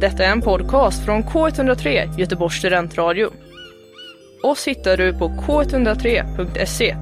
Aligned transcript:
Detta 0.00 0.24
är 0.24 0.32
en 0.32 0.40
podcast 0.40 1.04
från 1.04 1.24
K103 1.24 2.18
Göteborgs 2.18 2.54
studentradio. 2.54 3.30
Oss 4.42 4.68
hittar 4.68 4.96
du 4.96 5.12
på 5.12 5.28
k103.se. 5.28 6.96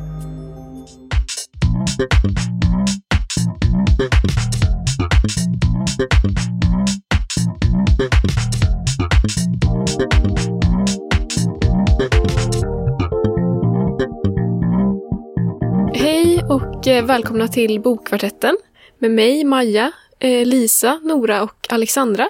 Hej 15.94 16.44
och 16.44 16.86
eh, 16.86 17.04
välkomna 17.04 17.48
till 17.48 17.80
Bokkvartetten 17.80 18.56
med 18.98 19.10
mig, 19.10 19.44
Maja, 19.44 19.92
eh, 20.18 20.46
Lisa, 20.46 21.00
Nora 21.02 21.42
och 21.42 21.66
Alexandra. 21.68 22.28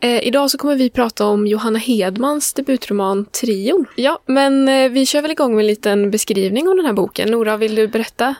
Eh, 0.00 0.26
idag 0.26 0.50
så 0.50 0.58
kommer 0.58 0.76
vi 0.76 0.90
prata 0.90 1.26
om 1.26 1.46
Johanna 1.46 1.78
Hedmans 1.78 2.52
debutroman 2.52 3.24
Trion. 3.24 3.86
Ja, 3.96 4.18
men 4.26 4.68
eh, 4.68 4.90
vi 4.90 5.06
kör 5.06 5.22
väl 5.22 5.30
igång 5.30 5.54
med 5.54 5.62
en 5.62 5.66
liten 5.66 6.10
beskrivning 6.10 6.68
om 6.68 6.76
den 6.76 6.86
här 6.86 6.92
boken. 6.92 7.30
Nora, 7.30 7.56
vill 7.56 7.74
du 7.74 7.88
berätta? 7.88 8.34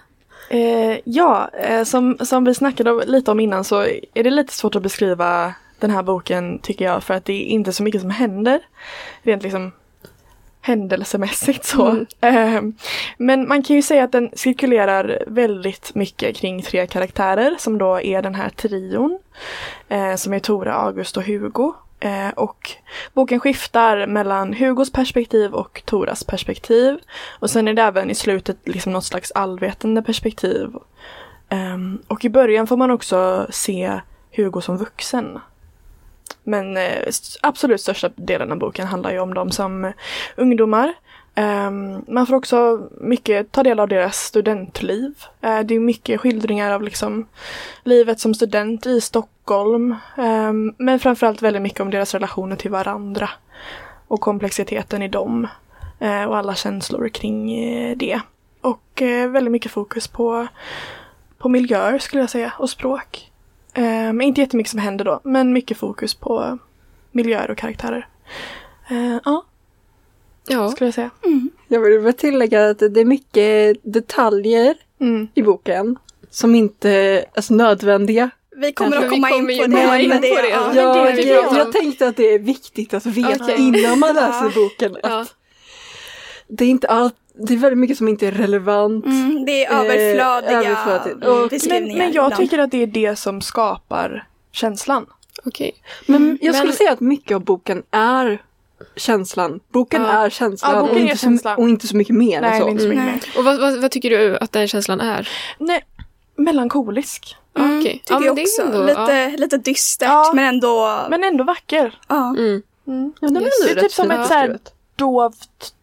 Eh, 0.50 0.98
ja, 1.04 1.50
eh, 1.62 1.84
som, 1.84 2.18
som 2.20 2.44
vi 2.44 2.54
snackade 2.54 3.04
lite 3.06 3.30
om 3.30 3.40
innan 3.40 3.64
så 3.64 3.82
är 4.14 4.24
det 4.24 4.30
lite 4.30 4.52
svårt 4.52 4.76
att 4.76 4.82
beskriva 4.82 5.54
den 5.78 5.90
här 5.90 6.02
boken 6.02 6.58
tycker 6.58 6.84
jag 6.84 7.04
för 7.04 7.14
att 7.14 7.24
det 7.24 7.32
är 7.32 7.44
inte 7.44 7.72
så 7.72 7.82
mycket 7.82 8.00
som 8.00 8.10
händer. 8.10 8.60
Rent 9.22 9.42
liksom 9.42 9.72
händelsemässigt 10.60 11.64
så. 11.64 12.04
Eh, 12.20 12.62
men 13.18 13.48
man 13.48 13.62
kan 13.62 13.76
ju 13.76 13.82
säga 13.82 14.04
att 14.04 14.12
den 14.12 14.30
cirkulerar 14.32 15.24
väldigt 15.26 15.94
mycket 15.94 16.36
kring 16.36 16.62
tre 16.62 16.86
karaktärer 16.86 17.56
som 17.58 17.78
då 17.78 18.00
är 18.00 18.22
den 18.22 18.34
här 18.34 18.48
trion. 18.48 19.18
Eh, 19.88 20.14
som 20.14 20.32
är 20.32 20.38
Tora, 20.38 20.74
August 20.74 21.16
och 21.16 21.22
Hugo. 21.22 21.72
Eh, 22.00 22.28
och 22.28 22.70
boken 23.14 23.40
skiftar 23.40 24.06
mellan 24.06 24.54
Hugos 24.54 24.92
perspektiv 24.92 25.54
och 25.54 25.82
Toras 25.84 26.24
perspektiv. 26.24 26.98
Och 27.38 27.50
sen 27.50 27.68
är 27.68 27.74
det 27.74 27.82
även 27.82 28.10
i 28.10 28.14
slutet 28.14 28.56
liksom 28.64 28.92
något 28.92 29.04
slags 29.04 29.30
allvetande 29.30 30.02
perspektiv. 30.02 30.68
Ehm, 31.48 32.02
och 32.06 32.24
i 32.24 32.30
början 32.30 32.66
får 32.66 32.76
man 32.76 32.90
också 32.90 33.46
se 33.50 34.00
Hugo 34.36 34.60
som 34.60 34.76
vuxen. 34.76 35.38
Men 36.42 36.76
eh, 36.76 37.08
absolut 37.40 37.80
största 37.80 38.10
delen 38.16 38.52
av 38.52 38.58
boken 38.58 38.86
handlar 38.86 39.12
ju 39.12 39.18
om 39.18 39.34
dem 39.34 39.50
som 39.50 39.84
eh, 39.84 39.92
ungdomar. 40.36 40.94
Ehm, 41.34 42.04
man 42.08 42.26
får 42.26 42.34
också 42.34 42.88
mycket 43.00 43.52
ta 43.52 43.62
del 43.62 43.80
av 43.80 43.88
deras 43.88 44.16
studentliv. 44.16 45.14
Eh, 45.40 45.60
det 45.60 45.74
är 45.74 45.80
mycket 45.80 46.20
skildringar 46.20 46.70
av 46.70 46.82
liksom 46.82 47.26
livet 47.84 48.20
som 48.20 48.34
student 48.34 48.86
i 48.86 49.00
Stockholm. 49.00 49.96
Ehm, 50.16 50.74
men 50.78 51.00
framförallt 51.00 51.42
väldigt 51.42 51.62
mycket 51.62 51.80
om 51.80 51.90
deras 51.90 52.14
relationer 52.14 52.56
till 52.56 52.70
varandra. 52.70 53.30
Och 54.08 54.20
komplexiteten 54.20 55.02
i 55.02 55.08
dem. 55.08 55.48
Och 56.28 56.36
alla 56.36 56.54
känslor 56.54 57.08
kring 57.08 57.48
det. 57.98 58.20
Och 58.60 59.02
väldigt 59.28 59.52
mycket 59.52 59.72
fokus 59.72 60.08
på, 60.08 60.46
på 61.38 61.48
miljöer 61.48 61.98
skulle 61.98 62.22
jag 62.22 62.30
säga 62.30 62.52
och 62.58 62.70
språk. 62.70 63.29
Men 63.74 64.20
inte 64.20 64.40
jättemycket 64.40 64.70
som 64.70 64.80
händer 64.80 65.04
då, 65.04 65.20
men 65.24 65.52
mycket 65.52 65.78
fokus 65.78 66.14
på 66.14 66.58
miljöer 67.12 67.50
och 67.50 67.58
karaktärer. 67.58 68.06
Eh, 68.90 69.18
ja, 69.24 69.44
Ja, 70.48 70.68
skulle 70.70 70.86
jag 70.86 70.94
säga. 70.94 71.10
Jag 71.68 71.80
vill 71.80 72.00
bara 72.00 72.12
tillägga 72.12 72.70
att 72.70 72.78
det 72.78 73.00
är 73.00 73.04
mycket 73.04 73.76
detaljer 73.82 74.74
Mm. 75.00 75.28
i 75.34 75.42
boken 75.42 75.98
som 76.30 76.54
inte 76.54 76.90
är 76.90 77.24
alltså, 77.34 77.54
nödvändiga. 77.54 78.30
Vi 78.56 78.72
kommer 78.72 78.90
Kanske 78.90 79.06
att 79.06 79.12
komma 79.12 79.28
kommer 79.28 79.50
in 79.52 79.58
på 79.72 79.76
det. 79.76 80.02
in 80.02 80.08
men 80.08 80.18
på 80.20 80.24
det. 80.26 80.48
ja. 80.48 80.72
Ja, 80.74 81.06
jag, 81.06 81.16
det 81.16 81.22
jag, 81.58 81.72
tänkte 81.72 82.08
att 82.08 82.16
det 82.16 82.34
är 82.34 82.38
viktigt 82.38 82.94
att 82.94 83.06
veta 83.06 83.44
Okej. 83.44 83.56
innan 83.58 83.98
man 83.98 84.14
läser 84.14 84.44
Ja. 84.44 84.50
boken 84.54 84.96
att 84.96 85.00
ja. 85.02 85.26
Det 86.50 86.64
är 86.64 86.68
inte 86.68 86.86
allt, 86.88 87.14
det 87.34 87.54
är 87.54 87.58
väldigt 87.58 87.78
mycket 87.78 87.96
som 87.98 88.08
inte 88.08 88.26
är 88.26 88.32
relevant. 88.32 89.04
Mm, 89.06 89.44
det 89.46 89.64
är 89.64 89.70
Eh, 89.72 89.80
överflödiga 89.80 90.58
överflödigt. 90.70 91.24
mm, 91.24 91.42
Och- 91.44 91.52
Men, 91.68 91.98
men 91.98 92.12
jag 92.12 92.36
tycker 92.36 92.58
att 92.58 92.70
det 92.70 92.82
är 92.82 92.86
det 92.86 93.16
som 93.16 93.40
skapar 93.40 94.26
känslan. 94.52 95.06
okej. 95.44 95.72
Men 96.06 96.38
jag 96.42 96.54
skulle 96.54 96.68
Men- 96.68 96.76
säga 96.76 96.92
att 96.92 97.00
mycket 97.00 97.34
av 97.34 97.44
boken 97.44 97.82
är 97.90 98.42
känslan. 98.96 99.60
Boken 99.72 100.02
Ja. 100.02 100.08
är 100.08 100.30
känslan, 100.30 100.74
Ja, 100.74 100.80
boken 100.80 100.94
och, 100.94 101.00
är 101.00 101.04
inte 101.04 101.16
känslan. 101.16 101.56
Så, 101.56 101.62
och 101.62 101.68
inte 101.68 101.86
så 101.86 101.96
mycket 101.96 102.16
mer 102.16 102.40
Nej, 102.40 102.60
så. 102.60 102.66
är 102.66 102.70
inte 102.70 102.82
så 102.82 102.88
mycket 102.88 103.04
Nej. 103.04 103.12
mer. 103.14 103.38
Och 103.38 103.44
vad, 103.44 103.60
vad, 103.60 103.80
vad 103.82 103.90
tycker 103.90 104.10
du 104.10 104.36
att 104.36 104.52
den 104.52 104.68
känslan 104.68 105.00
är? 105.00 105.28
Nej, 105.58 105.84
melankolisk. 106.36 107.36
Mm, 107.58 107.78
Okej. 107.80 107.92
tycker 107.92 108.14
Ja, 108.14 108.24
jag 108.24 108.36
det 108.36 108.42
är 108.42 108.44
också. 108.44 108.62
ändå- 108.62 108.86
lite, 108.86 109.30
lite 109.36 109.56
dystert 109.56 110.08
Ja. 110.08 110.32
men 110.34 110.44
ändå... 110.44 111.00
Men 111.10 111.24
ändå 111.24 111.44
vacker. 111.44 111.98
ja. 112.08 112.28
Mm. 112.38 112.62
Mm. 112.86 113.12
Ja, 113.20 113.28
det 113.28 113.34
var 113.34 113.40
Yes. 113.42 113.54
Det 113.64 113.70
är 113.70 113.80
typ 113.82 113.92
som 113.92 114.10
ett 114.10 114.26
så 114.28 114.34
här-. 114.34 114.58
Dovt. 114.96 115.74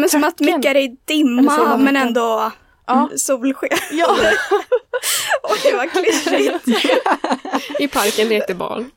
Det 0.00 0.06
är 0.06 0.08
som 0.08 0.24
att 0.24 0.40
mycket 0.40 0.64
är 0.64 0.76
i 0.76 0.96
dimma 1.04 1.76
men 1.76 1.96
ändå 1.96 2.52
Ja. 2.86 2.94
mm, 3.06 3.18
solsken. 3.18 3.78
Ja. 3.90 4.16
Och 5.42 5.56
det 5.62 5.72
var 5.76 5.86
klyschigt. 5.86 6.84
I 7.78 7.88
parken 7.88 8.28
lekte 8.28 8.54
barn. 8.54 8.90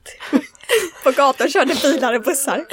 På 1.04 1.12
gatan 1.12 1.50
körde 1.50 1.76
bilar 1.82 2.14
och 2.14 2.22
bussar. 2.22 2.66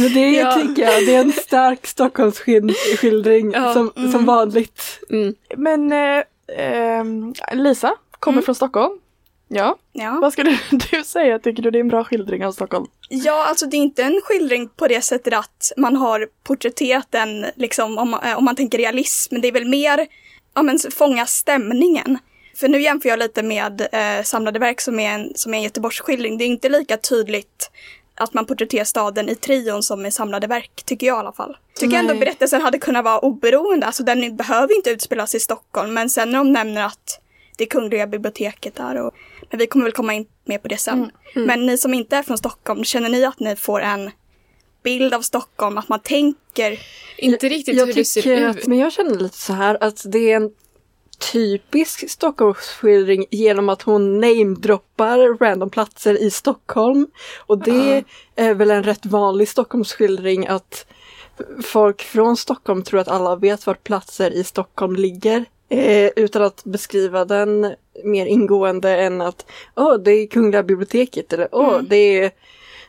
Men 0.00 0.14
det 0.14 0.20
är, 0.20 0.40
Ja. 0.44 0.52
tycker 0.54 0.82
jag, 0.82 1.06
det 1.06 1.14
är 1.14 1.20
en 1.20 1.32
stark 1.32 1.86
Stockholmsskildring 1.86 3.52
Ja. 3.52 3.72
som, 3.74 3.92
som 4.12 4.24
vanligt. 4.26 4.82
Mm. 5.10 5.34
Men 5.56 5.92
eh, 5.92 6.22
ehm, 6.58 7.34
Lisa 7.52 7.94
kommer 8.20 8.36
Mm. 8.38 8.44
från 8.44 8.54
Stockholm. 8.54 8.98
Ja. 9.52 9.76
Ja. 9.92 10.18
Vad 10.22 10.32
skulle 10.32 10.58
du 10.90 11.04
säga? 11.04 11.38
Tycker 11.38 11.62
du 11.62 11.70
det 11.70 11.78
är 11.78 11.80
en 11.80 11.88
bra 11.88 12.04
skildring 12.04 12.46
av 12.46 12.52
Stockholm? 12.52 12.86
ja, 13.08 13.46
alltså 13.46 13.66
det 13.66 13.76
är 13.76 13.78
inte 13.78 14.02
en 14.02 14.20
skildring 14.24 14.68
på 14.68 14.88
det 14.88 15.00
sättet 15.02 15.34
att 15.34 15.72
man 15.76 15.96
har 15.96 16.28
porträtterat 16.44 17.06
den 17.10 17.46
liksom 17.56 17.98
om, 17.98 18.10
man- 18.10 18.22
eh, 18.24 18.38
om 18.38 18.44
man 18.44 18.56
tänker 18.56 18.78
realism. 18.78 19.34
Men 19.34 19.42
det 19.42 19.48
är 19.48 19.52
väl 19.52 19.68
mer, 19.68 20.06
ja 20.54 20.62
men 20.62 20.78
fånga 20.96 21.26
stämningen. 21.26 22.18
För 22.56 22.68
nu 22.68 22.80
jämför 22.82 23.08
jag 23.08 23.18
lite 23.18 23.42
med 23.42 23.80
eh, 23.92 24.22
Samlade 24.24 24.58
verk 24.58 24.80
som 24.80 25.00
är 25.00 25.10
en, 25.14 25.32
som 25.34 25.54
är 25.54 25.58
en 25.58 25.62
Göteborgsskildring. 25.64 26.38
Det 26.38 26.44
är 26.44 26.46
inte 26.46 26.68
lika 26.68 26.96
tydligt 26.96 27.70
att 28.14 28.34
man 28.34 28.46
porträtterar 28.46 28.84
staden 28.84 29.28
i 29.28 29.34
trion 29.34 29.82
som 29.82 30.06
i 30.06 30.10
Samlade 30.10 30.46
verk, 30.46 30.82
tycker 30.84 31.06
jag 31.06 31.16
i 31.16 31.20
alla 31.20 31.32
fall. 31.32 31.56
Tycker 31.78 31.96
ändå 31.96 32.12
Nej. 32.12 32.20
berättelsen 32.20 32.62
hade 32.62 32.78
kunnat 32.78 33.04
vara 33.04 33.18
oberoende, 33.18 33.86
alltså 33.86 34.02
den 34.02 34.36
behöver 34.36 34.76
inte 34.76 34.90
utspelas 34.90 35.34
i 35.34 35.40
Stockholm, 35.40 35.94
men 35.94 36.10
sen 36.10 36.30
när 36.30 36.38
de 36.38 36.52
nämner 36.52 36.84
att 36.86 37.20
det 37.58 37.66
Kungliga 37.66 38.06
biblioteket 38.06 38.74
där 38.74 38.96
och 38.96 39.14
men 39.50 39.58
vi 39.58 39.66
kommer 39.66 39.84
väl 39.84 39.92
komma 39.92 40.14
in 40.14 40.26
mer 40.44 40.58
på 40.58 40.68
det 40.68 40.76
sen. 40.76 41.10
Men 41.34 41.66
ni 41.66 41.78
som 41.78 41.94
inte 41.94 42.16
är 42.16 42.22
från 42.22 42.38
Stockholm, 42.38 42.84
känner 42.84 43.08
ni 43.08 43.24
att 43.24 43.40
ni 43.40 43.56
får 43.56 43.80
en 43.80 44.10
bild 44.82 45.14
av 45.14 45.20
Stockholm, 45.20 45.78
att 45.78 45.88
man 45.88 46.00
tänker 46.00 46.80
Inte 47.16 47.48
riktigt 47.48 47.76
jag 47.76 47.86
hur 47.86 47.94
det 47.94 48.04
ser 48.04 48.38
ut. 48.38 48.56
att, 48.56 48.66
men 48.66 48.78
jag 48.78 48.92
känner 48.92 49.18
lite 49.18 49.38
så 49.38 49.52
här 49.52 49.78
att 49.80 50.02
det 50.04 50.32
är 50.32 50.36
en 50.36 50.50
typisk 51.32 52.10
Stockholmsskildring 52.10 53.26
genom 53.30 53.68
att 53.68 53.82
hon 53.82 54.20
namedroppar 54.20 55.38
random 55.38 55.70
platser 55.70 56.22
i 56.22 56.30
Stockholm. 56.30 57.06
Och 57.38 57.58
det 57.58 58.04
är 58.36 58.54
väl 58.54 58.70
en 58.70 58.82
rätt 58.82 59.06
vanlig 59.06 59.48
Stockholmsskildring 59.48 60.46
att 60.46 60.86
folk 61.62 62.02
från 62.02 62.36
Stockholm 62.36 62.82
tror 62.82 63.00
att 63.00 63.08
alla 63.08 63.36
vet 63.36 63.66
var 63.66 63.74
platser 63.74 64.30
i 64.30 64.44
Stockholm 64.44 64.96
ligger. 64.96 65.44
Eh, 65.72 66.10
utan 66.16 66.42
att 66.42 66.64
beskriva 66.64 67.24
den 67.24 67.74
mer 68.04 68.26
ingående 68.26 68.96
än 69.00 69.20
att 69.20 69.46
åh, 69.76 69.94
det 69.98 70.10
är 70.12 70.26
Kungliga 70.26 70.62
biblioteket 70.62 71.32
eller 71.32 71.48
åh, 71.52 71.74
Mm. 71.74 71.86
det 71.88 71.96
är 71.96 72.30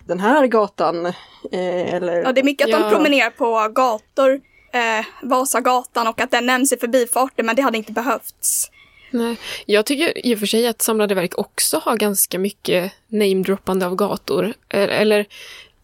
den 0.06 0.19
här 0.19 0.47
gatan. 0.47 1.06
Eh, 1.06 1.94
eller 1.94 2.22
Ja, 2.24 2.31
det 2.31 2.42
är 2.42 2.46
mycket 2.46 2.66
att 2.66 2.72
Ja. 2.72 2.80
de 2.80 2.92
promenerar 2.92 3.30
på 3.30 3.74
gator, 3.74 4.42
eh, 4.74 5.06
Vasagatan 5.22 6.08
och 6.08 6.22
att 6.22 6.31
den 6.31 6.46
nämns 6.46 6.72
i 6.74 6.78
förbifarten, 6.78 7.46
men 7.46 7.56
det 7.56 7.62
hade 7.62 7.78
inte 7.78 7.92
behövts. 7.92 8.72
Nej. 9.12 9.36
Jag 9.66 9.86
tycker 9.86 10.25
i 10.28 10.36
och 10.36 10.40
för 10.40 10.46
sig 10.46 10.68
att 10.68 10.81
Samlade 10.81 11.16
verk 11.16 11.38
också 11.38 11.78
har 11.84 11.98
ganska 11.98 12.40
mycket 12.40 12.92
namedroppande 13.08 13.86
av 13.86 13.96
gator. 13.96 14.46
Eh, 14.69 15.01
Eller, 15.01 15.25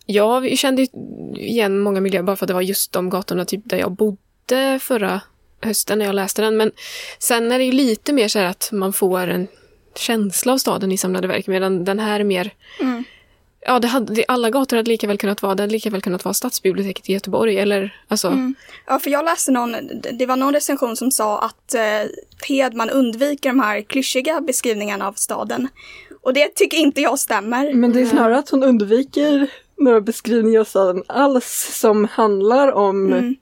jag 0.05 0.57
kände 0.57 0.87
igen 1.35 1.79
många 1.79 2.01
miljöer 2.01 2.23
bara 2.23 2.35
för 2.35 2.45
att 2.45 2.47
det 2.47 2.53
var 2.53 2.61
just 2.61 2.91
de 2.91 3.09
gatorna 3.09 3.45
typ 3.45 3.61
där 3.63 3.77
jag 3.77 3.91
bodde 3.91 4.79
förra 4.81 5.21
hösten 5.61 5.99
när 5.99 6.05
jag 6.05 6.15
läste 6.15 6.41
den. 6.41 6.57
Men 6.57 6.71
sen 7.19 7.51
är 7.51 7.59
det 7.59 7.65
ju 7.65 7.71
lite 7.71 8.13
mer 8.13 8.27
så 8.27 8.39
här 8.39 8.45
att 8.45 8.69
man 8.71 8.93
får 8.93 9.19
en 9.19 9.47
känsla 9.95 10.53
av 10.53 10.57
staden 10.57 10.91
i 10.91 10.97
Samlade 10.97 11.27
verk, 11.27 11.47
medan 11.47 11.85
den 11.85 11.99
här 11.99 12.19
är 12.19 12.23
mer 12.23 12.53
Mm. 12.79 13.03
Ja, 13.61 13.79
det 13.79 13.87
hade, 13.87 14.13
det, 14.13 14.25
alla 14.27 14.49
gator 14.49 14.77
hade 14.77 14.89
lika 14.89 15.07
väl 15.07 15.17
kunnat 15.17 15.41
vara, 15.41 15.55
det 15.55 15.63
hade 15.63 15.71
lika 15.73 15.89
väl 15.89 16.01
kunnat 16.01 16.25
vara 16.25 16.33
stadsbiblioteket 16.33 17.09
i 17.09 17.13
Göteborg 17.13 17.59
eller 17.59 18.01
alltså. 18.07 18.27
Mm. 18.27 18.55
Ja, 18.85 18.99
för 18.99 19.09
jag 19.09 19.25
läste 19.25 19.51
någon, 19.51 19.75
det 20.13 20.25
var 20.25 20.35
någon 20.35 20.53
recension 20.53 20.95
som 20.95 21.11
sa 21.11 21.39
att 21.39 21.73
eh, 21.73 22.09
Hedman 22.47 22.89
undviker 22.89 23.49
de 23.49 23.59
här 23.59 23.81
klyschiga 23.81 24.41
beskrivningarna 24.41 25.07
av 25.07 25.13
staden. 25.13 25.67
Och 26.21 26.33
det 26.33 26.55
tycker 26.55 26.77
inte 26.77 27.01
jag 27.01 27.19
stämmer. 27.19 27.73
Men 27.73 27.93
det 27.93 28.01
är 28.01 28.05
snarare 28.05 28.37
att 28.37 28.49
hon 28.49 28.63
undviker 28.63 29.49
några 29.77 30.01
beskrivningar 30.01 30.59
av 30.59 30.65
staden 30.65 31.03
alls 31.07 31.77
som 31.79 32.05
handlar 32.05 32.71
om 32.71 33.13
Mm. 33.13 33.35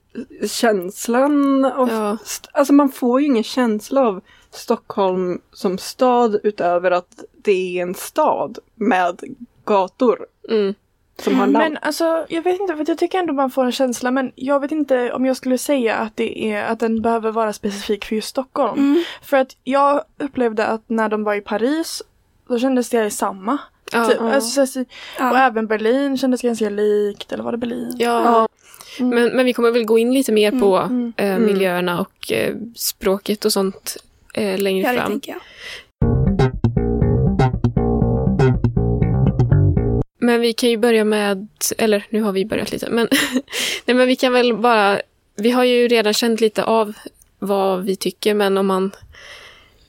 Känslan 0.48 1.64
av... 1.64 1.88
Ja. 1.90 2.16
Alltså 2.52 2.72
man 2.72 2.88
får 2.88 3.20
ju 3.20 3.26
ingen 3.26 3.44
känsla 3.44 4.00
av 4.00 4.20
Stockholm 4.50 5.40
som 5.52 5.78
stad 5.78 6.40
utöver 6.42 6.90
att 6.90 7.24
det 7.42 7.78
är 7.78 7.82
en 7.82 7.94
stad 7.94 8.58
med 8.74 9.20
gator 9.64 10.26
Mm. 10.50 10.74
som 11.18 11.34
har 11.34 11.46
namn. 11.46 11.52
Men 11.58 11.78
alltså, 11.82 12.26
jag 12.28 12.42
vet 12.42 12.60
inte, 12.60 12.76
för 12.76 12.84
jag 12.88 12.98
tycker 12.98 13.18
ändå 13.18 13.32
man 13.32 13.50
får 13.50 13.64
en 13.64 13.72
känsla, 13.72 14.10
men 14.10 14.32
jag 14.34 14.60
vet 14.60 14.72
inte 14.72 15.12
om 15.12 15.26
jag 15.26 15.36
skulle 15.36 15.58
säga 15.58 15.94
att 15.96 16.16
det 16.16 16.52
är 16.52 16.64
att 16.64 16.80
den 16.80 17.02
behöver 17.02 17.30
vara 17.30 17.52
specifik 17.52 18.04
för 18.04 18.14
just 18.16 18.28
Stockholm. 18.28 18.78
Mm. 18.78 19.04
För 19.22 19.36
att 19.36 19.56
jag 19.64 20.02
upplevde 20.18 20.66
att 20.66 20.82
när 20.86 21.08
de 21.08 21.24
var 21.24 21.34
i 21.34 21.40
Paris, 21.40 22.02
då 22.48 22.58
kändes 22.58 22.90
det 22.90 23.10
samma. 23.10 23.58
Typ, 23.92 24.16
ja. 24.20 24.34
alltså, 24.34 24.66
så- 24.66 24.84
Ja. 25.18 25.30
Och 25.30 25.38
även 25.38 25.66
Berlin 25.66 26.18
kändes 26.18 26.42
ganska 26.42 26.70
likt, 26.70 27.32
eller 27.32 27.44
var 27.44 27.52
det 27.52 27.58
Berlin? 27.58 27.94
Ja, 27.98 28.48
Ja. 28.98 29.04
men, 29.04 29.36
men 29.36 29.46
vi 29.46 29.52
kommer 29.52 29.70
väl 29.70 29.84
gå 29.84 29.98
in 29.98 30.14
lite 30.14 30.32
mer 30.32 30.50
på 30.50 30.76
mm, 30.76 31.12
eh, 31.16 31.30
mm. 31.30 31.46
miljöerna 31.46 32.00
och 32.00 32.32
eh, 32.32 32.54
språket 32.74 33.44
och 33.44 33.52
sånt 33.52 33.96
eh, 34.34 34.58
längre 34.58 34.86
Ja, 34.86 34.92
det 34.92 34.98
fram. 34.98 35.40
Men 40.18 40.40
vi 40.40 40.52
kan 40.52 40.70
ju 40.70 40.76
börja 40.76 41.04
med, 41.04 41.48
eller 41.78 42.06
nu 42.10 42.22
har 42.22 42.32
vi 42.32 42.44
börjat 42.44 42.72
lite, 42.72 42.90
men, 42.90 43.08
nej, 43.84 43.96
men 43.96 44.06
vi 44.08 44.16
kan 44.16 44.32
väl 44.32 44.56
bara, 44.56 45.00
vi 45.36 45.50
har 45.50 45.64
ju 45.64 45.88
redan 45.88 46.14
känt 46.14 46.40
lite 46.40 46.64
av 46.64 46.92
vad 47.38 47.84
vi 47.84 47.96
tycker, 47.96 48.34
men 48.34 48.58
om 48.58 48.66
man 48.66 48.92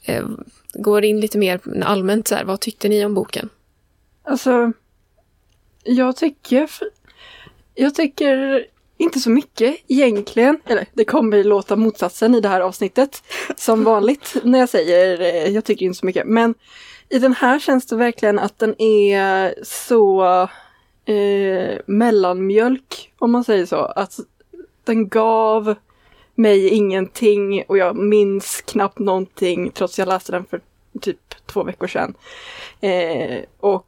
eh, 0.04 0.26
går 0.74 1.06
in 1.06 1.20
lite 1.20 1.38
mer 1.38 1.60
allmänt 1.84 2.28
så 2.28 2.36
här, 2.36 2.44
vad 2.44 2.60
tyckte 2.60 2.90
ni 2.90 3.06
om 3.06 3.14
boken? 3.14 3.50
Alltså, 4.24 4.72
jag 5.84 6.16
tycker... 6.16 6.70
Jag 7.76 7.96
tycker 7.96 8.66
inte 8.98 9.20
så 9.20 9.30
mycket 9.30 9.78
egentligen. 9.88 10.60
Eller 10.66 10.86
det 10.94 11.06
kommer 11.06 11.44
låta 11.44 11.76
motsatsen 11.76 12.36
i 12.36 12.42
det 12.42 12.50
här 12.50 12.62
avsnittet. 12.62 13.24
Som 13.56 13.84
vanligt 13.84 14.36
när 14.44 14.60
jag 14.60 14.70
säger 14.70 15.22
eh, 15.22 15.54
jag 15.54 15.66
tycker 15.66 15.86
inte 15.86 16.00
så 16.00 16.06
mycket. 16.06 16.28
Men 16.28 16.54
i 17.10 17.20
den 17.20 17.34
här 17.34 17.60
känns 17.60 17.86
det 17.86 17.96
verkligen 17.96 18.40
att 18.40 18.60
den 18.60 18.82
är 18.82 19.56
så 19.64 20.24
eh, 21.06 21.80
mellanmjölk, 21.86 23.12
om 23.20 23.32
man 23.32 23.44
säger 23.44 23.66
så. 23.66 23.78
Att 23.78 24.20
den 24.84 25.08
gav 25.08 25.76
mig 26.36 26.68
ingenting 26.68 27.64
och 27.68 27.78
jag 27.78 27.96
minns 27.96 28.62
knappt 28.62 29.00
någonting 29.00 29.72
trots 29.72 30.00
jag 30.00 30.08
läste 30.08 30.32
den 30.32 30.46
för 30.46 30.62
typ 31.02 31.46
två 31.46 31.64
veckor 31.64 31.88
sedan. 31.88 32.14
Eh, 32.82 33.40
och 33.60 33.88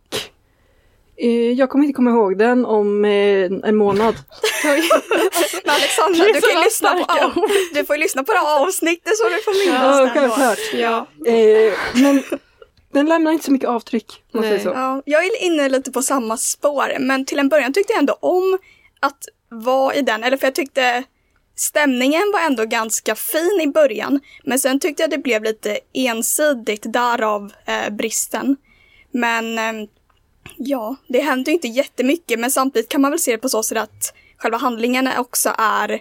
jag 1.56 1.69
kommer 1.69 1.86
inte 1.86 1.95
komma 1.95 2.10
ihåg 2.10 2.38
den 2.38 2.66
om 2.66 3.06
eh, 3.06 3.45
en 3.63 3.75
månad. 3.75 4.16
Men 4.63 5.75
Alexandra, 5.75 6.25
du, 6.25 6.42
kan 6.42 6.62
lyssna 6.62 6.89
på, 6.94 7.06
ja, 7.07 7.31
du 7.74 7.86
får 7.86 7.98
lyssna 7.98 8.24
på 8.24 8.31
det 8.31 8.39
här 8.39 8.63
avsnittet 8.63 9.18
så 9.18 9.30
du 9.30 9.42
får 9.44 9.66
minnas 9.66 10.00
Ja, 10.00 10.10
självklart. 10.13 10.60
Ja. 10.74 11.07
Eh, 11.31 11.74
men 11.94 12.24
den 12.94 13.06
lämnar 13.06 13.31
inte 13.31 13.45
så 13.45 13.51
mycket 13.51 13.69
avtryck. 13.69 14.24
Man 14.33 14.44
säger 14.44 14.60
så. 14.60 14.69
Ja, 14.69 15.01
jag 15.06 15.25
är 15.25 15.44
inne 15.44 15.69
lite 15.69 15.92
på 15.92 16.01
samma 16.01 16.38
spår, 16.38 17.00
men 17.00 17.25
till 17.25 17.39
en 17.39 17.50
början 17.50 17.74
tyckte 17.74 17.94
jag 17.94 18.00
ändå 18.00 18.18
om 18.19 18.57
att 19.00 19.25
vara 19.50 19.95
i 19.95 20.01
den, 20.01 20.24
eller 20.24 20.38
för 20.38 20.48
jag 20.48 20.56
tyckte 20.56 21.04
stämningen 21.56 22.31
var 22.33 22.39
ändå 22.39 22.65
ganska 22.65 23.15
fin 23.15 23.60
i 23.62 23.68
början, 23.68 24.19
men 24.44 24.60
sen 24.60 24.80
tyckte 24.80 25.04
jag 25.04 25.10
det 25.10 25.18
blev 25.18 25.44
lite 25.44 25.80
ensidigt, 25.94 26.94
därav 26.94 27.54
eh, 27.65 27.89
bristen. 27.89 28.57
Men 29.12 29.57
eh, 29.57 29.88
ja, 30.60 30.96
det 31.08 31.20
händer 31.20 31.52
ju 31.52 31.54
inte 31.54 31.68
jättemycket, 31.68 32.40
men 32.40 32.52
samtidigt 32.52 32.90
kan 32.90 33.02
man 33.02 33.12
väl 33.12 33.20
se 33.20 33.32
det 33.32 33.38
på 33.38 33.50
så 33.50 33.64
sätt 33.64 33.78
att 33.78 34.14
själva 34.38 34.58
handlingen 34.58 35.10
också 35.18 35.50
är 35.58 36.00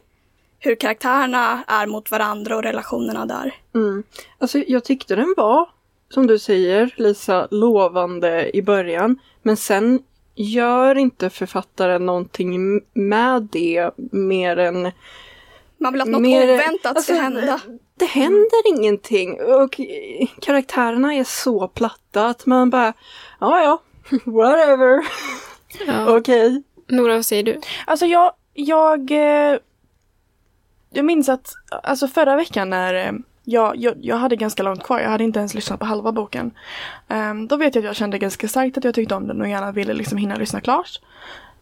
hur 0.58 0.74
karaktärerna 0.74 1.64
är 1.66 1.86
mot 1.86 2.10
varandra 2.10 2.56
och 2.56 2.62
relationerna 2.62 3.26
där. 3.26 3.54
Mm. 3.74 4.02
Alltså, 4.38 4.58
jag 4.58 4.84
tyckte 4.84 5.16
den 5.16 5.34
var, 5.36 5.68
som 6.08 6.26
du 6.26 6.38
säger 6.38 6.94
Lisa, 6.96 7.48
lovande 7.50 8.56
i 8.56 8.62
början. 8.62 9.18
Men 9.42 9.56
sen 9.56 10.02
gör 10.34 10.94
inte 10.98 11.30
författaren 11.30 12.06
någonting 12.06 12.80
med 12.92 13.48
det 13.52 13.90
mer 14.12 14.56
än 14.56 14.92
Man 15.78 15.92
vill 15.92 16.02
att 16.02 16.08
något 16.08 16.20
Mer- 16.22 16.54
oväntat 16.54 16.96
alltså, 16.96 17.12
ska 17.12 17.22
hända. 17.22 17.60
det 17.94 18.04
händer 18.04 18.68
ingenting 18.68 19.40
och 19.40 19.80
karaktärerna 20.42 21.14
är 21.14 21.24
så 21.24 21.68
platta 21.68 22.26
att 22.26 22.46
man 22.46 22.70
bara, 22.70 22.92
ja 23.40 23.62
ja, 23.62 23.78
whatever, 24.24 25.00
Ja. 25.86 26.16
okej. 26.16 26.62
Nora, 26.88 27.14
vad 27.14 27.26
säger 27.26 27.42
du? 27.42 27.60
Alltså 27.86 28.06
jag, 28.06 28.32
jag, 28.54 29.10
eh, 29.10 29.58
jag 30.90 31.04
minns 31.04 31.28
att, 31.28 31.52
alltså 31.82 32.08
förra 32.08 32.36
veckan 32.36 32.70
när 32.70 32.94
eh, 32.94 33.12
jag, 33.44 33.76
jag, 33.76 33.94
jag 34.00 34.16
hade 34.16 34.36
ganska 34.36 34.62
långt 34.62 34.82
kvar, 34.84 35.00
jag 35.00 35.10
hade 35.10 35.24
inte 35.24 35.38
ens 35.38 35.54
lyssnat 35.54 35.80
på 35.80 35.86
halva 35.86 36.12
boken. 36.12 36.50
Ehm, 37.08 37.46
då 37.48 37.56
vet 37.56 37.74
jag 37.74 37.82
att 37.82 37.86
jag 37.86 37.96
kände 37.96 38.18
ganska 38.18 38.48
starkt 38.48 38.78
att 38.78 38.84
jag 38.84 38.94
tyckte 38.94 39.14
om 39.14 39.26
den 39.28 39.40
och 39.40 39.48
gärna 39.48 39.72
ville 39.72 39.92
liksom 39.94 40.18
hinna 40.18 40.36
lyssna 40.36 40.60
klart. 40.60 41.00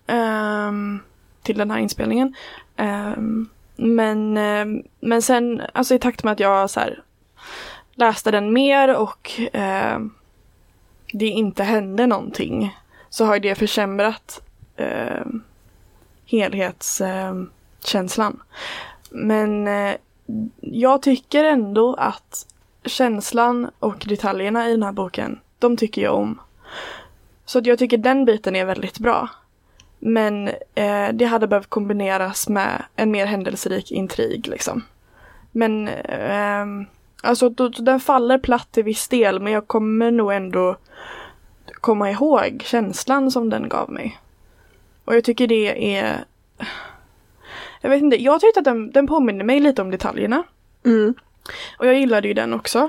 ehm, 0.07 1.01
till 1.43 1.59
den 1.59 1.71
här 1.71 1.79
inspelningen. 1.79 2.35
Ehm, 2.77 3.49
men, 3.77 4.33
men 5.01 5.23
sen, 5.23 5.63
alltså 5.73 5.95
i 5.95 5.99
takt 5.99 6.25
med 6.25 6.33
att 6.33 6.41
jag 6.41 6.71
så 6.71 6.81
här, 6.81 7.03
läste 7.95 8.31
den 8.31 8.53
mer 8.53 8.97
och 8.97 9.31
det 11.13 11.27
inte 11.27 11.65
hände 11.65 12.07
någonting 12.07 12.77
så 13.11 13.25
har 13.25 13.39
det 13.39 13.55
försämrat 13.55 14.43
eh, 14.77 15.27
helhetskänslan. 16.27 18.43
Men 19.11 19.69
eh, 19.69 19.95
jag 20.61 21.03
tycker 21.03 21.45
ändå 21.45 21.95
att 21.95 22.47
känslan 22.85 23.71
och 23.79 24.05
detaljerna 24.09 24.69
i 24.69 24.71
den 24.71 24.83
här 24.83 24.93
boken, 24.93 25.41
de 25.59 25.77
tycker 25.77 26.03
jag 26.03 26.15
om. 26.15 26.41
Så 27.45 27.59
att 27.59 27.67
jag 27.67 27.79
tycker 27.79 27.99
den 27.99 28.25
biten 28.25 28.57
är 28.57 28.65
väldigt 28.65 28.99
bra. 28.99 29.29
Men 29.99 30.49
eh, 30.75 31.09
det 31.13 31.25
hade 31.25 31.47
behövt 31.47 31.71
kombineras 31.71 32.49
med 32.49 32.85
en 32.97 33.11
mer 33.11 33.27
händelserik 33.27 33.93
intrig 33.93 34.47
liksom. 34.47 34.83
Men 35.53 35.89
eh, 35.89 36.67
alltså 37.23 37.49
då, 37.49 37.69
den 37.69 38.01
faller 38.01 38.39
platt 38.39 38.73
till 38.73 38.85
viss 38.85 39.09
del 39.09 39.41
men 39.41 39.53
jag 39.53 39.67
kommer 39.67 40.11
nog 40.11 40.33
ändå 40.33 40.77
komma 41.81 42.11
ihåg 42.11 42.63
känslan 42.67 43.31
som 43.31 43.51
den 43.51 43.69
gav 43.69 43.91
mig. 43.91 44.19
Och 45.05 45.17
jag 45.17 45.25
tycker 45.25 45.47
det 45.47 45.97
är... 45.97 46.25
Jag 47.81 47.91
vet 47.91 48.03
inte, 48.03 48.23
jag 48.23 48.41
tyckte 48.41 48.61
att 48.61 48.65
den, 48.65 48.91
den 48.91 49.07
påminner 49.07 49.45
mig 49.45 49.61
lite 49.61 49.83
om 49.83 49.91
detaljerna. 49.91 50.43
Mm. 50.85 51.15
Och 51.79 51.87
jag 51.87 51.95
gillade 51.95 52.29
ju 52.29 52.35
den 52.35 52.55
också. 52.55 52.89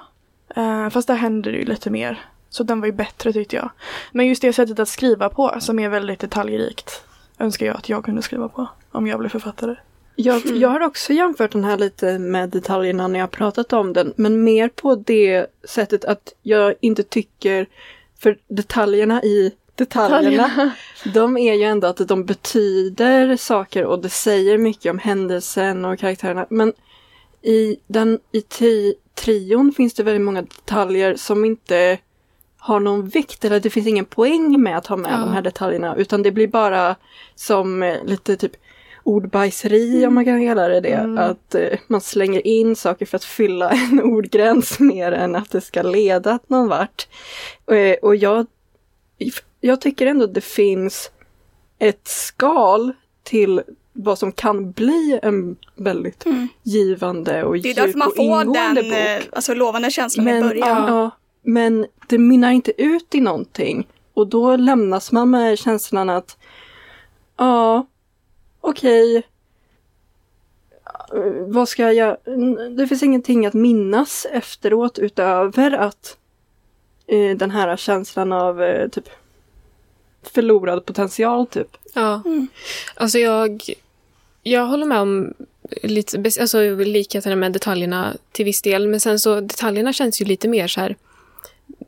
Eh, 0.56 0.89
fast 0.89 1.07
där 1.07 1.15
hände 1.15 1.51
det 1.51 1.57
ju 1.57 1.65
lite 1.65 1.89
mer. 1.89 2.25
Så 2.50 2.63
den 2.63 2.80
var 2.80 2.88
ju 2.88 2.94
bättre 2.94 3.33
tyckte 3.33 3.56
jag. 3.56 3.69
Men 4.12 4.27
just 4.27 4.41
det 4.41 4.53
sättet 4.53 4.80
att 4.80 4.89
skriva 4.89 5.30
på 5.30 5.56
som 5.59 5.80
är 5.80 5.89
väldigt 5.89 6.19
detaljrikt 6.19 7.04
önskar 7.40 7.66
jag 7.66 7.75
att 7.75 7.90
jag 7.90 8.06
kunde 8.06 8.21
skriva 8.21 8.49
på 8.49 8.68
om 8.92 9.07
jag 9.07 9.19
blev 9.19 9.30
författare. 9.30 9.75
Jag, 10.19 10.45
jag 10.45 10.69
har 10.69 10.80
också 10.80 11.14
jämfört 11.14 11.52
den 11.52 11.64
här 11.64 11.78
lite 11.78 12.19
med 12.19 12.50
detaljerna 12.50 13.07
när 13.07 13.19
jag 13.19 13.31
pratat 13.31 13.74
om 13.74 13.94
den, 13.94 14.14
men 14.16 14.44
mer 14.44 14.69
på 14.69 14.95
det 14.95 15.45
sättet 15.64 16.06
att 16.06 16.33
jag 16.42 16.74
inte 16.80 17.04
tycker, 17.04 17.68
för 18.19 18.38
detaljerna 18.47 19.24
i 19.24 19.52
detaljerna, 19.76 20.71
de 21.14 21.38
är 21.38 21.54
ju 21.54 21.64
ändå 21.64 21.88
att 21.88 22.07
de 22.07 22.26
betyder 22.26 23.38
saker 23.38 23.86
och 23.86 24.02
det 24.02 24.09
säger 24.09 24.57
mycket 24.57 24.90
om 24.90 25.00
händelsen 25.00 25.86
och 25.86 26.00
karaktärerna. 26.00 26.45
Men 26.50 26.74
i, 27.42 27.78
den, 27.88 28.19
i 28.31 28.42
tri, 28.42 28.95
trion 29.16 29.71
finns 29.71 29.94
det 29.94 30.04
väldigt 30.04 30.26
många 30.26 30.42
detaljer 30.42 31.16
som 31.16 31.45
inte 31.45 31.97
har 32.57 32.80
någon 32.80 33.07
vikt 33.07 33.45
eller 33.45 33.59
det 33.59 33.69
finns 33.69 33.88
ingen 33.88 34.06
poäng 34.06 34.62
med 34.62 34.78
att 34.78 34.88
ha 34.88 34.97
med 34.97 35.12
Ja. 35.12 35.18
de 35.18 35.31
här 35.33 35.42
detaljerna 35.42 35.95
utan 35.95 36.24
det 36.24 36.31
blir 36.31 36.47
bara 36.47 36.95
som 37.36 37.83
eh, 37.83 38.04
lite 38.06 38.38
typ 38.38 38.52
ordbajseri 39.07 40.06
om 40.07 40.14
man 40.16 40.26
kan 40.26 40.45
kalla 40.47 40.68
det 40.68 40.80
det. 40.81 40.90
Mm. 40.94 41.18
Att 41.18 41.56
eh, 41.56 41.80
man 41.87 42.02
slänger 42.02 42.47
in 42.47 42.76
saker 42.76 43.06
för 43.06 43.16
att 43.16 43.23
fylla 43.23 43.69
en 43.92 44.02
ordgräns 44.02 44.80
mer 44.80 45.11
än 45.11 45.35
att 45.35 45.49
det 45.52 45.61
ska 45.61 45.81
leda 45.81 46.40
någon 46.47 46.68
vart. 46.68 47.07
Eh, 47.71 47.95
och 48.02 48.16
jag, 48.16 48.45
jag 49.61 49.81
tycker 49.81 50.07
ändå 50.07 50.26
att 50.26 50.33
det 50.33 50.42
finns 50.42 51.11
ett 51.80 52.07
skal 52.07 52.94
till 53.23 53.61
vad 53.94 54.19
som 54.19 54.31
kan 54.31 54.71
bli 54.71 55.19
en 55.23 55.56
väldigt 55.76 56.26
Mm. 56.26 56.47
givande 56.64 57.44
och 57.44 57.54
Det 57.54 57.59
är 57.59 57.66
djup 57.68 57.76
därför 57.76 57.97
man 57.97 58.07
och 58.07 58.16
får 58.16 58.23
ingående 58.26 58.59
den 58.59 58.76
bok. 58.76 58.94
eh, 58.94 59.21
alltså, 59.31 59.54
lovande 59.54 59.92
känslan 59.92 60.28
i 60.28 60.31
Men, 60.31 60.42
början. 60.47 60.68
ja, 60.94 61.11
men 61.44 61.85
det 62.07 62.18
mynnar 62.18 62.52
inte 62.52 62.81
ut 62.81 63.16
i 63.16 63.21
någonting. 63.21 63.87
Och 64.14 64.28
då 64.28 64.56
lämnas 64.56 65.11
man 65.11 65.30
med 65.30 65.59
känslan 65.59 66.09
att 66.09 66.37
ja, 67.37 67.85
okej. 68.69 69.16
Eh, 71.14 71.21
Vad 71.47 71.69
ska 71.69 71.92
jag... 71.92 72.18
Det 72.78 72.88
finns 72.88 73.04
ingenting 73.04 73.45
att 73.45 73.54
minnas 73.54 74.26
efteråt 74.31 75.00
utöver 75.00 75.71
att 75.71 76.18
eh, 77.07 77.38
den 77.38 77.52
här 77.52 77.78
känslan 77.78 78.31
av 78.31 78.64
eh, 78.64 78.88
typ 78.90 79.09
förlorad 80.24 80.86
potential 80.86 81.47
typ. 81.47 81.78
Ja, 81.94 82.21
Mm. 82.26 82.47
alltså 82.95 83.19
jag, 83.19 83.64
jag 84.44 84.66
håller 84.66 84.86
med 84.86 85.00
om 85.00 85.33
lite, 85.83 86.18
alltså 86.42 86.62
likheterna 86.76 87.36
med 87.36 87.52
detaljerna 87.54 88.16
till 88.31 88.45
viss 88.45 88.62
del, 88.62 88.88
men 88.88 89.00
sen 89.00 89.19
så 89.19 89.42
detaljerna 89.42 89.94
känns 89.94 90.21
ju 90.21 90.26
lite 90.26 90.47
mer 90.47 90.68
så 90.68 90.80
här 90.81 90.95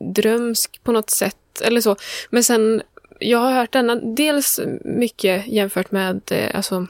drömsk 0.00 0.80
på 0.82 0.92
något 0.92 1.10
sätt, 1.10 1.60
eller 1.60 1.80
så. 1.80 1.96
Men 2.30 2.44
sen 2.44 2.82
jag 3.20 3.38
har 3.38 3.52
hört 3.52 3.72
denna 3.72 3.94
dels 3.94 4.60
mycket 4.84 5.46
jämfört 5.46 5.90
med, 5.90 6.20
eh, 6.30 6.50
alltså 6.54 6.86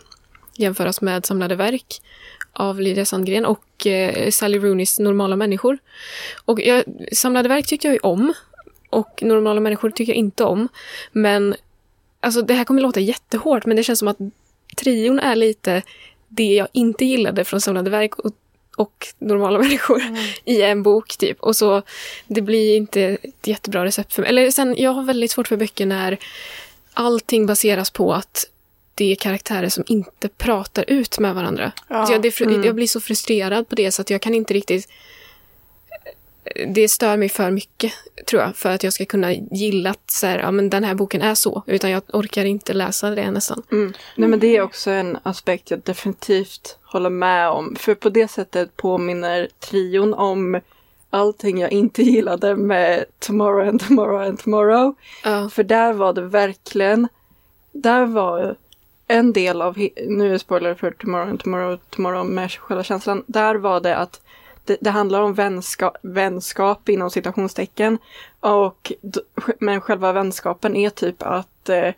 jämföras 0.56 1.00
med 1.00 1.26
samlade 1.26 1.56
verk 1.56 2.02
av 2.52 2.80
Lydia 2.80 3.04
Sandgren 3.04 3.44
och 3.44 3.86
eh, 3.86 4.30
Sally 4.30 4.58
Rooneys 4.58 4.98
Normala 4.98 5.36
människor. 5.36 5.78
Och 6.44 6.60
jag, 6.60 6.84
samlade 7.12 7.48
verk 7.48 7.66
tyckte 7.66 7.86
jag 7.86 7.94
ju 7.94 8.00
om 8.00 8.34
och 8.90 9.22
Normala 9.22 9.60
människor 9.60 9.90
tycker 9.90 10.12
jag 10.12 10.18
inte 10.18 10.44
om. 10.44 10.68
Men 11.12 11.54
alltså 12.20 12.42
det 12.42 12.54
här 12.54 12.64
kommer 12.64 12.82
låta 12.82 13.00
jättehårt 13.00 13.66
men 13.66 13.76
det 13.76 13.82
känns 13.82 13.98
som 13.98 14.08
att 14.08 14.18
trion 14.76 15.18
är 15.18 15.36
lite 15.36 15.82
det 16.28 16.54
jag 16.54 16.68
inte 16.72 17.04
gillade 17.04 17.44
från 17.44 17.60
samlade 17.60 17.90
verk 17.90 18.18
och, 18.18 18.32
och 18.80 19.06
normala 19.18 19.58
människor 19.62 20.02
i 20.44 20.62
en 20.62 20.82
bok 20.82 21.16
typ. 21.16 21.40
Och 21.40 21.56
så 21.56 21.82
det 22.26 22.40
blir 22.40 22.76
inte 22.76 23.02
ett 23.02 23.46
jättebra 23.46 23.84
recept 23.84 24.12
för 24.14 24.22
mig. 24.22 24.28
Eller 24.28 24.50
sen, 24.50 24.74
jag 24.78 24.90
har 24.90 25.02
väldigt 25.02 25.30
svårt 25.30 25.48
för 25.48 25.56
böcker 25.56 25.86
när 25.86 26.18
allting 26.94 27.46
baseras 27.46 27.90
på 27.90 28.12
att 28.14 28.46
det 28.94 29.12
är 29.12 29.16
karaktärer 29.16 29.68
som 29.68 29.84
inte 29.86 30.28
pratar 30.28 30.84
ut 30.88 31.18
med 31.18 31.34
varandra. 31.34 31.72
Ja. 31.88 32.06
Så 32.06 32.12
jag, 32.12 32.22
det, 32.22 32.30
fru- 32.30 32.64
jag 32.66 32.74
blir 32.74 32.86
så 32.86 33.00
frustrerad 33.00 33.68
på 33.68 33.74
det 33.74 33.92
så 33.92 34.02
att 34.02 34.10
jag 34.10 34.20
kan 34.20 34.34
inte 34.34 34.54
riktigt 34.54 34.88
det 36.68 36.88
stör 36.88 37.16
mig 37.16 37.28
för 37.28 37.50
mycket, 37.50 37.92
tror 38.26 38.42
jag, 38.42 38.56
för 38.56 38.70
att 38.70 38.82
jag 38.82 38.92
ska 38.92 39.04
kunna 39.04 39.32
gilla 39.32 39.90
att 39.90 40.10
så 40.10 40.26
här, 40.26 40.38
ja, 40.38 40.50
men 40.50 40.70
den 40.70 40.84
här 40.84 40.94
boken 40.94 41.22
är 41.22 41.34
så. 41.34 41.62
Utan 41.66 41.90
jag 41.90 42.02
orkar 42.12 42.44
inte 42.44 42.72
läsa 42.72 43.10
det 43.10 43.30
nästan. 43.30 43.62
Mm. 43.72 43.92
Nej 44.16 44.28
men 44.28 44.38
det 44.38 44.56
är 44.56 44.62
också 44.62 44.90
en 44.90 45.18
aspekt 45.22 45.70
jag 45.70 45.80
definitivt 45.80 46.78
håller 46.82 47.10
med 47.10 47.48
om. 47.48 47.76
För 47.78 47.94
på 47.94 48.08
det 48.08 48.28
sättet 48.28 48.76
påminner 48.76 49.48
trion 49.60 50.14
om 50.14 50.60
allting 51.10 51.58
jag 51.58 51.72
inte 51.72 52.02
gillade 52.12 52.56
med 52.56 53.04
Tomorrow 53.18 53.68
and 53.68 53.80
Tomorrow 53.80 54.22
and 54.22 54.38
Tomorrow. 54.38 54.94
Ja. 55.24 55.50
För 55.52 55.62
där 55.62 55.92
var 55.92 56.12
det 56.12 56.22
verkligen, 56.22 57.08
där 57.72 58.06
var 58.06 58.56
en 59.06 59.32
del 59.32 59.62
av, 59.62 59.78
nu 60.06 60.26
är 60.26 60.30
det 60.30 60.38
spoiler 60.38 60.74
för 60.74 60.90
Tomorrow 60.90 61.28
and 61.28 61.40
Tomorrow, 61.40 61.78
Tomorrow 61.90 62.26
med 62.26 62.50
själva 62.52 62.84
känslan. 62.84 63.24
Där 63.26 63.54
var 63.54 63.80
det 63.80 63.96
att 63.96 64.20
det, 64.70 64.76
det 64.80 64.90
handlar 64.90 65.22
om 65.22 65.34
vänskap, 65.34 65.96
vänskap 66.02 66.88
inom 66.88 67.10
citationstecken. 67.10 67.98
Och, 68.40 68.92
men 69.58 69.80
själva 69.80 70.12
vänskapen 70.12 70.76
är 70.76 70.90
typ 70.90 71.22
att 71.22 71.68
eh, 71.68 71.88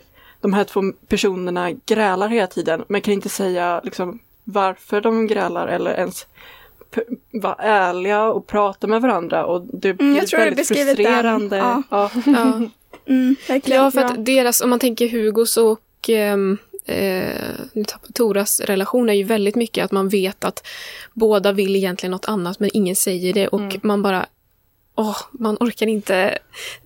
de 0.41 0.53
här 0.53 0.63
två 0.63 0.81
personerna 1.07 1.71
grälar 1.71 2.27
hela 2.27 2.47
tiden 2.47 2.83
men 2.87 3.01
kan 3.01 3.13
inte 3.13 3.29
säga 3.29 3.81
liksom, 3.83 4.19
varför 4.43 5.01
de 5.01 5.27
grälar 5.27 5.67
eller 5.67 5.91
ens 5.91 6.27
vara 7.31 7.55
ärliga 7.55 8.23
och 8.23 8.47
prata 8.47 8.87
med 8.87 9.01
varandra 9.01 9.45
och 9.45 9.61
det 9.61 9.93
blir 9.93 10.07
Mm, 10.07 10.15
jag 10.17 10.27
tror 10.27 10.39
du 10.39 10.45
väldigt 10.45 10.67
den. 10.67 10.77
frustrerande. 10.77 11.57
Ja. 11.57 11.83
Ja. 11.89 12.09
Ja. 12.25 12.61
Mm. 13.05 13.35
Ja, 13.65 13.91
för 13.91 14.01
att 14.01 14.25
deras, 14.25 14.61
om 14.61 14.69
man 14.69 14.79
tänker 14.79 15.09
Hugos 15.09 15.57
och 15.57 16.09
ehm, 16.09 16.57
eh, 16.85 17.51
Toras 18.13 18.59
relation 18.59 19.09
är 19.09 19.13
ju 19.13 19.23
väldigt 19.23 19.55
mycket 19.55 19.85
att 19.85 19.91
man 19.91 20.09
vet 20.09 20.43
att 20.43 20.67
båda 21.13 21.51
vill 21.51 21.75
egentligen 21.75 22.11
något 22.11 22.25
annat 22.25 22.59
men 22.59 22.69
ingen 22.73 22.95
säger 22.95 23.33
det 23.33 23.47
och 23.47 23.75
man 23.85 24.01
bara 24.01 24.25
Åh, 24.95 25.17
man 25.31 25.57
orkar 25.59 25.87
inte 25.87 26.37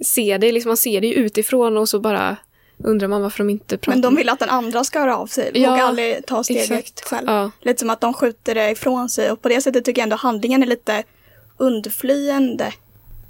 se 0.06 0.38
det. 0.38 0.52
Liksom 0.52 0.70
man 0.70 0.78
ser 0.78 1.02
det 1.02 1.14
utifrån 1.14 1.78
och 1.78 1.90
så 1.90 2.00
bara 2.00 2.38
undrar 2.84 3.08
man 3.08 3.22
varför 3.22 3.38
de 3.38 3.50
inte 3.50 3.78
pratar. 3.78 3.92
Men 3.92 4.02
de 4.02 4.16
vill 4.16 4.30
att 4.30 4.40
den 4.40 4.50
andra 4.50 4.84
ska 4.84 5.00
höra 5.00 5.18
av 5.18 5.28
sig. 5.28 5.52
Ja, 5.54 5.70
Vågar 5.72 5.84
aldrig 5.84 6.26
ta 6.26 6.44
steget 6.44 6.72
exakt. 6.72 7.02
själv. 7.10 7.28
Ja. 7.30 7.52
Lite 7.62 7.80
som 7.80 7.90
att 7.90 8.02
de 8.02 8.14
skjuter 8.14 8.56
det 8.56 8.72
ifrån 8.72 9.10
sig. 9.10 9.32
Och 9.32 9.42
på 9.42 9.50
det 9.50 9.62
sättet 9.62 9.86
tycker 9.86 10.02
jag 10.02 10.04
ändå 10.04 10.16
handlingen 10.16 10.64
är 10.64 10.68
lite 10.68 11.04
undflyende. 11.58 12.74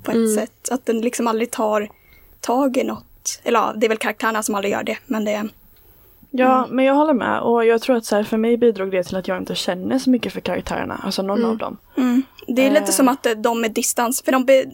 På 0.04 0.12
ett 0.12 0.16
Mm. 0.18 0.36
sätt. 0.36 0.70
Att 0.72 0.86
den 0.86 1.02
liksom 1.02 1.28
aldrig 1.28 1.52
tar 1.52 1.90
tag 2.42 2.78
i 2.78 2.84
något. 2.84 3.40
Eller 3.44 3.60
ja, 3.60 3.74
det 3.78 3.88
är 3.88 3.90
väl 3.90 3.98
karaktärerna 3.98 4.44
som 4.44 4.56
aldrig 4.56 4.72
gör 4.72 4.84
det. 4.84 4.98
Men 5.06 5.26
det 5.26 5.32
är... 5.32 5.50
Ja, 6.32 6.68
men 6.70 6.86
jag 6.86 6.94
håller 6.94 7.14
med 7.14 7.42
och 7.42 7.66
jag 7.66 7.82
tror 7.82 7.96
att 7.96 8.06
så 8.06 8.16
här, 8.16 8.24
för 8.24 8.38
mig 8.38 8.58
bidrog 8.58 8.92
det 8.92 9.04
till 9.04 9.16
att 9.16 9.28
jag 9.28 9.38
inte 9.38 9.56
känner 9.56 10.00
så 10.00 10.10
mycket 10.10 10.34
för 10.34 10.40
karaktärerna, 10.42 11.02
alltså 11.04 11.22
någon 11.22 11.46
av 11.46 11.58
dem. 11.58 11.78
Mm. 11.98 12.24
Det 12.48 12.62
är 12.66 12.70
lite 12.72 12.84
Eh. 12.84 12.90
som 12.90 13.08
att 13.08 13.26
eh, 13.26 13.32
de 13.32 13.64
är 13.64 13.70
distans. 13.70 14.22
För 14.22 14.32
de 14.32 14.46
be, 14.46 14.66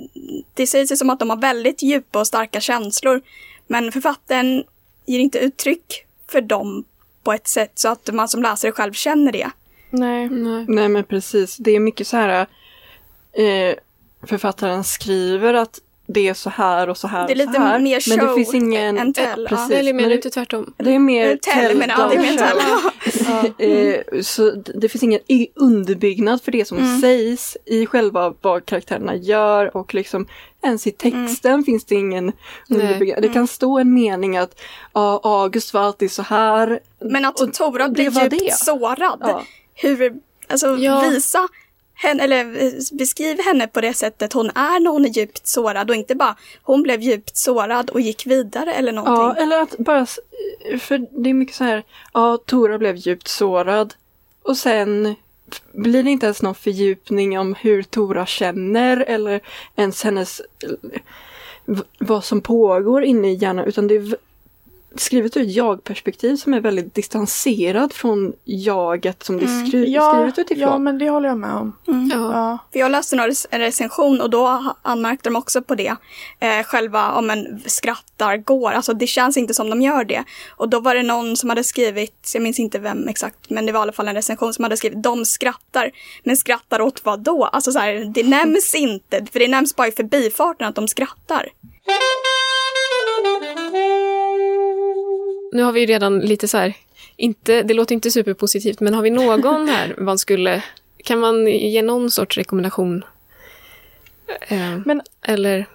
det 0.54 0.68
sägs 0.68 0.92
ju 0.92 0.96
som 0.96 1.10
att 1.10 1.20
de 1.20 1.30
har 1.30 1.38
väldigt 1.38 1.84
djupa 1.84 2.20
och 2.20 2.28
starka 2.28 2.60
känslor. 2.60 3.22
Men 3.68 3.92
författaren 3.92 4.64
ger 5.06 5.20
inte 5.20 5.40
uttryck 5.40 6.06
för 6.28 6.42
dem 6.42 6.84
på 7.24 7.34
ett 7.34 7.48
sätt 7.48 7.72
så 7.76 7.90
att 7.90 8.14
man 8.14 8.28
som 8.28 8.42
läsare 8.44 8.72
själv 8.72 8.94
känner 8.94 9.32
det. 9.32 9.50
Nej. 9.90 10.30
Nej. 10.30 10.66
Nej 10.68 10.90
men 10.90 11.04
precis, 11.04 11.58
det 11.58 11.72
är 11.72 11.80
mycket 11.80 12.08
så 12.08 12.18
här 12.18 12.48
eh, 13.34 13.76
författaren 14.24 14.84
skriver 14.84 15.54
att 15.54 15.80
det 16.14 16.28
är 16.28 16.34
så 16.34 16.50
här 16.50 16.90
och 16.90 16.98
så 16.98 17.08
här 17.08 17.28
Det 17.28 17.34
är 17.34 17.36
lite 17.36 17.60
här. 17.60 17.80
mer 17.80 18.10
men 18.10 18.20
det 18.20 18.26
show 18.26 18.36
finns 18.36 18.54
ingen... 18.54 18.98
än 18.98 19.14
tell, 19.14 19.48
ja. 19.52 19.58
precis, 19.58 19.72
Eller 19.72 19.94
men 19.94 19.96
menar 19.96 20.10
det, 20.10 20.16
inte 20.16 20.30
tvärtom? 20.30 20.74
det 20.78 20.96
är 20.96 21.00
mer 21.00 21.32
Eh, 21.32 21.36
Tell, 21.38 21.78
men 21.78 21.90
ja, 21.90 22.08
det 22.08 22.16
är 22.16 22.22
mer 22.22 22.38
tell 22.38 22.58
tell. 23.58 23.98
eh, 24.16 24.22
Så 24.22 24.52
det 24.52 24.90
finns 24.90 25.04
ingen 25.04 25.20
i- 25.28 25.48
underbyggnad 25.56 26.42
för 26.42 26.52
det 26.52 26.66
som 26.66 26.78
Mm. 26.78 27.02
sägs 27.02 27.58
i 27.66 27.86
själva 27.86 28.34
vad 28.42 28.66
karaktärerna 28.66 29.16
gör 29.16 29.78
och 29.78 29.94
liksom 29.94 30.28
ens 30.64 30.88
i 30.88 30.92
texten 30.92 31.52
Mm. 31.52 31.64
finns 31.64 31.86
det 31.86 31.96
ingen 31.96 32.32
underbyggnad. 32.70 33.22
Det 33.22 33.30
kan 33.30 33.48
stå 33.48 33.80
en 33.80 33.94
mening 33.94 34.38
att 34.38 34.62
ja, 34.94 35.22
August 35.24 35.74
var 35.74 35.82
alltid 35.82 36.12
så 36.12 36.22
här. 36.22 36.80
Men 37.02 37.26
att 37.26 37.40
Och 37.42 37.54
Tora 37.54 37.90
blir 37.90 38.10
var 38.10 38.24
djupt 38.24 38.54
sårad. 38.58 39.18
Ja. 39.22 39.44
Hur, 39.74 40.14
alltså 40.50 40.68
Ja. 40.78 41.00
visa 41.10 41.48
henne, 41.94 42.24
eller 42.24 42.64
eh, 42.64 42.72
beskriv 42.92 43.40
henne 43.46 43.68
på 43.68 43.82
det 43.82 43.94
sättet 43.94 44.34
hon 44.34 44.50
är 44.50 44.80
när 44.80 44.92
hon 44.92 45.06
är 45.06 45.10
djupt 45.10 45.48
sårad 45.48 45.90
och 45.90 45.96
inte 45.96 46.16
bara 46.16 46.36
hon 46.64 46.84
blev 46.84 47.02
djupt 47.02 47.38
sårad 47.38 47.90
och 47.90 48.02
gick 48.02 48.26
vidare 48.26 48.74
eller 48.74 48.94
Ja, 48.94 49.02
någonting. 49.02 49.44
eller 49.44 49.62
att 49.62 49.78
bara, 49.78 50.06
för 50.80 51.22
det 51.24 51.30
är 51.30 51.34
mycket 51.34 51.56
så 51.56 51.64
här, 51.64 51.84
ja, 52.14 52.38
Tora 52.46 52.78
blev 52.78 52.96
djupt 52.96 53.28
sårad 53.28 53.94
och 54.44 54.58
sen 54.58 55.16
blir 55.72 56.04
det 56.04 56.10
inte 56.12 56.26
ens 56.26 56.42
någon 56.42 56.56
fördjupning 56.56 57.40
om 57.40 57.56
hur 57.56 57.84
Tora 57.84 58.26
känner 58.26 58.98
eller 58.98 59.42
ens 59.76 60.04
hennes, 60.04 60.42
vad 61.98 62.24
som 62.24 62.42
pågår 62.42 63.04
inne 63.04 63.32
i 63.32 63.36
hjärnan, 63.36 63.66
utan 63.66 63.88
det 63.88 63.96
är 63.96 64.16
skrivet 64.96 65.38
ur 65.38 65.42
ett 65.42 65.52
jag-perspektiv 65.56 66.36
som 66.36 66.54
är 66.54 66.60
väldigt 66.62 66.96
distanserad 66.96 67.94
från 67.94 68.34
jaget 68.44 69.24
som 69.24 69.38
det 69.38 69.44
är 69.46 69.66
skri- 69.66 69.94
Ja, 69.94 70.14
skrivet 70.14 70.40
utifrån. 70.40 70.62
ja, 70.72 70.78
men 70.78 70.98
det 70.98 71.10
håller 71.10 71.30
jag 71.30 71.38
med 71.38 71.54
om. 71.54 71.76
Mm. 71.88 72.10
Ja. 72.14 72.32
Ja. 72.34 72.58
För 72.72 72.80
jag 72.80 72.92
läste 72.92 73.16
en 73.52 73.60
recension 73.60 74.22
och 74.22 74.30
då 74.30 74.74
anmärkte 74.82 75.30
de 75.30 75.36
också 75.36 75.62
på 75.62 75.76
det. 75.76 75.96
Eh, 76.40 76.64
själva 76.66 77.12
om 77.12 77.30
en 77.30 77.62
skrattar 77.66 78.38
går, 78.38 78.72
alltså 78.72 78.94
det 78.94 79.08
känns 79.08 79.38
inte 79.38 79.54
som 79.54 79.70
de 79.70 79.82
gör 79.82 80.04
det. 80.04 80.24
Och 80.58 80.70
då 80.70 80.80
var 80.80 80.96
det 80.96 81.04
någon 81.04 81.38
som 81.38 81.50
hade 81.50 81.64
skrivit, 81.64 82.32
jag 82.34 82.44
minns 82.44 82.60
inte 82.60 82.80
vem 82.80 83.08
exakt, 83.08 83.50
men 83.50 83.66
det 83.66 83.72
var 83.72 83.80
i 83.80 83.82
alla 83.84 83.92
fall 83.92 84.08
en 84.08 84.16
recension 84.16 84.54
som 84.54 84.64
hade 84.64 84.78
skrivit 84.78 85.04
de 85.04 85.26
skrattar. 85.26 85.92
Men 86.24 86.38
skrattar 86.38 86.82
åt 86.82 87.06
vad 87.06 87.20
då? 87.20 87.46
Alltså 87.46 87.72
så 87.72 87.80
här, 87.80 88.12
det 88.14 88.24
nämns 88.24 88.76
inte, 88.76 89.26
för 89.32 89.40
det 89.40 89.48
nämns 89.48 89.76
bara 89.76 89.88
i 89.88 89.92
förbifarten 89.92 90.68
att 90.68 90.76
de 90.76 90.88
skrattar. 90.88 91.50
Nu 95.54 95.64
har 95.64 95.72
vi 95.72 95.80
ju 95.80 95.86
redan 95.86 96.20
lite 96.20 96.48
så 96.48 96.58
här, 96.58 96.74
inte, 97.16 97.64
det 97.64 97.74
låter 97.74 97.96
inte 97.96 98.12
superpositivt, 98.12 98.80
men 98.80 98.94
har 98.94 99.02
vi 99.02 99.10
någon 99.10 99.68
här 99.68 99.96
man 100.00 100.18
skulle, 100.18 100.64
kan 101.04 101.20
man 101.20 101.48
ge 101.48 101.82
någon 101.82 102.12
sorts 102.12 102.38
rekommendation? 102.38 103.04
Eh, 104.48 104.78
Men 104.86 105.02
eller, 105.22 105.66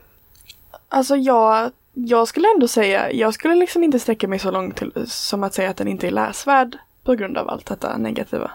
alltså 0.89 1.17
jag, 1.17 1.71
jag 1.93 2.29
skulle 2.29 2.49
ändå 2.55 2.69
säga, 2.69 3.13
jag 3.13 3.35
skulle 3.35 3.55
liksom 3.55 3.85
inte 3.85 3.99
sträcka 3.99 4.29
mig 4.29 4.39
så 4.39 4.51
långt 4.51 4.77
till, 4.77 4.93
som 5.07 5.43
att 5.43 5.55
säga 5.55 5.71
att 5.71 5.77
den 5.77 5.89
inte 5.89 6.07
är 6.07 6.11
läsvärd 6.11 6.79
på 7.05 7.15
grund 7.15 7.39
av 7.39 7.49
allt 7.49 7.67
detta 7.67 7.97
negativa. 7.97 8.51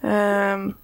Um, 0.00 0.74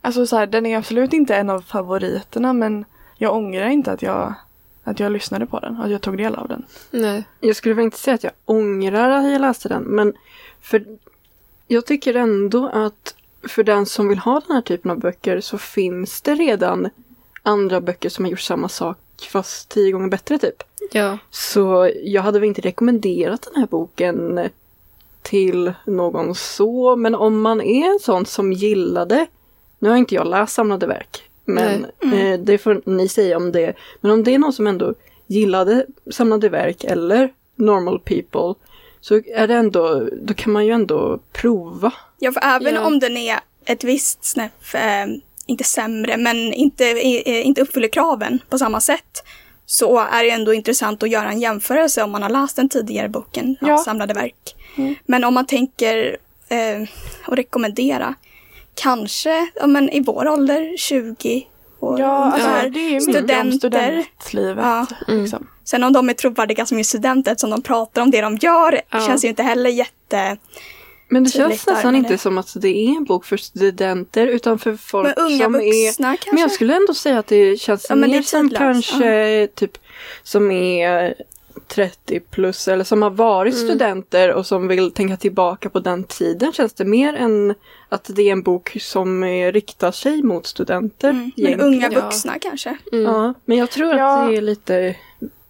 alltså 0.00 0.26
så 0.26 0.36
här, 0.36 0.46
den 0.46 0.66
är 0.66 0.78
absolut 0.78 1.12
inte 1.12 1.36
en 1.36 1.50
av 1.50 1.60
favoriterna 1.60 2.52
men 2.52 2.84
jag 3.16 3.34
ångrar 3.34 3.68
inte 3.68 3.92
att 3.92 4.02
jag, 4.02 4.34
att 4.84 5.00
jag 5.00 5.12
lyssnade 5.12 5.46
på 5.46 5.60
den, 5.60 5.76
att 5.76 5.90
jag 5.90 6.00
tog 6.00 6.16
del 6.16 6.34
av 6.34 6.48
den. 6.48 6.64
nej. 6.90 7.24
Jag 7.40 7.56
skulle 7.56 7.74
väl 7.74 7.84
inte 7.84 7.98
säga 7.98 8.14
att 8.14 8.24
jag 8.24 8.32
ångrar 8.44 9.10
att 9.10 9.32
jag 9.32 9.40
läste 9.40 9.68
den, 9.68 9.82
men 9.82 10.12
för 10.60 10.84
jag 11.66 11.86
tycker 11.86 12.14
ändå 12.14 12.68
att 12.68 13.14
för 13.42 13.62
den 13.62 13.86
som 13.86 14.08
vill 14.08 14.18
ha 14.18 14.40
den 14.46 14.54
här 14.56 14.62
typen 14.62 14.90
av 14.90 14.98
böcker 14.98 15.40
så 15.40 15.58
finns 15.58 16.22
det 16.22 16.34
redan 16.34 16.90
andra 17.42 17.80
böcker 17.80 18.08
som 18.08 18.24
har 18.24 18.30
gjort 18.30 18.40
samma 18.40 18.68
sak 18.68 18.98
fast 19.32 19.68
tio 19.68 19.92
gånger 19.92 20.08
bättre 20.08 20.38
typ. 20.38 20.62
Ja. 20.92 21.18
Så 21.30 21.90
jag 22.02 22.22
hade 22.22 22.38
väl 22.40 22.48
inte 22.48 22.60
rekommenderat 22.60 23.42
den 23.42 23.60
här 23.60 23.66
boken 23.66 24.48
till 25.22 25.72
någon 25.86 26.34
så, 26.34 26.96
men 26.96 27.14
om 27.14 27.40
man 27.40 27.60
är 27.60 27.92
en 27.92 27.98
sån 28.00 28.26
som 28.26 28.52
gillade, 28.52 29.26
nu 29.78 29.88
har 29.88 29.96
inte 29.96 30.14
jag 30.14 30.26
läst 30.26 30.52
samlade 30.52 30.86
verk, 30.86 31.29
men 31.50 31.86
eh, 32.12 32.40
det 32.40 32.58
får 32.58 32.82
ni 32.84 33.08
säga 33.08 33.36
om 33.36 33.52
det, 33.52 33.74
men 34.00 34.10
om 34.12 34.24
det 34.24 34.34
är 34.34 34.38
någon 34.38 34.52
som 34.52 34.66
ändå 34.66 34.94
gillade 35.26 35.86
samlade 36.10 36.48
verk 36.48 36.84
eller 36.84 37.32
normal 37.56 37.98
people 38.00 38.54
så 39.00 39.14
är 39.34 39.46
det 39.48 39.54
ändå, 39.54 40.08
då 40.22 40.34
kan 40.34 40.52
man 40.52 40.66
ju 40.66 40.72
ändå 40.72 41.18
prova. 41.32 41.92
Ja, 42.18 42.32
för 42.32 42.40
även 42.44 42.74
Ja. 42.74 42.84
om 42.86 42.98
den 42.98 43.16
är 43.16 43.38
ett 43.64 43.84
visst 43.84 44.24
snäpp, 44.24 44.74
eh, 44.74 45.06
inte 45.46 45.64
sämre, 45.64 46.16
men 46.16 46.36
inte, 46.52 46.84
eh, 46.90 47.46
inte 47.46 47.62
uppfyller 47.62 47.88
kraven 47.88 48.38
på 48.48 48.58
samma 48.58 48.80
sätt, 48.80 49.22
så 49.66 49.98
är 49.98 50.24
det 50.24 50.30
ändå 50.30 50.54
intressant 50.54 51.02
att 51.02 51.10
göra 51.10 51.30
en 51.30 51.40
jämförelse 51.40 52.02
om 52.02 52.10
man 52.10 52.22
har 52.22 52.30
läst 52.30 52.56
den 52.56 52.68
tidigare 52.68 53.08
boken, 53.08 53.56
Ja. 53.60 53.78
Samlade 53.78 54.14
verk. 54.14 54.56
Men 55.06 55.24
om 55.24 55.34
man 55.34 55.46
tänker 55.46 56.16
eh, 56.48 56.82
att 57.24 57.38
rekommendera, 57.38 58.14
kanske 58.82 59.48
ja, 59.54 59.66
men 59.66 59.90
i 59.90 60.00
vår 60.00 60.28
ålder, 60.28 60.76
20 60.76 61.46
år 61.80 62.00
Ja, 62.00 62.06
alltså, 62.24 62.48
ungefär. 62.48 62.68
det 62.70 62.78
är 62.80 62.88
ju 62.90 62.94
mycket 62.94 63.06
om 63.08 63.12
Studenter. 63.12 63.58
studentlivet. 63.58 64.64
Ja. 64.64 64.86
Liksom. 65.08 65.46
Sen 65.64 65.84
om 65.84 65.92
de 65.92 66.08
är 66.08 66.12
trovärdiga 66.14 66.66
som 66.66 66.78
är 66.78 66.82
studenter, 66.82 67.34
som 67.38 67.50
de 67.50 67.62
pratar 67.62 68.02
om 68.02 68.10
det 68.10 68.20
de 68.20 68.36
gör, 68.36 68.80
Ja. 68.90 69.00
känns 69.06 69.24
ju 69.24 69.28
inte 69.28 69.42
heller 69.42 69.70
jätte... 69.70 70.36
Men 71.12 71.24
det 71.24 71.30
känns 71.30 71.66
nästan 71.66 71.96
inte 71.96 72.10
det. 72.12 72.18
som 72.18 72.38
att 72.38 72.52
det 72.56 72.68
är 72.68 72.96
en 72.96 73.04
bok 73.04 73.24
för 73.24 73.36
studenter 73.36 74.26
utan 74.26 74.58
för 74.58 74.76
folk 74.76 75.06
Men 75.16 75.26
unga 75.26 75.44
som 75.44 75.54
är... 75.54 75.86
vuxna 75.86 76.08
kanske? 76.08 76.32
Men 76.32 76.40
jag 76.42 76.50
skulle 76.50 76.76
ändå 76.76 76.94
säga 76.94 77.18
att 77.18 77.26
det 77.26 77.60
känns 77.60 77.86
Ja, 77.88 77.94
det 77.94 78.08
mer 78.08 78.18
är 78.18 78.22
som 78.22 78.50
kanske 78.50 79.48
typ 79.54 79.78
som 80.22 80.50
är 80.50 81.14
30 81.74 82.20
plus 82.20 82.68
eller 82.68 82.84
som 82.84 83.02
har 83.02 83.10
varit 83.10 83.54
Mm. 83.54 83.66
studenter 83.68 84.32
och 84.32 84.46
som 84.46 84.68
vill 84.68 84.92
tänka 84.92 85.16
tillbaka 85.16 85.70
på 85.70 85.80
den 85.80 86.04
tiden 86.04 86.52
känns 86.52 86.72
det 86.72 86.84
mer 86.84 87.14
än 87.14 87.54
att 87.88 88.10
det 88.14 88.22
är 88.22 88.32
en 88.32 88.42
bok 88.42 88.76
som 88.80 89.22
eh, 89.24 89.52
riktar 89.52 89.92
sig 89.92 90.22
mot 90.22 90.46
studenter. 90.46 91.10
Mm. 91.10 91.30
Men 91.36 91.60
unga 91.60 91.90
Ja. 91.92 92.00
vuxna 92.00 92.38
kanske? 92.40 92.76
Mm. 92.92 93.04
Ja, 93.04 93.34
men 93.44 93.58
jag 93.58 93.70
tror 93.70 93.94
Ja. 93.94 94.18
att 94.22 94.30
det 94.30 94.36
är 94.36 94.40
lite 94.40 94.96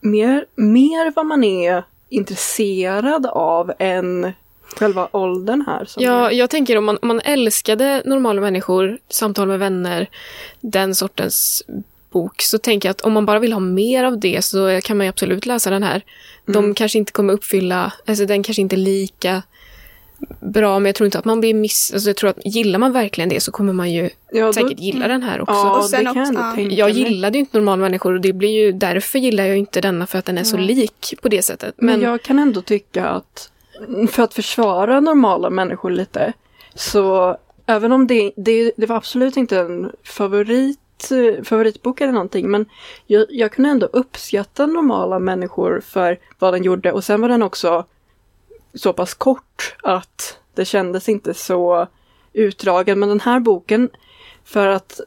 mer, 0.00 0.44
mer 0.56 1.12
vad 1.16 1.26
man 1.26 1.44
är 1.44 1.84
intresserad 2.08 3.26
av 3.26 3.72
än 3.78 4.32
själva 4.76 5.08
åldern 5.12 5.64
här. 5.66 5.84
Som 5.84 6.02
Ja, 6.02 6.32
jag 6.32 6.50
tänker 6.50 6.78
om 6.78 6.84
man, 6.84 6.98
om 7.02 7.08
man 7.08 7.20
älskade 7.20 8.02
normala 8.04 8.40
människor, 8.40 8.98
samtal 9.08 9.48
med 9.48 9.58
vänner, 9.58 10.06
den 10.60 10.94
sortens 10.94 11.62
bok, 12.10 12.42
så 12.42 12.58
tänker 12.58 12.88
jag 12.88 12.90
att 12.90 13.00
om 13.00 13.12
man 13.12 13.26
bara 13.26 13.38
vill 13.38 13.52
ha 13.52 13.60
mer 13.60 14.04
av 14.04 14.18
det 14.20 14.44
så 14.44 14.80
kan 14.84 14.96
man 14.96 15.06
ju 15.06 15.08
absolut 15.10 15.46
läsa 15.46 15.70
den 15.70 15.82
här. 15.82 16.02
De 16.46 16.74
kanske 16.74 16.98
inte 16.98 17.12
kommer 17.12 17.32
uppfylla, 17.32 17.92
alltså 18.06 18.26
den 18.26 18.42
kanske 18.42 18.62
inte 18.62 18.76
är 18.76 18.78
lika 18.78 19.42
bra, 20.40 20.78
men 20.78 20.86
jag 20.86 20.94
tror 20.94 21.04
inte 21.04 21.18
att 21.18 21.24
man 21.24 21.40
blir 21.40 21.54
miss... 21.54 21.90
Alltså 21.92 22.08
jag 22.08 22.16
tror 22.16 22.30
att 22.30 22.38
gillar 22.44 22.78
man 22.78 22.92
verkligen 22.92 23.28
det 23.28 23.40
så 23.40 23.52
kommer 23.52 23.72
man 23.72 23.92
ju 23.92 24.10
ja, 24.32 24.46
då- 24.46 24.52
säkert 24.52 24.80
gilla 24.80 25.08
den 25.08 25.22
här 25.22 25.40
också. 25.40 25.54
Ja, 25.54 25.78
Och 25.78 25.84
sen 25.84 26.04
det 26.04 26.12
kan 26.12 26.34
jag 26.34 26.50
också- 26.50 26.60
Jag 26.60 26.90
mig. 26.94 27.02
gillade 27.02 27.38
ju 27.38 27.40
inte 27.40 27.56
normala 27.58 27.80
människor 27.82 28.14
och 28.14 28.20
det 28.20 28.32
blir 28.32 28.50
ju 28.64 28.72
därför 28.72 29.18
gillar 29.18 29.44
jag 29.44 29.56
inte 29.56 29.80
denna 29.80 30.06
för 30.06 30.18
att 30.18 30.24
den 30.24 30.38
är 30.38 30.44
så 30.44 30.56
lik 30.56 31.14
på 31.22 31.28
det 31.28 31.42
sättet. 31.42 31.74
Men, 31.76 31.86
Men, 31.86 32.00
jag 32.10 32.22
kan 32.22 32.38
ändå 32.38 32.62
tycka 32.62 33.06
att 33.08 33.50
för 34.10 34.22
att 34.22 34.34
försvara 34.34 35.00
normala 35.00 35.50
människor 35.50 35.90
lite 35.90 36.32
så 36.74 37.36
även 37.66 37.92
om 37.92 38.06
det, 38.06 38.32
det, 38.36 38.72
det 38.76 38.86
var 38.86 38.96
absolut 38.96 39.36
inte 39.36 39.58
en 39.58 39.90
favorit, 40.04 40.78
favoritbok 41.44 42.00
eller 42.00 42.12
någonting 42.12 42.50
men 42.50 42.66
jag, 43.06 43.26
jag 43.28 43.52
kunde 43.52 43.70
ändå 43.70 43.86
uppskatta 43.92 44.66
normala 44.66 45.18
människor 45.18 45.80
för 45.86 46.18
vad 46.38 46.54
den 46.54 46.62
gjorde 46.62 46.92
och 46.92 47.04
sen 47.04 47.20
var 47.20 47.28
den 47.28 47.42
också 47.42 47.84
så 48.74 48.92
pass 48.92 49.14
kort 49.14 49.76
att 49.82 50.38
det 50.54 50.64
kändes 50.64 51.08
inte 51.08 51.34
så 51.34 51.86
utdragen. 52.32 52.98
Men 52.98 53.08
den 53.08 53.20
här 53.20 53.40
boken, 53.40 53.88
för 54.44 54.66
att 54.66 55.00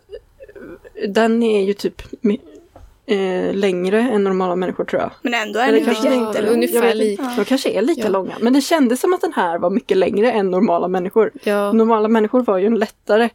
eh, 0.96 1.10
den 1.10 1.44
är 1.44 1.62
ju 1.64 1.74
typ 1.74 2.02
eh, 3.06 3.54
längre 3.54 4.00
än 4.00 4.24
normala 4.24 4.56
människor 4.56 4.86
tror 4.86 5.02
jag. 5.02 5.12
Men 5.22 5.34
ändå 5.34 5.60
är 5.60 5.66
den 5.68 5.76
inte 5.76 5.94
kanske- 5.94 6.16
jättelång. 6.16 6.54
Ungefär 6.54 6.82
vet 6.82 6.96
lik. 6.96 7.20
inte. 7.20 7.34
De 7.38 7.46
kanske 7.46 7.70
är 7.70 7.82
lika 7.82 8.02
Ja. 8.02 8.10
långa. 8.10 8.36
Men 8.42 8.54
det 8.54 8.62
kändes 8.62 9.00
som 9.02 9.14
att 9.14 9.22
den 9.22 9.34
här 9.34 9.58
var 9.60 9.70
mycket 9.70 9.98
längre 9.98 10.32
än 10.32 10.52
normala 10.52 10.88
människor. 10.88 11.32
Ja. 11.44 11.72
Normala 11.74 12.08
människor 12.08 12.42
var 12.44 12.58
ju 12.58 12.66
en 12.66 12.76
lättare 12.80 13.30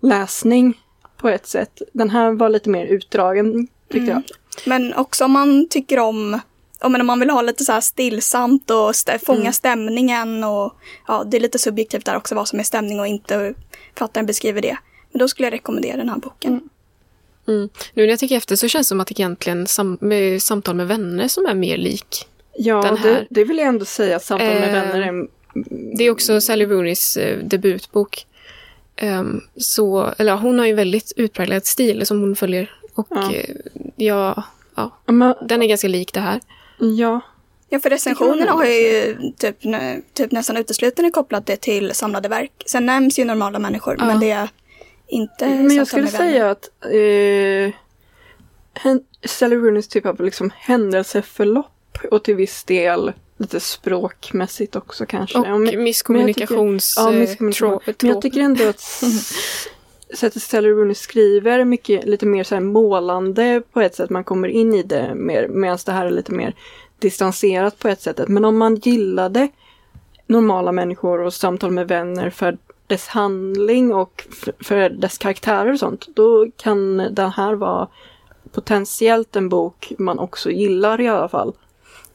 läsning 0.00 0.80
på 1.18 1.28
ett 1.28 1.46
sätt. 1.46 1.82
Den 1.92 2.10
här 2.10 2.32
var 2.32 2.48
lite 2.48 2.70
mer 2.70 2.86
utdragen 2.86 3.68
tyckte 3.92 4.10
jag. 4.10 4.22
Men 4.66 4.94
också 4.94 5.24
om 5.24 5.30
man 5.32 5.68
tycker 5.70 5.98
om, 5.98 6.40
ja, 6.80 6.86
om 6.86 7.06
man 7.06 7.20
vill 7.20 7.30
ha 7.30 7.42
lite 7.42 7.64
så 7.64 7.72
här 7.72 7.80
stillsamt 7.80 8.70
och 8.70 8.92
stä- 8.92 9.24
fånga 9.26 9.40
Mm. 9.40 9.52
stämningen 9.52 10.44
och 10.44 10.72
ja, 11.08 11.24
det 11.24 11.36
är 11.36 11.40
lite 11.40 11.58
subjektivt 11.58 12.04
där 12.04 12.16
också 12.16 12.34
vad 12.34 12.48
som 12.48 12.58
är 12.58 12.62
stämning 12.62 13.00
och 13.00 13.06
inte 13.06 13.36
hur 13.36 13.54
författaren 13.94 14.26
beskriver 14.26 14.60
det. 14.62 14.78
Men 15.12 15.18
då 15.18 15.28
skulle 15.28 15.46
jag 15.46 15.52
rekommendera 15.52 15.96
den 15.96 16.08
här 16.08 16.16
boken. 16.18 16.60
Mm. 17.48 17.68
Nu 17.94 18.02
när 18.02 18.08
jag 18.08 18.18
tänker 18.18 18.36
efter 18.36 18.56
så 18.56 18.68
känns 18.68 18.86
det 18.86 18.88
som 18.88 19.00
att 19.00 19.06
det 19.08 19.20
egentligen 19.20 19.66
sam 19.66 19.98
med 20.00 20.42
samtal 20.42 20.74
med 20.76 20.88
vänner 20.88 21.28
som 21.28 21.46
är 21.46 21.54
mer 21.54 21.76
lik. 21.76 22.26
Ja, 22.56 22.82
Den 22.82 22.94
det, 22.94 23.00
här. 23.00 23.26
det 23.30 23.44
vill 23.44 23.58
jag 23.58 23.66
ändå 23.66 23.84
säga 23.84 24.16
att 24.16 24.24
Samtal 24.24 24.48
med 24.48 24.68
Eh, 24.68 24.72
vänner 24.72 25.00
är 25.00 25.28
Det 25.96 26.04
är 26.04 26.10
också 26.10 26.40
Sally 26.40 26.66
Rooneys 26.66 27.16
eh, 27.16 27.38
debutbok. 27.44 28.26
Ehm, 29.00 29.40
så, 29.56 30.12
eller 30.18 30.32
ja, 30.32 30.36
hon 30.38 30.58
har 30.58 30.66
ju 30.66 30.74
väldigt 30.74 31.12
utpräglad 31.16 31.66
stil 31.66 32.06
som 32.06 32.20
hon 32.20 32.36
följer. 32.36 32.70
Och 32.94 33.06
Ja. 33.10 33.34
eh, 33.34 33.54
ja, 33.96 34.42
ja, 34.74 34.90
Men, 35.06 35.34
den 35.48 35.62
är 35.62 35.66
ganska 35.66 35.88
lik 35.88 36.12
det 36.14 36.20
här. 36.20 36.40
ja, 36.78 37.20
Ja, 37.70 37.80
för 37.80 37.90
recensionerna 37.90 38.52
har 38.52 38.64
ju 38.64 39.16
typ, 39.38 39.56
typ 40.14 40.32
nästan 40.32 40.56
uteslutande 40.56 41.10
kopplat 41.10 41.46
det 41.46 41.56
till 41.56 41.94
samlade 41.94 42.28
verk. 42.28 42.52
Sen 42.66 42.86
nämns 42.86 43.18
ju 43.18 43.24
normala 43.24 43.58
människor, 43.58 43.96
Ja. 43.98 44.04
men 44.06 44.20
det 44.20 44.30
är 44.30 44.48
inte 45.08 45.46
Men 45.46 45.76
jag 45.76 45.86
skulle 45.86 46.06
säga 46.08 46.50
att 46.50 46.70
eh, 46.84 47.74
Sally 49.26 49.56
Rooneys 49.56 49.88
typ 49.88 50.06
av 50.06 50.20
liksom 50.20 50.50
händelseförlopp 50.56 51.98
och 52.10 52.24
till 52.24 52.34
viss 52.36 52.64
del 52.64 53.12
lite 53.38 53.60
språkmässigt 53.60 54.76
också 54.76 55.06
kanske. 55.06 55.38
Och 55.38 55.46
Ja, 55.46 55.58
men- 55.58 55.82
misskommunikations... 55.82 56.94
Ja, 56.96 57.12
eh, 57.12 57.18
misskommunikation. 57.18 57.78
trå- 57.84 57.94
Men 58.02 58.10
jag 58.10 58.22
tycker 58.22 58.40
ändå 58.40 58.68
att 58.68 58.80
sättet 60.14 60.42
Sally 60.42 60.68
Rooney 60.68 60.94
skriver 60.94 61.58
är 61.58 61.64
mycket, 61.64 62.04
lite 62.06 62.26
mer 62.26 62.44
så 62.44 62.54
här 62.54 62.62
målande 62.62 63.62
på 63.72 63.80
ett 63.80 63.94
sätt. 63.94 64.10
Man 64.10 64.24
kommer 64.24 64.48
in 64.48 64.74
i 64.74 64.82
det 64.82 65.14
mer, 65.14 65.48
medan 65.48 65.78
det 65.86 65.92
här 65.92 66.06
är 66.06 66.10
lite 66.10 66.32
mer 66.32 66.54
distanserat 66.98 67.78
på 67.78 67.88
ett 67.88 68.00
sätt. 68.02 68.20
Men 68.28 68.44
om 68.44 68.58
man 68.58 68.76
gillade 68.76 69.48
normala 70.26 70.72
människor 70.72 71.20
och 71.20 71.34
samtal 71.34 71.70
med 71.70 71.88
vänner 71.88 72.30
för 72.30 72.58
dess 72.86 73.06
handling 73.08 73.94
och 73.94 74.26
för 74.60 74.88
dess 74.90 75.18
karaktärer 75.18 75.72
och 75.72 75.78
sånt, 75.78 76.06
då 76.14 76.46
kan 76.56 76.96
den 76.96 77.30
här 77.30 77.54
vara 77.54 77.88
potentiellt 78.52 79.36
en 79.36 79.48
bok 79.48 79.92
man 79.98 80.18
också 80.18 80.50
gillar 80.50 81.00
i 81.00 81.08
alla 81.08 81.28
fall. 81.28 81.52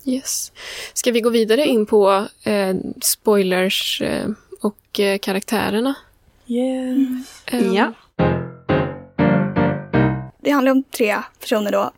Yes. 0.06 0.52
Ska 0.94 1.12
vi 1.12 1.22
gå 1.22 1.30
vidare 1.30 1.66
in 1.66 1.86
på 1.86 2.28
eh, 2.44 2.76
spoilers 3.02 4.02
eh, 4.02 4.30
och 4.62 5.00
eh, 5.00 5.18
karaktärerna? 5.18 5.96
Yes. 6.48 7.44
Eh, 7.46 7.74
Ja. 7.74 7.94
Det 10.42 10.52
handlar 10.52 10.72
om 10.72 10.84
tre 10.84 11.18
personer 11.40 11.72
då. 11.72 11.92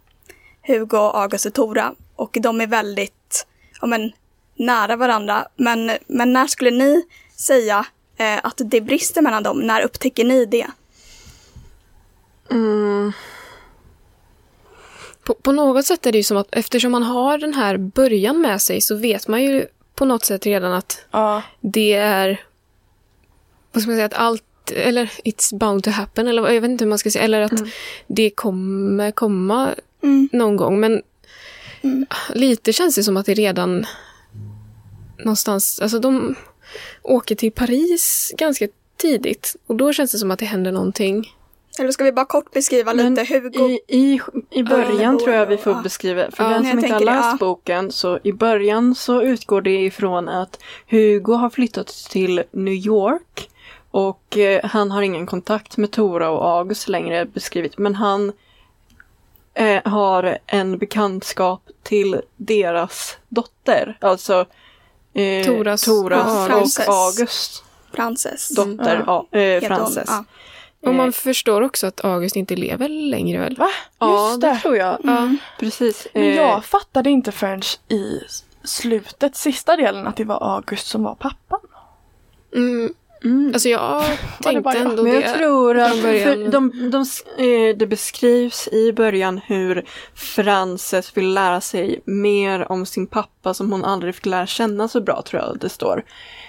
Hugo, 0.61 0.97
August 0.97 1.45
och 1.45 1.53
Tora. 1.53 1.95
Och 2.15 2.37
de 2.41 2.61
är 2.61 2.67
väldigt 2.67 3.47
ja, 3.81 3.87
men, 3.87 4.11
nära 4.55 4.95
varandra. 4.95 5.47
Men, 5.55 5.91
men 6.07 6.33
när 6.33 6.47
skulle 6.47 6.71
ni 6.71 7.03
säga 7.37 7.85
eh, 8.17 8.39
att 8.43 8.61
det 8.65 8.81
brister 8.81 9.21
mellan 9.21 9.43
dem? 9.43 9.59
När 9.59 9.81
upptäcker 9.81 10.25
ni 10.25 10.45
det? 10.45 10.67
Mm. 12.51 13.13
På, 15.25 15.33
på 15.33 15.51
något 15.51 15.85
sätt 15.85 16.05
är 16.05 16.11
det 16.11 16.17
ju 16.17 16.23
som 16.23 16.38
att 16.38 16.47
eftersom 16.51 16.91
man 16.91 17.03
har 17.03 17.38
den 17.38 17.53
här 17.53 17.77
början 17.77 18.41
med 18.41 18.61
sig 18.61 18.81
så 18.81 18.95
vet 18.95 19.27
man 19.27 19.43
ju 19.43 19.65
på 19.95 20.05
något 20.05 20.25
sätt 20.25 20.45
redan 20.45 20.73
att 20.73 21.05
Ja. 21.11 21.41
det 21.61 21.93
är, 21.93 22.41
vad 23.71 23.81
ska 23.83 23.89
man 23.89 23.97
säga, 23.97 24.05
att 24.05 24.13
allt, 24.13 24.71
eller 24.75 25.05
it's 25.23 25.57
bound 25.57 25.83
to 25.83 25.89
happen, 25.89 26.27
eller 26.27 26.49
jag 26.49 26.61
vet 26.61 26.69
inte 26.71 26.83
hur 26.83 26.89
man 26.89 26.99
ska 26.99 27.11
säga, 27.11 27.23
eller 27.25 27.41
att 27.41 27.51
det 28.07 28.29
kommer 28.29 29.11
komma 29.11 29.69
Mm. 30.03 30.29
någon 30.33 30.55
gång. 30.55 30.79
Men 30.79 31.01
lite 32.33 32.73
känns 32.73 32.95
det 32.95 33.03
som 33.03 33.17
att 33.17 33.25
det 33.25 33.33
redan 33.33 33.85
någonstans, 35.17 35.79
alltså 35.81 35.99
de 35.99 36.35
åker 37.01 37.35
till 37.35 37.51
Paris 37.51 38.31
ganska 38.38 38.67
tidigt 38.97 39.55
och 39.67 39.75
då 39.75 39.93
känns 39.93 40.11
det 40.11 40.17
som 40.17 40.31
att 40.31 40.39
det 40.39 40.45
händer 40.45 40.71
någonting. 40.71 41.35
Eller 41.79 41.91
ska 41.91 42.03
vi 42.03 42.11
bara 42.11 42.25
kort 42.25 42.51
beskriva 42.51 42.93
Men 42.93 43.15
lite 43.15 43.33
Hugo? 43.33 43.59
I, 43.69 43.79
i, 43.88 44.19
I 44.49 44.63
början 44.63 45.13
Ja, 45.13 45.19
tror 45.23 45.35
jag 45.35 45.45
vi 45.45 45.57
får 45.57 45.73
ja. 45.73 45.81
beskriva, 45.81 46.31
för 46.31 46.43
Ja, 46.43 46.49
den 46.49 46.65
som 46.69 46.79
inte 46.79 46.93
har 46.93 46.99
det, 46.99 47.05
läst 47.05 47.27
ja. 47.31 47.38
boken, 47.39 47.91
så 47.91 48.19
i 48.23 48.31
början 48.33 48.95
så 48.95 49.21
utgår 49.21 49.61
det 49.61 49.81
ifrån 49.85 50.29
att 50.29 50.59
Hugo 50.89 51.33
har 51.33 51.49
flyttat 51.49 51.88
till 51.88 52.43
New 52.51 52.73
York 52.73 53.49
och 53.91 54.38
eh, 54.38 54.65
han 54.65 54.91
har 54.91 55.01
ingen 55.01 55.25
kontakt 55.25 55.77
med 55.77 55.91
Tora 55.91 56.29
och 56.29 56.45
August 56.49 56.88
längre 56.89 57.25
beskrivet, 57.25 57.77
men 57.77 57.95
han 57.95 58.33
eh, 59.53 59.81
har 59.91 60.38
en 60.47 60.77
bekantskap 60.77 61.61
till 61.83 62.21
deras 62.38 63.17
dotter, 63.29 63.97
alltså 64.01 64.45
eh, 65.13 65.21
Toras- 65.21 65.85
Toras 65.85 66.23
Ja, 66.27 66.41
och 66.41 66.47
Frances. 66.47 66.88
Augusts 66.89 67.63
Frances. 67.93 68.49
dotter, 68.55 69.03
ja, 69.07 69.27
eh, 69.31 69.39
heter 69.39 69.69
hon. 69.69 69.77
Frances. 69.77 70.05
Ja. 70.07 70.23
Och 70.85 70.93
man 70.95 71.07
Eh, 71.07 71.11
förstår 71.11 71.61
också 71.61 71.87
att 71.87 72.05
August 72.05 72.35
inte 72.35 72.55
lever 72.55 72.89
längre 72.89 73.39
väl? 73.39 73.55
Va? 73.57 73.69
Ja, 73.99 74.29
Just 74.29 74.41
det 74.41 74.47
det. 74.47 74.55
tror 74.59 74.77
jag. 74.77 74.97
Ja. 75.03 75.35
Precis. 75.59 76.07
Men 76.13 76.23
Eh, 76.23 76.35
jag 76.35 76.65
fattade 76.65 77.09
inte 77.09 77.31
förrän 77.31 77.61
i 77.89 78.19
slutet, 78.63 79.35
sista 79.35 79.75
delen, 79.75 80.07
att 80.07 80.17
det 80.17 80.23
var 80.23 80.55
August 80.55 80.87
som 80.87 81.03
var 81.03 81.15
pappan. 81.15 81.59
Mm, 82.55 82.93
Alltså 83.53 83.69
jag 83.69 84.03
tänkte 84.43 84.61
bara 84.61 84.75
jag? 84.75 84.85
ändå 84.89 85.03
Men 85.03 85.13
jag 85.13 85.23
det. 85.23 85.33
tror 85.33 85.79
att 85.79 85.91
för 86.01 86.51
de, 86.51 86.89
de, 86.91 87.05
eh, 87.43 87.75
det 87.77 87.87
beskrivs 87.87 88.67
i 88.67 88.93
början 88.93 89.37
hur 89.45 89.85
Frances 90.15 91.17
vill 91.17 91.33
lära 91.33 91.61
sig 91.61 92.01
mer 92.05 92.71
om 92.71 92.85
sin 92.85 93.07
pappa 93.07 93.53
som 93.53 93.71
hon 93.71 93.85
aldrig 93.85 94.15
fick 94.15 94.25
lära 94.25 94.45
känna 94.47 94.87
så 94.87 95.01
bra 95.01 95.21
tror 95.21 95.41
jag 95.41 95.57
det 95.59 95.69
står. 95.69 96.03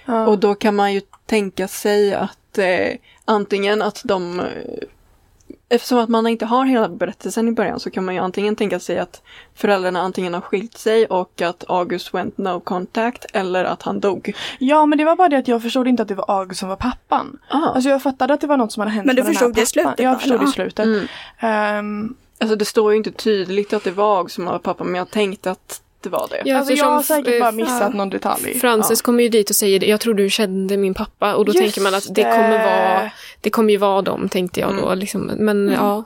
Ja. 0.05 0.27
Och 0.27 0.39
då 0.39 0.55
kan 0.55 0.77
man 0.77 0.93
ju 0.95 1.01
tänka 1.27 1.69
sig 1.69 2.15
att 2.15 2.59
eh, 2.59 2.89
antingen 3.27 3.83
att 3.83 4.01
de 4.05 4.43
Eftersom 5.69 5.99
att 5.99 6.09
man 6.09 6.27
inte 6.27 6.47
har 6.47 6.65
hela 6.65 6.89
berättelsen 6.89 7.49
i 7.49 7.53
början 7.53 7.81
så 7.81 7.91
kan 7.91 8.05
man 8.05 8.15
ju 8.15 8.21
antingen 8.21 8.57
tänka 8.57 8.81
sig 8.81 8.99
att 8.99 9.23
föräldrarna 9.55 10.01
antingen 10.01 10.35
har 10.35 10.41
skilt 10.41 10.79
sig 10.79 11.07
och 11.07 11.43
att 11.43 11.65
August 11.69 12.15
went 12.15 12.39
no 12.39 12.61
contact 12.61 13.27
eller 13.33 13.65
att 13.65 13.83
han 13.83 14.01
dog. 14.01 14.37
ja 14.59 14.87
men 14.87 14.99
det 14.99 15.05
var 15.05 15.17
bara 15.17 15.29
det 15.29 15.37
att 15.37 15.49
jag 15.49 15.63
förstod 15.63 15.89
inte 15.89 16.03
att 16.03 16.09
det 16.09 16.15
var 16.15 16.31
August 16.41 16.61
som 16.61 16.69
var 16.69 16.77
pappan. 16.77 17.39
Ah. 17.49 17.69
Alltså 17.69 17.91
jag 17.91 18.03
fattade 18.03 18.35
att 18.35 18.41
det 18.41 18.47
var 18.47 18.57
något 18.57 18.73
som 18.73 18.81
hade 18.81 18.91
hänt 18.91 19.07
Men 19.07 19.17
du 19.17 19.25
förstod 19.25 19.55
det 19.55 19.61
i 19.61 19.65
pappan. 19.65 19.67
slutet 19.67 20.05
Jag 20.05 20.21
förstod 20.21 20.41
det 20.41 20.45
i 20.45 20.47
ja. 20.47 20.53
slutet. 20.53 20.87
Mm. 20.87 21.07
Ehm, 21.39 22.15
Alltså 22.39 22.57
det 22.57 22.65
står 22.65 22.93
ju 22.93 22.97
inte 22.99 23.11
tydligt 23.11 23.73
att 23.73 23.85
det 23.85 23.91
var 23.91 24.19
August 24.19 24.35
som 24.35 24.45
var 24.45 24.59
pappa 24.59 24.85
men 24.85 24.95
jag 24.95 25.11
tänkte 25.11 25.51
att 25.51 25.81
det 26.07 26.11
var 26.11 26.29
det. 26.31 26.43
Ja, 26.45 26.59
alltså 26.59 26.73
jag 26.73 26.85
har 26.85 27.03
säkert 27.03 27.41
bara 27.41 27.53
missat 27.53 27.95
någon 27.95 28.11
detalj. 28.11 28.59
Frances 28.59 29.03
kommer 29.03 29.23
ju 29.23 29.29
dit 29.29 29.51
och 29.51 29.57
säger. 29.57 29.85
Jag 29.85 30.01
tror 30.01 30.15
du 30.15 30.31
kände 30.31 30.77
min 30.77 30.95
pappa. 30.95 31.35
Och 31.35 31.45
då 31.45 31.53
Just 31.53 31.63
tänker 31.63 31.81
man 31.81 31.95
att 31.95 32.15
det 32.15 32.23
kommer 32.23 32.65
vara, 32.65 33.11
det 33.41 33.51
kommer 33.51 33.71
ju 33.71 33.77
vara 33.77 34.03
dem, 34.03 34.29
tänkte 34.29 34.61
jag 34.61 34.77
då. 34.77 34.95
Liksom. 34.95 35.23
Men 35.23 35.69
ja. 35.69 36.05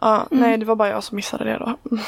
Ja, 0.00 0.26
nej 0.30 0.58
det 0.58 0.64
var 0.64 0.76
bara 0.76 0.88
jag 0.88 1.04
som 1.04 1.16
missade 1.16 1.44
det 1.44 1.58
då. 1.58 1.76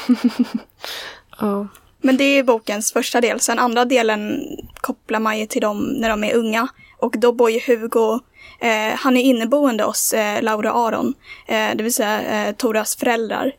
ja. 1.39 1.67
Men 2.01 2.17
det 2.17 2.23
är 2.23 2.43
bokens 2.43 2.93
första 2.93 3.21
del. 3.21 3.39
Sen 3.39 3.59
andra 3.59 3.85
delen 3.85 4.39
kopplar 4.81 5.19
man 5.19 5.39
ju 5.39 5.45
till 5.45 5.61
dem 5.61 5.79
när 5.79 6.09
de 6.09 6.23
är 6.23 6.35
unga. 6.35 6.67
Och 6.97 7.15
då 7.17 7.31
bor 7.31 7.51
ju 7.51 7.59
Hugo, 7.67 8.19
eh, 8.59 8.95
han 8.97 9.17
är 9.17 9.21
inneboende 9.21 9.83
hos 9.83 10.13
eh, 10.13 10.41
Laura 10.41 10.73
och 10.73 10.87
Aron. 10.87 11.13
Eh, 11.47 11.75
det 11.75 11.83
vill 11.83 11.93
säga 11.93 12.47
eh, 12.47 12.55
Toras 12.55 12.95
föräldrar. 12.95 13.51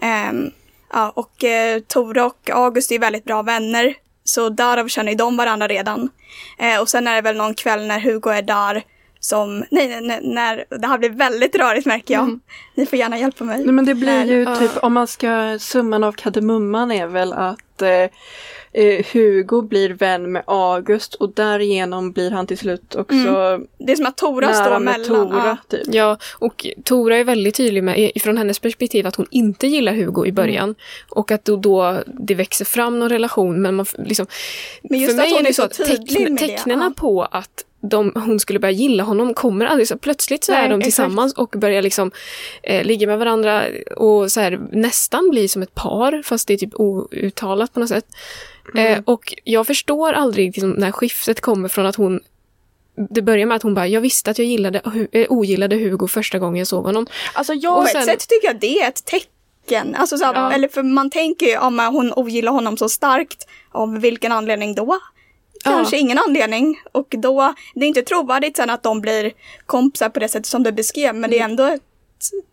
Ehm, 0.00 0.50
ja, 0.92 1.12
och 1.16 1.44
eh, 1.44 1.80
Tora 1.80 2.26
och 2.26 2.50
August 2.50 2.92
är 2.92 2.98
väldigt 2.98 3.24
bra 3.24 3.42
vänner. 3.42 3.94
Så 4.24 4.48
därav 4.48 4.88
känner 4.88 5.12
ju 5.12 5.16
de 5.16 5.36
varandra 5.36 5.68
redan. 5.68 6.10
Eh, 6.58 6.80
och 6.80 6.88
sen 6.88 7.06
är 7.06 7.14
det 7.14 7.20
väl 7.20 7.36
någon 7.36 7.54
kväll 7.54 7.86
när 7.86 8.00
Hugo 8.00 8.30
är 8.30 8.42
där 8.42 8.84
som, 9.20 9.64
nej, 9.70 9.88
nej, 9.88 10.00
nej 10.00 10.20
när, 10.22 10.64
det 10.78 10.86
här 10.86 10.98
blir 10.98 11.10
väldigt 11.10 11.56
rörigt 11.56 11.86
märker 11.86 12.14
jag. 12.14 12.40
Ni 12.74 12.86
får 12.86 12.98
gärna 12.98 13.18
hjälpa 13.18 13.44
mig. 13.44 13.64
Nej 13.64 13.72
men 13.72 13.84
det 13.84 13.94
blir 13.94 14.24
ju 14.24 14.56
typ, 14.56 14.76
om 14.82 14.92
man 14.92 15.06
ska, 15.06 15.58
summan 15.60 16.04
av 16.04 16.12
kardemumman 16.12 16.92
är 16.92 17.06
väl 17.06 17.32
att 17.32 17.82
eh, 17.82 17.88
eh, 18.72 19.06
Hugo 19.12 19.62
blir 19.62 19.90
vän 19.90 20.32
med 20.32 20.42
August 20.46 21.14
och 21.14 21.34
därigenom 21.34 22.12
blir 22.12 22.30
han 22.30 22.46
till 22.46 22.58
slut 22.58 22.94
också 22.94 23.60
Det 23.78 23.92
är 23.92 23.96
som 23.96 24.06
att 24.06 24.16
Tora 24.16 24.46
nära 24.46 24.64
står 24.64 24.78
med 24.78 25.00
mellan. 25.00 25.28
Tora. 25.28 25.46
Ja. 25.46 25.56
Typ. 25.68 25.94
Ja, 25.94 26.18
och 26.32 26.66
Tora 26.84 27.16
är 27.16 27.24
väldigt 27.24 27.54
tydlig 27.54 27.84
med, 27.84 28.10
från 28.22 28.36
hennes 28.36 28.58
perspektiv, 28.58 29.06
att 29.06 29.16
hon 29.16 29.26
inte 29.30 29.66
gillar 29.66 29.92
Hugo 29.94 30.26
i 30.26 30.32
början. 30.32 30.74
Och 31.10 31.30
att 31.30 31.44
då, 31.44 31.56
då 31.56 31.98
det 32.06 32.34
växer 32.34 32.64
fram 32.64 32.98
någon 32.98 33.08
relation. 33.08 33.62
Men 33.62 33.74
man 33.74 33.86
liksom, 33.98 34.26
Men 34.82 35.00
just 35.00 35.10
för 35.10 35.16
mig 35.16 35.26
att 35.26 35.32
hon 35.32 35.40
är 35.40 35.42
det 35.42 35.48
är 35.48 35.52
så 35.52 35.68
så 35.70 35.84
teckn, 35.84 36.36
tecknena 36.36 36.84
ja. 36.84 37.00
på 37.00 37.22
att 37.22 37.64
de, 37.80 38.12
hon 38.14 38.40
skulle 38.40 38.58
börja 38.58 38.72
gilla 38.72 39.02
honom 39.02 39.34
kommer 39.34 39.66
aldrig. 39.66 39.88
Så 39.88 39.98
plötsligt 39.98 40.44
så 40.44 40.52
Nej, 40.52 40.64
är 40.64 40.68
de 40.68 40.80
exakt. 40.80 40.84
tillsammans 40.84 41.34
och 41.34 41.54
börjar 41.58 41.82
liksom 41.82 42.10
eh, 42.62 42.84
ligga 42.84 43.06
med 43.06 43.18
varandra 43.18 43.64
och 43.96 44.32
så 44.32 44.40
här, 44.40 44.60
nästan 44.72 45.30
bli 45.30 45.48
som 45.48 45.62
ett 45.62 45.74
par, 45.74 46.22
fast 46.24 46.48
det 46.48 46.54
är 46.54 46.58
typ 46.58 46.74
outtalat 46.74 47.72
på 47.72 47.80
något 47.80 47.88
sätt. 47.88 48.06
Eh, 48.76 49.00
och 49.04 49.34
jag 49.44 49.66
förstår 49.66 50.12
aldrig 50.12 50.46
liksom, 50.46 50.70
när 50.70 50.92
skiftet 50.92 51.40
kommer 51.40 51.68
från 51.68 51.86
att 51.86 51.96
hon 51.96 52.20
det 53.10 53.22
börjar 53.22 53.46
med 53.46 53.56
att 53.56 53.62
hon 53.62 53.74
bara, 53.74 53.86
jag 53.86 54.00
visste 54.00 54.30
att 54.30 54.38
jag 54.38 54.46
gillade, 54.46 54.78
hu- 54.80 55.08
eh, 55.12 55.26
ogillade 55.28 55.76
Hugo 55.76 56.08
första 56.08 56.38
gången 56.38 56.56
jag 56.58 56.66
såg 56.66 56.84
honom. 56.84 57.06
Alltså 57.34 57.52
På 57.52 57.58
jag, 57.62 57.78
Och 57.78 57.84
ett 57.84 57.90
sen- 57.92 58.04
sätt 58.04 58.28
tycker 58.28 58.46
jag 58.48 58.60
det 58.60 58.80
är 58.80 58.88
ett 58.88 59.04
tecken. 59.04 59.94
Alltså 59.94 60.18
så 60.18 60.24
här, 60.24 60.34
Ja. 60.34 60.52
Eller 60.52 60.68
för 60.68 60.82
man 60.82 61.10
tänker 61.10 61.46
ju 61.46 61.58
om 61.58 61.78
hon 61.78 62.12
ogillar 62.12 62.52
honom 62.52 62.76
så 62.76 62.88
starkt, 62.88 63.46
av 63.72 64.00
vilken 64.00 64.32
anledning 64.32 64.74
då? 64.74 64.98
Kanske 65.64 65.98
ingen 65.98 66.18
anledning. 66.18 66.80
Och 66.92 67.14
då, 67.18 67.54
det 67.74 67.84
är 67.84 67.88
inte 67.88 68.02
trovärdigt 68.02 68.56
sen 68.56 68.70
att 68.70 68.82
de 68.82 69.00
blir 69.00 69.32
kompisar 69.66 70.08
på 70.08 70.20
det 70.20 70.28
sättet 70.28 70.46
som 70.46 70.62
du 70.62 70.72
beskrev, 70.72 71.14
men 71.14 71.30
det 71.30 71.38
är 71.38 71.44
ändå 71.44 71.64
ett 71.64 71.82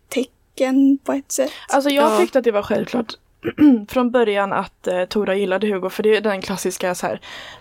tecken 0.08 0.98
på 1.04 1.12
ett 1.12 1.32
sätt. 1.32 1.50
alltså 1.68 1.90
jag 1.90 2.12
Ja. 2.12 2.18
tyckte 2.18 2.38
att 2.38 2.44
det 2.44 2.50
var 2.52 2.62
självklart 2.62 3.14
från 3.88 4.10
början 4.10 4.52
att 4.52 4.86
eh, 4.86 5.04
Tora 5.04 5.34
gillade 5.34 5.66
Hugo 5.66 5.88
för 5.90 6.02
det 6.02 6.16
är 6.16 6.20
den 6.20 6.40
klassiska 6.42 6.94
så 6.94 7.06
här 7.06 7.20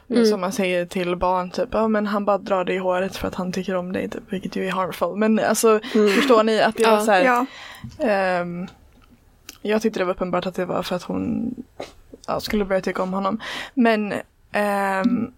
Mm. 0.09 0.25
som 0.25 0.41
man 0.41 0.51
säger 0.51 0.85
till 0.85 1.15
barn 1.15 1.51
typ 1.51 1.69
ja 1.71 1.87
men 1.87 2.07
han 2.07 2.25
bara 2.25 2.37
drar 2.37 2.63
dig 2.65 2.75
i 2.75 2.79
håret 2.79 3.17
för 3.17 3.27
att 3.27 3.35
han 3.35 3.51
tycker 3.51 3.75
om 3.75 3.91
dig 3.93 4.09
typ, 4.09 4.23
vilket 4.29 4.55
ju 4.55 4.67
är 4.67 4.71
harmful 4.71 5.15
men 5.15 5.39
alltså 5.39 5.79
förstår 6.15 6.43
ni 6.43 6.61
att 6.61 6.75
det 6.75 6.83
Ja. 6.83 6.99
så 6.99 7.11
här 7.11 7.23
Ja. 7.23 7.45
ehm, 8.05 8.67
jag 9.61 9.81
tyckte 9.81 9.99
det 9.99 10.05
var 10.05 10.13
uppenbart 10.13 10.45
att 10.45 10.55
det 10.55 10.65
var 10.65 10.83
för 10.83 10.95
att 10.95 11.03
hon 11.03 11.55
ja, 12.27 12.39
skulle 12.39 12.65
börja 12.65 12.81
tycka 12.81 13.03
om 13.03 13.13
honom 13.13 13.39
men 13.73 14.13
ehm, 14.51 15.31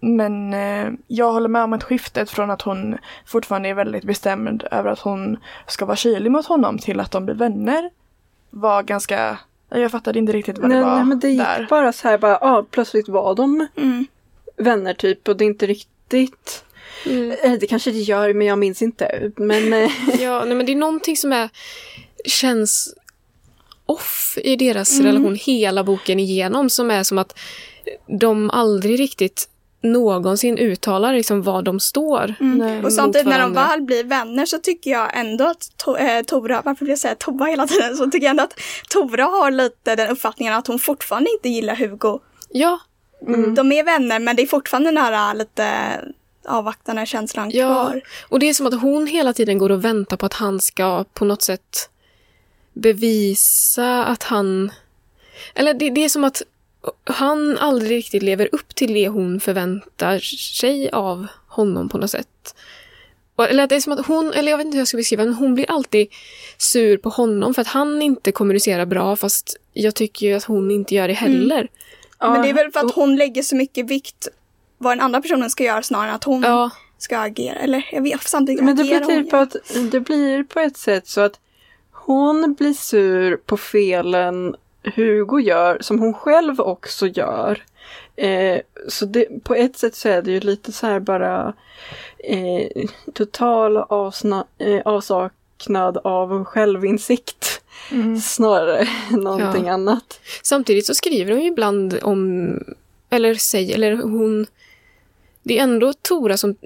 men 0.00 0.54
eh, 0.54 0.88
jag 1.06 1.32
håller 1.32 1.48
med 1.48 1.62
om 1.62 1.72
att 1.72 1.84
skiftet 1.84 2.30
från 2.30 2.50
att 2.50 2.62
hon 2.62 2.98
fortfarande 3.26 3.68
är 3.68 3.74
väldigt 3.74 4.04
bestämd 4.04 4.64
över 4.70 4.90
att 4.90 5.00
hon 5.00 5.36
ska 5.66 5.84
vara 5.86 5.96
kylig 5.96 6.30
mot 6.30 6.46
honom 6.46 6.78
till 6.78 7.00
att 7.00 7.10
de 7.10 7.24
blir 7.24 7.34
vänner 7.34 7.90
var 8.50 8.82
ganska, 8.82 9.38
jag 9.80 9.90
fattade 9.90 10.18
inte 10.18 10.32
riktigt 10.32 10.58
vad 10.58 10.68
Nej, 10.68 10.78
det 10.78 10.84
var 10.84 10.96
nej 10.96 11.04
men 11.04 11.20
det 11.20 11.28
gick 11.28 11.38
där. 11.38 11.66
bara 11.70 11.92
så 11.92 12.08
här 12.08 12.18
bara, 12.18 12.38
ja 12.40 12.66
plötsligt 12.70 13.08
var 13.08 13.34
de 13.34 13.66
Mm. 13.76 14.06
vänner 14.56 14.94
typ 14.94 15.28
och 15.28 15.36
det 15.36 15.44
är 15.44 15.46
inte 15.46 15.66
riktigt 15.66 16.64
Eh, 17.42 17.52
Det 17.60 17.66
kanske 17.66 17.90
det 17.90 17.98
gör 17.98 18.34
men 18.34 18.46
jag 18.46 18.58
minns 18.58 18.82
inte. 18.82 19.32
Men 19.36 19.72
eh, 19.72 19.90
Ja, 20.20 20.44
nej, 20.44 20.56
men 20.56 20.66
det 20.66 20.72
är 20.72 20.76
någonting 20.76 21.16
som 21.16 21.32
är, 21.32 21.48
känns 22.24 22.94
off 23.86 24.38
i 24.44 24.56
deras 24.56 25.00
relation 25.00 25.34
hela 25.34 25.84
boken 25.84 26.18
igenom. 26.20 26.70
Som 26.70 26.90
är 26.90 27.02
som 27.02 27.18
att 27.18 27.38
de 28.18 28.50
aldrig 28.50 29.00
riktigt 29.00 29.48
någonsin 29.82 30.58
uttalar 30.58 31.14
liksom 31.14 31.42
var 31.42 31.62
de 31.62 31.80
står. 31.80 32.34
Mm. 32.40 32.84
Och 32.84 32.92
samtidigt 32.92 33.26
när 33.26 33.40
de 33.40 33.52
väl 33.52 33.82
blir 33.82 34.04
vänner 34.04 34.46
så 34.46 34.58
tycker 34.58 34.90
jag 34.90 35.18
ändå 35.18 35.44
att 35.44 35.60
to- 35.84 35.98
eh, 35.98 36.22
Tora, 36.22 36.62
varför 36.64 36.84
vill 36.84 36.90
jag 36.90 36.98
säga 36.98 37.14
Tova 37.14 37.44
hela 37.44 37.66
tiden, 37.66 37.96
så 37.96 38.10
tycker 38.10 38.26
jag 38.26 38.30
ändå 38.30 38.42
att 38.42 38.60
Tora 38.90 39.24
har 39.24 39.50
lite 39.50 39.96
den 39.96 40.10
uppfattningen 40.10 40.54
att 40.54 40.66
hon 40.66 40.78
fortfarande 40.78 41.30
inte 41.30 41.48
gillar 41.48 41.76
Hugo. 41.76 42.18
Ja, 42.48 42.80
De 43.56 43.72
är 43.72 43.84
vänner 43.84 44.18
men 44.18 44.36
det 44.36 44.42
är 44.42 44.46
fortfarande 44.46 44.88
den 44.90 44.96
här 44.96 45.34
lite 45.34 45.72
avvaktande 46.44 47.06
känslan 47.06 47.50
ja. 47.50 47.66
kvar. 47.66 48.00
Och 48.28 48.38
det 48.38 48.48
är 48.48 48.54
som 48.54 48.66
att 48.66 48.80
hon 48.80 49.06
hela 49.06 49.32
tiden 49.32 49.58
går 49.58 49.70
och 49.72 49.84
väntar 49.84 50.16
på 50.16 50.26
att 50.26 50.34
han 50.34 50.60
ska 50.60 51.04
på 51.04 51.24
något 51.24 51.42
sätt 51.42 51.90
bevisa 52.72 54.04
att 54.04 54.22
han... 54.22 54.72
Eller 55.54 55.74
det, 55.74 55.90
det 55.90 56.04
är 56.04 56.08
som 56.08 56.24
att 56.24 56.42
han 57.04 57.58
aldrig 57.58 57.90
riktigt 57.90 58.22
lever 58.22 58.48
upp 58.52 58.74
till 58.74 58.94
det 58.94 59.08
hon 59.08 59.40
förväntar 59.40 60.18
sig 60.58 60.90
av 60.90 61.26
honom 61.48 61.88
på 61.88 61.98
något 61.98 62.10
sätt. 62.10 62.54
Och- 63.36 63.44
Eller 63.50 63.62
att 63.64 63.68
det 63.70 63.76
är 63.76 63.80
som 63.80 63.92
att 63.92 64.06
hon, 64.06 64.32
eller 64.32 64.50
jag 64.50 64.58
vet 64.58 64.64
inte 64.66 64.76
hur 64.76 64.80
jag 64.80 64.88
ska 64.88 64.96
beskriva 64.96 65.24
men 65.24 65.34
hon 65.34 65.54
blir 65.54 65.70
alltid 65.70 66.08
sur 66.58 66.96
på 66.96 67.08
honom 67.08 67.54
för 67.54 67.62
att 67.62 67.68
han 67.68 68.02
inte 68.02 68.32
kommunicerar 68.32 68.86
bra 68.86 69.16
fast 69.16 69.56
jag 69.72 69.94
tycker 69.94 70.26
ju 70.26 70.34
att 70.34 70.44
hon 70.44 70.70
inte 70.70 70.94
gör 70.94 71.08
det 71.08 71.14
heller. 71.14 71.68
Men 72.20 72.42
det 72.42 72.48
är 72.48 72.54
väl 72.54 72.72
för 72.72 72.80
att 72.80 72.94
hon 72.94 73.16
lägger 73.16 73.42
så 73.42 73.56
mycket 73.56 73.86
vikt 73.86 74.28
vad 74.78 74.92
den 74.92 75.00
andra 75.00 75.20
personen 75.22 75.50
ska 75.50 75.64
göra 75.64 75.82
snarare 75.82 76.08
än 76.08 76.14
att 76.14 76.24
hon 76.24 76.42
Ja, 76.42 76.70
ska 76.98 77.18
agera. 77.18 77.54
Eller 77.54 77.88
jag 77.92 78.02
vet 78.02 78.22
samtidigt 78.22 78.64
Men 78.64 78.76
det 78.76 78.82
blir 78.84 79.00
typ 79.22 79.32
att 79.32 79.56
det 79.92 80.00
blir 80.00 80.44
på 80.44 80.60
ett 80.60 80.76
sätt 80.76 81.08
så 81.08 81.20
att 81.20 81.40
hon 81.92 82.54
blir 82.54 82.72
sur 82.72 83.36
på 83.36 83.56
felen 83.56 84.54
Hugo 84.94 85.40
gör 85.40 85.78
som 85.80 85.98
hon 85.98 86.14
själv 86.14 86.60
också 86.60 87.06
gör. 87.06 87.62
Eh, 88.16 88.60
så 88.88 89.04
det, 89.06 89.44
på 89.44 89.54
ett 89.54 89.76
sätt 89.78 89.94
så 89.94 90.08
är 90.08 90.22
det 90.22 90.30
ju 90.30 90.40
lite 90.40 90.72
så 90.72 90.86
här 90.86 91.00
bara 91.00 91.52
eh, 92.18 92.84
total 93.14 93.76
avsna, 93.76 94.46
eh, 94.58 94.80
avsaknad 94.84 95.98
av 96.04 96.44
självinsikt. 96.44 97.58
Snarare 98.22 98.88
än 99.12 99.20
någonting 99.20 99.66
Ja. 99.66 99.72
annat. 99.72 100.20
Samtidigt 100.42 100.86
så 100.86 100.94
skriver 100.94 101.32
hon 101.32 101.40
ju 101.40 101.48
ibland 101.48 101.98
om, 102.02 102.50
eller 103.10 103.34
säger, 103.34 103.74
eller 103.74 103.96
hon... 103.96 104.46
Det 105.42 105.58
är 105.58 105.62
ändå 105.62 105.92
Tora 105.92 106.36
som 106.36 106.56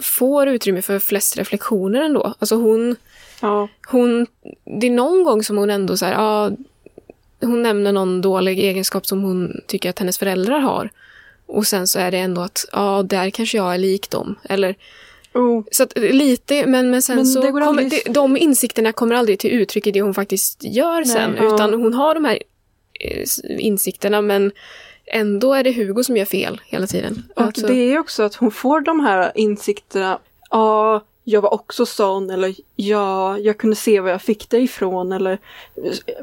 får 0.00 0.48
utrymme 0.48 0.82
för 0.82 0.98
flest 0.98 1.36
reflektioner 1.38 2.00
ändå. 2.02 2.34
Alltså 2.38 2.54
hon, 2.56 2.96
Ja. 3.40 3.68
hon 3.88 4.26
det 4.80 4.86
är 4.86 4.90
någon 4.90 5.24
gång 5.24 5.42
som 5.42 5.56
hon 5.56 5.70
ändå 5.70 5.96
så 5.96 6.04
här, 6.06 6.12
ja, 6.12 6.50
hon 7.40 7.62
nämner 7.62 7.92
någon 7.92 8.20
dålig 8.20 8.58
egenskap 8.58 9.06
som 9.06 9.22
hon 9.22 9.60
tycker 9.66 9.90
att 9.90 9.98
hennes 9.98 10.18
föräldrar 10.18 10.58
har. 10.58 10.90
Och 11.46 11.66
sen 11.66 11.86
så 11.86 11.98
är 11.98 12.10
det 12.10 12.18
ändå 12.18 12.40
att, 12.40 12.64
ja, 12.72 13.02
där 13.02 13.30
kanske 13.30 13.56
jag 13.56 13.74
är 13.74 13.78
lik 13.78 14.10
dem. 14.10 14.34
Eller, 14.48 14.74
Oh. 15.34 15.64
så 15.70 15.82
att 15.82 15.98
lite, 15.98 16.66
men, 16.66 16.90
men 16.90 17.02
sen 17.02 17.16
Men 17.16 17.26
så 17.26 17.42
kommer, 17.42 17.60
aldrig- 17.60 17.90
det, 17.90 18.12
de 18.12 18.36
insikterna 18.36 18.92
kommer 18.92 19.14
aldrig 19.14 19.38
till 19.38 19.50
uttryck 19.50 19.86
i 19.86 19.90
det 19.90 20.00
hon 20.02 20.14
faktiskt 20.14 20.64
gör 20.64 21.04
sen. 21.04 21.34
ja. 21.38 21.54
Utan 21.54 21.74
hon 21.74 21.94
har 21.94 22.14
de 22.14 22.24
här 22.24 22.38
eh, 23.00 23.24
insikterna 23.58 24.20
men 24.22 24.52
ändå 25.06 25.54
är 25.54 25.64
det 25.64 25.72
Hugo 25.72 26.04
som 26.04 26.16
gör 26.16 26.24
fel 26.24 26.60
hela 26.66 26.86
tiden. 26.86 27.22
Och 27.36 27.42
Alltså- 27.42 27.66
det 27.66 27.74
är 27.74 27.98
också 27.98 28.22
att 28.22 28.34
hon 28.34 28.50
får 28.50 28.80
de 28.80 29.00
här 29.00 29.32
insikterna. 29.34 30.18
Ja, 30.50 31.04
jag 31.30 31.42
var 31.42 31.54
också 31.54 31.86
sån 31.86 32.30
eller 32.30 32.54
ja, 32.76 33.38
jag 33.38 33.58
kunde 33.58 33.76
se 33.76 34.00
var 34.00 34.10
jag 34.10 34.22
fick 34.22 34.50
det 34.50 34.58
ifrån 34.58 35.12
eller 35.12 35.38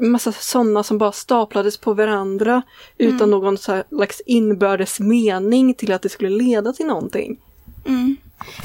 massa 0.00 0.32
sådana 0.32 0.82
som 0.82 0.98
bara 0.98 1.12
staplades 1.12 1.76
på 1.76 1.94
varandra 1.94 2.62
utan 2.98 3.30
någon 3.30 3.58
så 3.58 3.72
här 3.72 3.84
slags 3.88 4.22
inbördes 4.26 5.00
mening 5.00 5.74
till 5.74 5.92
att 5.92 6.02
det 6.02 6.08
skulle 6.08 6.30
leda 6.44 6.72
till 6.72 6.86
någonting. 6.86 7.38
Mm. 7.86 8.16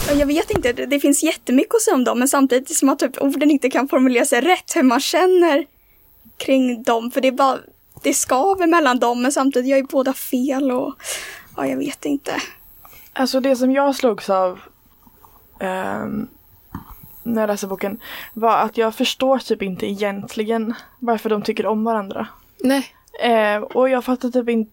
Ja, 0.08 0.14
Jag 0.14 0.28
vet 0.28 0.52
inte, 0.52 0.74
det, 0.74 0.86
det 0.86 1.00
finns 1.00 1.24
jättemycket 1.24 1.76
att 1.76 1.82
säga 1.82 1.96
om 1.96 2.04
dem 2.04 2.20
men 2.20 2.28
samtidigt 2.28 2.76
som 2.76 2.90
att 2.90 3.00
typ, 3.00 3.22
orden 3.22 3.52
inte 3.52 3.70
kan 3.70 3.88
formulera 3.88 4.26
sig 4.26 4.42
rätt 4.42 4.76
hur 4.76 4.84
man 4.84 5.00
känner 5.00 5.66
kring 6.38 6.84
dem. 6.84 7.12
För 7.12 7.22
det 7.22 7.28
är 7.28 7.32
bara, 7.32 7.58
det 8.04 8.14
skaver 8.14 8.68
mellan 8.68 9.00
dem 9.00 9.22
men 9.22 9.32
samtidigt 9.32 9.70
jag 9.70 9.80
är 9.80 9.84
båda 9.84 10.14
fel 10.14 10.72
och 10.72 10.94
ja, 11.58 11.68
jag 11.68 11.78
vet 11.78 12.06
inte. 12.06 12.32
Alltså 13.14 13.40
det 13.40 13.56
som 13.56 13.72
jag 13.72 13.96
slogs 13.96 14.30
av 14.30 14.60
ehm, 15.62 16.28
när 17.24 17.42
jag 17.42 17.48
läste 17.48 17.68
boken 17.68 18.00
var 18.34 18.58
att 18.58 18.78
jag 18.78 18.96
förstår 18.96 19.40
typ 19.40 19.62
inte 19.62 19.88
egentligen 19.88 20.74
varför 21.00 21.30
de 21.30 21.42
tycker 21.42 21.66
om 21.66 21.84
varandra. 21.84 22.28
Nej, 22.60 22.96
Eh, 23.20 23.62
och 23.62 23.90
jag 23.90 24.04
fattar 24.04 24.30
typ 24.30 24.50
inte 24.50 24.72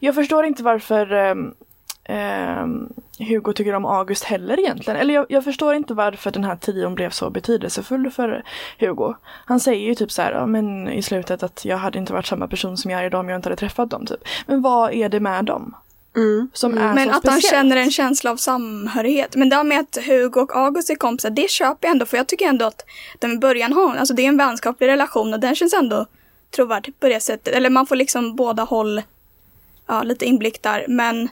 Jag 0.00 0.14
förstår 0.14 0.44
inte 0.44 0.62
varför 0.62 1.12
ehm, 2.04 2.92
Hugo 3.18 3.52
tycker 3.52 3.74
om 3.74 3.84
August 3.84 4.24
heller 4.24 4.60
egentligen. 4.60 5.00
Eller 5.00 5.14
jag, 5.14 5.26
jag 5.28 5.44
förstår 5.44 5.74
inte 5.74 5.94
varför 5.94 6.30
den 6.30 6.44
här 6.44 6.56
trion 6.56 6.94
blev 6.94 7.10
så 7.10 7.30
betydelsefull 7.30 8.10
för 8.10 8.44
Hugo. 8.78 9.14
Han 9.24 9.60
säger 9.60 9.86
ju 9.86 9.94
typ 9.94 10.12
så 10.12 10.22
här, 10.22 10.32
ja, 10.32 10.46
men 10.46 10.88
i 10.88 11.02
slutet 11.02 11.42
att 11.42 11.64
jag 11.64 11.76
hade 11.76 11.98
inte 11.98 12.12
varit 12.12 12.26
samma 12.26 12.48
person 12.48 12.76
som 12.76 12.90
jag 12.90 13.00
är 13.00 13.04
idag 13.04 13.20
om 13.20 13.28
jag 13.28 13.38
inte 13.38 13.48
hade 13.48 13.56
träffat 13.56 13.90
dem. 13.90 14.06
Typ. 14.06 14.20
Men 14.46 14.62
vad 14.62 14.92
är 14.92 15.08
det 15.08 15.20
med 15.20 15.44
dem? 15.44 15.74
Mm. 16.16 16.48
Som 16.52 16.78
är 16.78 16.94
Men 16.94 17.08
så 17.08 17.16
att 17.16 17.26
han 17.26 17.32
speciellt? 17.40 17.50
känner 17.54 17.76
en 17.76 17.90
känsla 17.90 18.30
av 18.30 18.36
samhörighet. 18.36 19.36
Men 19.36 19.48
det 19.48 19.56
här 19.56 19.64
med 19.64 19.80
att 19.80 19.98
Hugo 20.06 20.40
och 20.40 20.56
August 20.56 20.90
är 20.90 20.94
kompisar, 20.94 21.30
det 21.30 21.50
köper 21.50 21.88
jag 21.88 21.92
ändå. 21.92 22.06
För 22.06 22.16
jag 22.16 22.26
tycker 22.26 22.46
ändå 22.48 22.64
att 22.64 22.84
de 23.18 23.32
i 23.32 23.38
början 23.38 23.72
har, 23.72 23.96
alltså 23.96 24.14
det 24.14 24.22
är 24.22 24.28
en 24.28 24.36
vänskaplig 24.36 24.86
relation 24.88 25.34
och 25.34 25.40
den 25.40 25.54
känns 25.54 25.74
ändå 25.74 26.06
trovärdig 26.50 27.00
på 27.00 27.08
det 27.08 27.20
sättet. 27.20 27.54
Eller 27.54 27.70
man 27.70 27.86
får 27.86 27.96
liksom 27.96 28.36
båda 28.36 28.62
håll, 28.62 29.02
ja 29.86 30.02
lite 30.02 30.24
inblick 30.24 30.62
där. 30.62 30.84
Men 30.88 31.28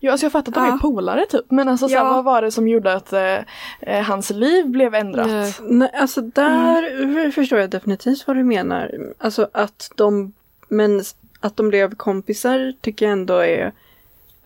Ja, 0.00 0.12
alltså 0.12 0.24
jag 0.24 0.32
fattar 0.32 0.50
att 0.52 0.54
de 0.54 0.66
Ja. 0.66 0.74
är 0.74 0.78
polare 0.78 1.26
typ. 1.26 1.50
Men 1.50 1.68
alltså 1.68 1.88
så 1.88 1.94
Ja. 1.94 2.04
vad 2.04 2.24
var 2.24 2.42
det 2.42 2.50
som 2.50 2.68
gjorde 2.68 2.94
att 2.94 3.12
eh, 3.12 3.38
eh, 3.80 4.02
hans 4.02 4.30
liv 4.30 4.66
blev 4.66 4.94
ändrat? 4.94 5.26
Nej. 5.26 5.54
Nej, 5.60 5.90
alltså 5.94 6.20
där 6.20 7.30
förstår 7.30 7.58
jag 7.58 7.70
definitivt 7.70 8.24
vad 8.26 8.36
du 8.36 8.44
menar. 8.44 8.94
Alltså 9.18 9.48
att 9.52 9.90
de, 9.96 10.32
men 10.68 11.02
att 11.40 11.56
de 11.56 11.68
blev 11.68 11.94
kompisar 11.94 12.72
tycker 12.80 13.06
jag 13.06 13.12
ändå 13.12 13.34
är, 13.38 13.72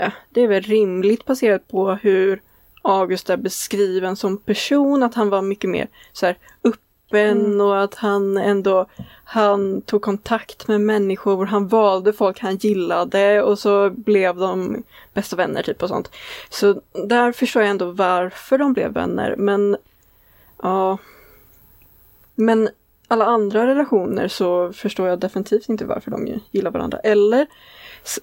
ja, 0.03 0.13
det 0.31 0.41
är 0.41 0.49
väl 0.49 0.63
rimligt 0.63 1.25
baserat 1.25 1.69
på 1.69 1.93
hur 1.93 2.43
August 2.83 3.31
är 3.31 3.37
beskriven 3.37 4.17
som 4.17 4.37
person, 4.37 5.03
att 5.03 5.15
han 5.15 5.31
var 5.31 5.43
mycket 5.43 5.71
mer 5.71 5.89
så 6.13 6.27
här 6.27 6.39
öppen 6.65 7.61
och 7.61 7.83
att 7.83 7.95
han 7.95 8.37
ändå, 8.37 8.87
han 9.25 9.83
tog 9.83 10.03
kontakt 10.03 10.69
med 10.69 10.81
människor, 10.81 11.47
han 11.47 11.69
valde 11.69 12.13
folk 12.13 12.39
han 12.39 12.57
gillade 12.57 13.43
och 13.43 13.59
så 13.59 13.91
blev 13.91 14.37
de 14.37 14.83
bästa 15.15 15.37
vänner 15.37 15.63
typ 15.63 15.83
och 15.83 15.89
sånt. 15.89 16.11
Så 16.51 16.81
där 17.09 17.33
förstår 17.33 17.63
jag 17.63 17.71
ändå 17.71 17.91
varför 17.91 18.59
de 18.59 18.73
blev 18.73 18.93
vänner, 18.93 19.35
men 19.39 19.77
Ja. 20.63 20.99
Men 22.35 22.69
alla 23.09 23.25
andra 23.25 23.67
relationer 23.67 24.29
så 24.29 24.73
förstår 24.73 25.09
jag 25.09 25.19
definitivt 25.19 25.69
inte 25.69 25.85
varför 25.85 26.11
de 26.11 26.41
gillar 26.51 26.71
varandra. 26.71 26.99
Eller, 26.99 27.47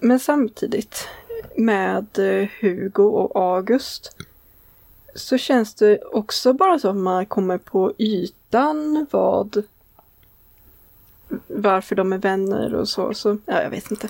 men 0.00 0.20
samtidigt 0.20 1.08
med 1.56 2.18
eh, 2.18 2.48
Hugo 2.60 3.02
och 3.02 3.42
August 3.42 4.16
så 5.14 5.38
känns 5.38 5.74
det 5.74 5.98
också 5.98 6.52
bara 6.52 6.78
som 6.78 6.90
att 6.90 6.96
man 6.96 7.26
kommer 7.26 7.58
på 7.58 7.92
ytan 7.98 9.06
vad 9.10 9.62
varför 11.46 11.96
de 11.96 12.12
är 12.12 12.18
vänner 12.18 12.74
och 12.74 12.88
så. 12.88 13.14
så 13.14 13.38
ja, 13.46 13.62
jag 13.62 13.70
vet 13.70 13.90
inte. 13.90 14.08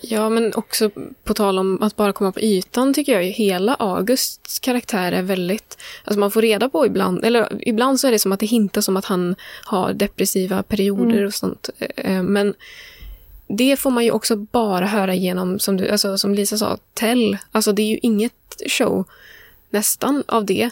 Ja, 0.00 0.28
men 0.28 0.54
också 0.54 0.90
på 1.24 1.34
tal 1.34 1.58
om 1.58 1.82
att 1.82 1.96
bara 1.96 2.12
komma 2.12 2.32
på 2.32 2.40
ytan 2.40 2.94
tycker 2.94 3.12
jag 3.12 3.24
ju 3.24 3.30
hela 3.30 3.74
Augusts 3.74 4.58
karaktär 4.58 5.12
är 5.12 5.22
väldigt... 5.22 5.78
Alltså 6.04 6.20
man 6.20 6.30
får 6.30 6.42
reda 6.42 6.68
på 6.68 6.86
ibland, 6.86 7.24
eller 7.24 7.68
ibland 7.68 8.00
så 8.00 8.06
är 8.06 8.12
det 8.12 8.18
som 8.18 8.32
att 8.32 8.40
det 8.40 8.46
hintas 8.46 8.88
om 8.88 8.96
att 8.96 9.04
han 9.04 9.36
har 9.64 9.92
depressiva 9.92 10.62
perioder 10.62 11.24
och 11.24 11.34
sånt. 11.34 11.70
Eh, 11.78 12.22
Men 12.22 12.54
det 13.46 13.76
får 13.76 13.90
man 13.90 14.04
ju 14.04 14.10
också 14.10 14.36
bara 14.36 14.86
höra 14.86 15.14
genom, 15.14 15.58
som, 15.58 15.76
du, 15.76 15.88
alltså, 15.88 16.18
som 16.18 16.34
Lisa 16.34 16.58
sa, 16.58 16.78
Tell. 16.94 17.38
Alltså 17.52 17.72
det 17.72 17.82
är 17.82 17.86
ju 17.86 17.98
inget 18.02 18.62
show 18.66 19.04
nästan 19.70 20.22
av 20.26 20.44
det. 20.44 20.70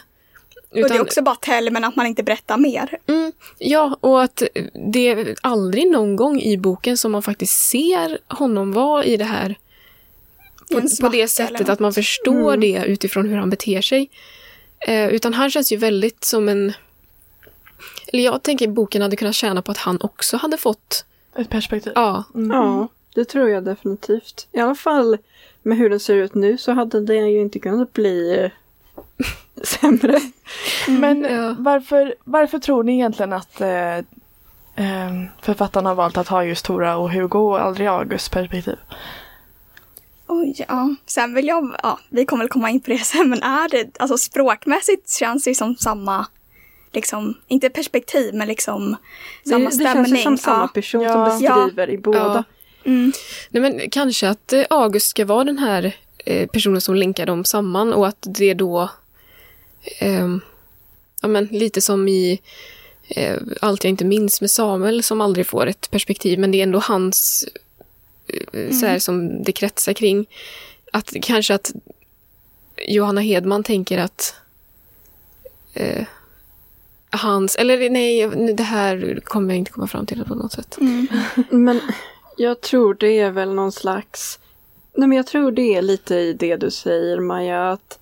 och 0.69 0.79
det 0.89 0.95
är 0.95 1.01
också 1.01 1.21
bara 1.21 1.35
tell 1.35 1.71
men 1.71 1.83
att 1.83 1.95
man 1.95 2.05
inte 2.05 2.23
berättar 2.23 2.57
mer. 2.57 2.97
Mm, 3.07 3.31
ja, 3.57 3.97
och 3.99 4.23
att 4.23 4.43
det 4.91 5.07
är 5.07 5.35
aldrig 5.41 5.91
någon 5.91 6.15
gång 6.15 6.41
i 6.41 6.57
boken 6.57 6.97
som 6.97 7.11
man 7.11 7.23
faktiskt 7.23 7.69
ser 7.69 8.19
honom 8.27 8.71
vara 8.71 9.03
i 9.03 9.17
det 9.17 9.25
här 9.25 9.55
på, 10.71 10.81
på 11.01 11.09
det 11.09 11.27
sättet 11.27 11.69
att 11.69 11.79
man 11.79 11.93
förstår 11.93 12.57
det 12.57 12.83
utifrån 12.85 13.29
hur 13.29 13.37
han 13.37 13.49
beter 13.49 13.81
sig. 13.81 14.09
Eh, 14.87 15.07
utan 15.07 15.33
han 15.33 15.51
känns 15.51 15.71
ju 15.71 15.77
väldigt 15.77 16.23
som 16.23 16.49
en... 16.49 16.73
Eller 18.07 18.23
jag 18.23 18.43
tänker 18.43 18.67
boken 18.67 19.01
hade 19.01 19.15
kunnat 19.15 19.35
tjäna 19.35 19.61
på 19.61 19.71
att 19.71 19.77
han 19.77 19.97
också 20.01 20.37
hade 20.37 20.57
fått... 20.57 21.05
Ett 21.35 21.49
perspektiv. 21.49 21.93
Ja, 21.95 22.23
Ja, 22.33 22.87
det 23.15 23.25
tror 23.25 23.49
jag 23.49 23.63
definitivt. 23.63 24.47
I 24.51 24.59
alla 24.59 24.75
fall 24.75 25.17
med 25.63 25.77
hur 25.77 25.89
den 25.89 25.99
ser 25.99 26.15
ut 26.15 26.35
nu 26.35 26.57
så 26.57 26.71
hade 26.71 26.99
det 27.01 27.15
ju 27.15 27.41
inte 27.41 27.59
kunnat 27.59 27.93
bli 27.93 28.39
eh, 28.43 28.51
sämre. 29.63 30.19
Men 30.87 31.21
Ja. 31.23 31.55
varför, 31.59 32.15
varför 32.23 32.59
tror 32.59 32.83
ni 32.83 32.93
egentligen 32.93 33.33
att 33.33 33.61
eh, 33.61 33.97
eh, 34.75 35.23
författarna 35.41 35.89
har 35.89 35.95
valt 35.95 36.17
att 36.17 36.27
ha 36.27 36.43
just 36.43 36.65
Tora 36.65 36.97
och 36.97 37.11
Hugo 37.11 37.39
och 37.39 37.61
aldrig 37.61 37.87
Augusts 37.87 38.29
perspektiv? 38.29 38.75
Oj, 40.27 40.65
ja. 40.67 40.95
Sen 41.05 41.33
vill 41.35 41.47
jag, 41.47 41.75
ja, 41.83 41.99
vi 42.09 42.25
kommer 42.25 42.43
väl 42.43 42.49
komma 42.49 42.69
in 42.69 42.81
på 42.81 42.89
det 42.91 42.97
sen, 42.97 43.29
men 43.29 43.43
är 43.43 43.69
det, 43.69 43.99
alltså 43.99 44.17
språkmässigt 44.17 45.09
känns 45.09 45.43
det 45.43 45.55
som 45.55 45.75
samma, 45.75 46.25
liksom, 46.93 47.37
inte 47.47 47.69
perspektiv, 47.69 48.33
men 48.33 48.47
liksom 48.47 48.95
samma 49.49 49.59
det, 49.59 49.65
det 49.65 49.71
stämning. 49.71 50.05
känns 50.05 50.19
ju 50.19 50.23
som 50.23 50.37
samma 50.37 50.63
ja. 50.63 50.67
person 50.67 51.01
Ja. 51.01 51.13
som 51.13 51.39
beskriver 51.39 51.89
i 51.89 51.97
båda. 51.97 52.19
Ja. 52.19 52.43
Mm. 52.85 53.11
Nej, 53.49 53.61
men 53.61 53.89
kanske 53.89 54.29
att 54.29 54.53
eh, 54.53 54.65
August 54.69 55.07
ska 55.09 55.25
vara 55.25 55.43
den 55.43 55.57
här 55.57 55.95
eh, 56.25 56.47
personen 56.47 56.81
som 56.81 56.95
länkar 56.95 57.25
dem 57.25 57.45
samman 57.45 57.93
och 57.93 58.07
att 58.07 58.17
det 58.21 58.53
då... 58.53 58.89
ehm, 59.99 60.41
ja, 61.21 61.27
men 61.27 61.45
lite 61.45 61.81
som 61.81 62.07
i 62.07 62.41
eh, 63.07 63.37
Allt 63.61 63.83
jag 63.83 63.89
inte 63.89 64.05
minns 64.05 64.41
med 64.41 64.51
Samuel 64.51 65.03
som 65.03 65.21
aldrig 65.21 65.47
får 65.47 65.67
ett 65.67 65.91
perspektiv, 65.91 66.39
men 66.39 66.51
det 66.51 66.57
är 66.57 66.63
ändå 66.63 66.79
hans 66.79 67.45
eh, 68.27 68.71
så 68.71 68.85
här, 68.85 68.99
som 68.99 69.43
det 69.43 69.51
kretsar 69.51 69.93
kring. 69.93 70.25
Att 70.91 71.13
kanske 71.21 71.55
att 71.55 71.71
Johanna 72.87 73.21
Hedman 73.21 73.63
tänker 73.63 73.97
att 73.97 74.35
eh, 75.73 76.05
hans, 77.13 77.55
eller 77.55 77.89
nej, 77.89 78.27
det 78.53 78.63
här 78.63 79.19
kommer 79.23 79.49
jag 79.49 79.57
inte 79.57 79.71
komma 79.71 79.87
fram 79.87 80.05
till 80.05 80.25
på 80.25 80.35
något 80.35 80.51
sätt. 80.51 80.77
Mm. 80.81 81.07
Men 81.49 81.81
jag 82.37 82.61
tror 82.61 82.93
det 82.93 83.19
är 83.19 83.31
väl 83.31 83.53
någon 83.53 83.71
slags... 83.71 84.39
Nej 84.95 85.07
men 85.07 85.15
jag 85.15 85.27
tror 85.27 85.51
det 85.51 85.75
är 85.75 85.81
lite 85.81 86.15
i 86.15 86.33
det 86.33 86.55
du 86.55 86.71
säger 86.71 87.19
Maja, 87.19 87.69
att 87.71 87.99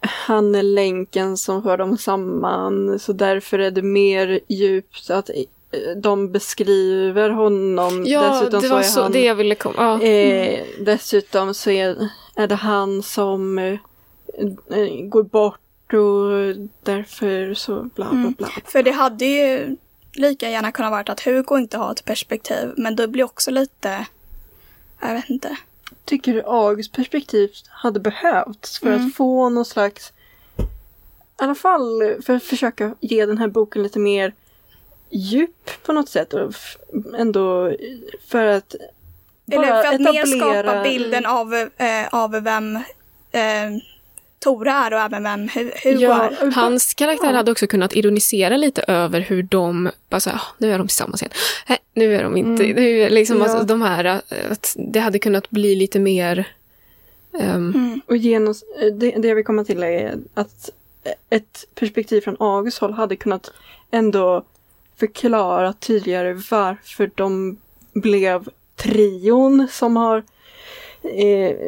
han 0.00 0.54
är 0.54 0.62
länken 0.62 1.36
som 1.36 1.62
för 1.62 1.76
dem 1.76 1.98
samman, 1.98 2.98
så 2.98 3.12
därför 3.12 3.58
är 3.58 3.70
det 3.70 3.82
mer 3.82 4.40
djupt 4.48 5.10
att 5.10 5.30
de 5.96 6.32
beskriver 6.32 7.30
honom. 7.30 8.04
Ja, 8.06 8.40
dessutom 8.40 8.60
det 8.60 8.68
så 8.68 8.74
var 8.74 8.80
är 8.80 8.84
så 8.84 9.02
han, 9.02 9.12
det 9.12 9.24
jag 9.24 9.34
ville 9.34 9.54
komma... 9.54 9.74
Ja. 9.78 10.02
eh, 10.02 10.64
Dessutom 10.80 11.54
så 11.54 11.70
är, 11.70 12.08
är 12.36 12.46
det 12.46 12.54
han 12.54 13.02
som 13.02 13.58
eh, 13.58 13.78
går 15.02 15.22
bort 15.22 15.58
och 15.94 16.56
därför 16.82 17.54
så 17.54 17.74
bla 17.82 17.90
bla 17.92 18.10
Mm. 18.10 18.32
bla. 18.32 18.48
För 18.64 18.82
det 18.82 18.90
hade 18.90 19.24
ju 19.24 19.76
lika 20.12 20.50
gärna 20.50 20.72
kunnat 20.72 20.90
varit 20.90 21.08
att 21.08 21.20
Hugo 21.20 21.58
inte 21.58 21.78
har 21.78 21.92
ett 21.92 22.04
perspektiv, 22.04 22.72
men 22.76 22.96
det 22.96 23.08
blir 23.08 23.24
också 23.24 23.50
lite, 23.50 24.06
jag 25.00 25.14
vet 25.14 25.30
inte. 25.30 25.56
tycker 26.04 26.34
du 26.34 26.42
Augusts 26.46 26.92
perspektiv 26.92 27.50
hade 27.68 28.00
behövts 28.00 28.78
för 28.78 28.86
Mm. 28.92 29.06
att 29.06 29.14
få 29.14 29.48
någon 29.48 29.64
slags 29.64 30.12
i 31.40 31.44
alla 31.44 31.54
fall 31.54 32.14
för 32.26 32.36
att 32.36 32.42
försöka 32.42 32.94
ge 33.00 33.26
den 33.26 33.38
här 33.38 33.48
boken 33.48 33.82
lite 33.82 33.98
mer 33.98 34.32
djup 35.10 35.70
på 35.82 35.92
något 35.92 36.08
sätt 36.08 36.34
och 36.34 36.52
ändå 37.18 37.72
för 38.28 38.46
att 38.46 38.74
Eller 39.52 39.82
för 39.82 39.94
att 39.94 40.00
mer 40.00 40.10
etablera- 40.24 40.62
skapa 40.62 40.82
bilden 40.82 41.26
av, 41.26 41.54
eh, 41.54 42.08
av 42.12 42.30
vem 42.30 42.76
eh, 43.32 43.70
Tora 44.42 44.72
är 44.72 44.92
och 44.92 45.00
även 45.00 45.22
vem 45.22 45.48
Hu- 45.48 45.72
Hugo 45.84 46.00
Ja, 46.00 46.30
är. 46.40 46.50
hans 46.50 46.94
karaktär 46.94 47.32
hade 47.32 47.50
också 47.52 47.66
kunnat 47.66 47.96
ironisera 47.96 48.56
lite 48.56 48.82
över 48.82 49.20
hur 49.20 49.42
de 49.42 49.90
bara 50.10 50.20
så 50.20 50.30
här, 50.30 50.36
"Ah, 50.36 50.42
nu 50.58 50.72
är 50.72 50.78
de 50.78 50.86
tillsammans 50.88 51.22
igen. 51.22 51.32
Nej, 51.68 51.78
nu 51.94 52.14
är 52.16 52.22
de 52.22 52.36
inte. 52.36 52.62
Nu 52.62 53.00
är 53.02 53.10
liksom 53.10 53.36
Ja. 53.38 53.42
alltså, 53.44 53.62
de 53.66 53.82
här, 53.82 54.04
eh, 54.04 54.20
att 54.50 54.76
det 54.78 55.00
hade 55.00 55.18
kunnat 55.18 55.50
bli 55.50 55.74
lite 55.74 55.98
mer 55.98 56.48
ehm, 57.40 57.72
Mm. 57.74 58.00
Och 58.08 58.16
genus, 58.16 58.64
det, 58.92 59.10
det 59.10 59.28
jag 59.28 59.34
vill 59.34 59.44
komma 59.44 59.64
till 59.64 59.82
är 59.82 60.14
att 60.34 60.70
ett 61.30 61.64
perspektiv 61.74 62.20
från 62.20 62.36
Augusts 62.40 62.80
håll 62.80 62.92
hade 62.92 63.16
kunnat 63.16 63.50
ändå 63.90 64.44
förklara 64.96 65.72
tydligare 65.72 66.32
varför 66.50 67.10
de 67.14 67.56
blev 67.92 68.48
trion 68.76 69.68
som 69.70 69.96
har 69.96 70.16
eh, 70.18 70.22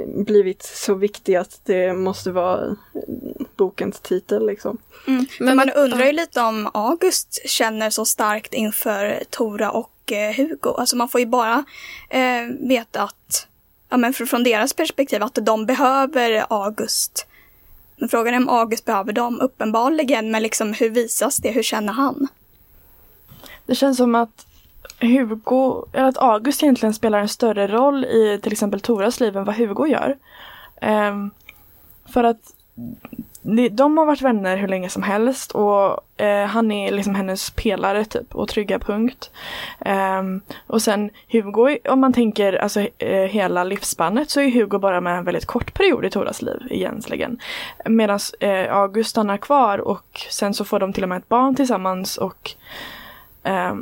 blivit 0.06 0.62
så 0.62 0.94
viktig 0.94 1.36
att 1.36 1.60
det 1.64 1.92
måste 1.94 2.30
vara 2.30 2.66
eh, 2.66 2.76
bokens 3.56 4.00
titel 4.00 4.46
liksom. 4.46 4.78
Mm. 5.06 5.26
Men 5.40 5.56
man 5.56 5.70
undrar 5.70 6.06
ju 6.06 6.12
lite 6.12 6.40
om 6.40 6.70
August 6.74 7.48
känner 7.48 7.90
så 7.90 8.04
starkt 8.04 8.54
inför 8.54 9.22
Tora 9.30 9.70
och 9.70 10.12
eh, 10.12 10.34
Hugo. 10.36 10.74
Alltså 10.78 10.96
man 10.96 11.08
får 11.08 11.20
ju 11.20 11.26
bara 11.26 11.64
eh, 12.10 12.46
veta 12.60 13.02
att, 13.02 13.46
ja 13.88 13.96
men 13.96 14.12
fr- 14.12 14.26
från 14.26 14.44
deras 14.44 14.72
perspektiv, 14.72 15.22
att 15.22 15.38
de 15.42 15.66
behöver 15.66 16.46
August. 16.50 17.26
Men 17.96 18.08
frågan 18.08 18.34
är 18.34 18.38
om 18.38 18.48
August 18.48 18.84
behöver 18.84 19.12
dem, 19.12 19.40
uppenbarligen, 19.40 20.30
men 20.30 20.42
liksom 20.42 20.72
hur 20.72 20.90
visas 20.90 21.36
det? 21.36 21.50
Hur 21.50 21.62
känner 21.62 21.92
han? 21.92 22.28
Det 23.66 23.74
känns 23.74 23.96
som 23.96 24.14
att 24.14 24.46
Hugo, 25.00 25.86
eller 25.92 26.08
att 26.08 26.18
August 26.18 26.62
egentligen 26.62 26.94
spelar 26.94 27.18
en 27.18 27.28
större 27.28 27.66
roll 27.66 28.04
i 28.04 28.40
till 28.42 28.52
exempel 28.52 28.80
Toras 28.80 29.20
liv 29.20 29.36
än 29.36 29.44
vad 29.44 29.54
Hugo 29.54 29.86
gör. 29.86 30.16
Um, 30.80 31.30
för 32.06 32.24
att 32.24 32.54
de, 33.70 33.98
har 33.98 34.06
varit 34.06 34.22
vänner 34.22 34.56
hur 34.56 34.68
länge 34.68 34.88
som 34.88 35.02
helst 35.02 35.52
och 35.52 36.20
eh, 36.20 36.46
han 36.46 36.70
är 36.70 36.92
liksom 36.92 37.14
hennes 37.14 37.50
pelare 37.50 38.04
typ 38.04 38.34
och 38.34 38.48
trygga 38.48 38.78
punkt. 38.78 39.30
Ehm, 39.80 40.40
och 40.66 40.82
sen 40.82 41.10
Hugo, 41.28 41.78
om 41.88 42.00
man 42.00 42.12
tänker 42.12 42.52
alltså 42.52 42.80
eh, 42.98 43.22
hela 43.22 43.64
livsspannet 43.64 44.30
så 44.30 44.40
är 44.40 44.50
Hugo 44.50 44.78
bara 44.78 45.00
med 45.00 45.18
en 45.18 45.24
väldigt 45.24 45.46
kort 45.46 45.74
period 45.74 46.04
i 46.04 46.10
Toras 46.10 46.42
liv 46.42 46.66
egentligen. 46.70 47.38
Medan 47.84 48.18
eh, 48.40 48.76
August 48.76 49.10
stannar 49.10 49.36
kvar 49.36 49.78
och 49.78 50.20
sen 50.30 50.54
så 50.54 50.64
får 50.64 50.80
de 50.80 50.92
till 50.92 51.02
och 51.02 51.08
med 51.08 51.18
ett 51.18 51.28
barn 51.28 51.54
tillsammans 51.54 52.16
och 52.16 52.54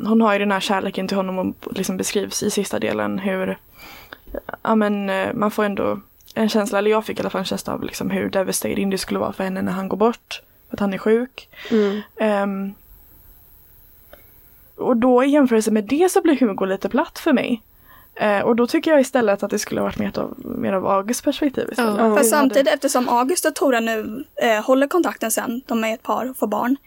hon 0.05 0.21
har 0.21 0.33
ju 0.33 0.39
den 0.39 0.51
här 0.51 0.59
kärleken 0.59 1.07
till 1.07 1.17
honom 1.17 1.39
och 1.39 1.73
liksom 1.77 1.97
beskrivs 1.97 2.43
i 2.43 2.49
sista 2.49 2.79
delen 2.79 3.19
hur 3.19 3.57
ja, 4.61 4.75
men, 4.75 5.09
eh, 5.09 5.33
man 5.33 5.51
får 5.51 5.63
ändå 5.63 5.99
en 6.33 6.49
känsla, 6.49 6.77
eller 6.77 6.91
jag 6.91 7.05
fick 7.05 7.19
i 7.19 7.21
alla 7.21 7.29
fall 7.29 7.39
en 7.39 7.45
känsla 7.45 7.73
av 7.73 7.83
liksom 7.83 8.09
hur 8.09 8.29
devastating 8.29 8.89
det 8.89 8.97
skulle 8.97 9.19
vara 9.19 9.33
för 9.33 9.43
henne 9.43 9.61
när 9.61 9.71
han 9.71 9.89
går 9.89 9.97
bort. 9.97 10.41
För 10.69 10.75
att 10.75 10.79
han 10.79 10.93
är 10.93 10.97
sjuk. 10.97 11.49
Ehm, 12.17 12.73
och 14.75 14.97
då 14.97 15.23
i 15.23 15.29
jämförelse 15.29 15.71
med 15.71 15.83
det 15.83 16.11
så 16.11 16.21
blir 16.21 16.39
Hugo 16.39 16.65
lite 16.65 16.89
platt 16.89 17.19
för 17.19 17.33
mig. 17.33 17.61
Eh, 18.15 18.39
och 18.39 18.55
då 18.55 18.67
tycker 18.67 18.91
jag 18.91 19.01
istället 19.01 19.43
att 19.43 19.49
det 19.49 19.59
skulle 19.59 19.81
ha 19.81 19.85
varit 19.85 19.99
mer 19.99 20.19
av, 20.19 20.33
mer 20.37 20.73
av 20.73 20.87
Augusts 20.87 21.23
perspektiv 21.23 21.67
istället. 21.71 21.97
Ja. 21.97 22.15
Fast 22.15 22.29
samtidigt, 22.29 22.73
eftersom 22.73 23.09
August 23.09 23.45
och 23.45 23.55
Tora 23.55 23.79
nu 23.79 24.23
eh, 24.35 24.65
håller 24.65 24.87
kontakten 24.87 25.31
sen, 25.31 25.61
de 25.65 25.83
är 25.83 25.93
ett 25.93 26.03
par 26.03 26.29
och 26.29 26.37
får 26.37 26.47
barn. 26.47 26.77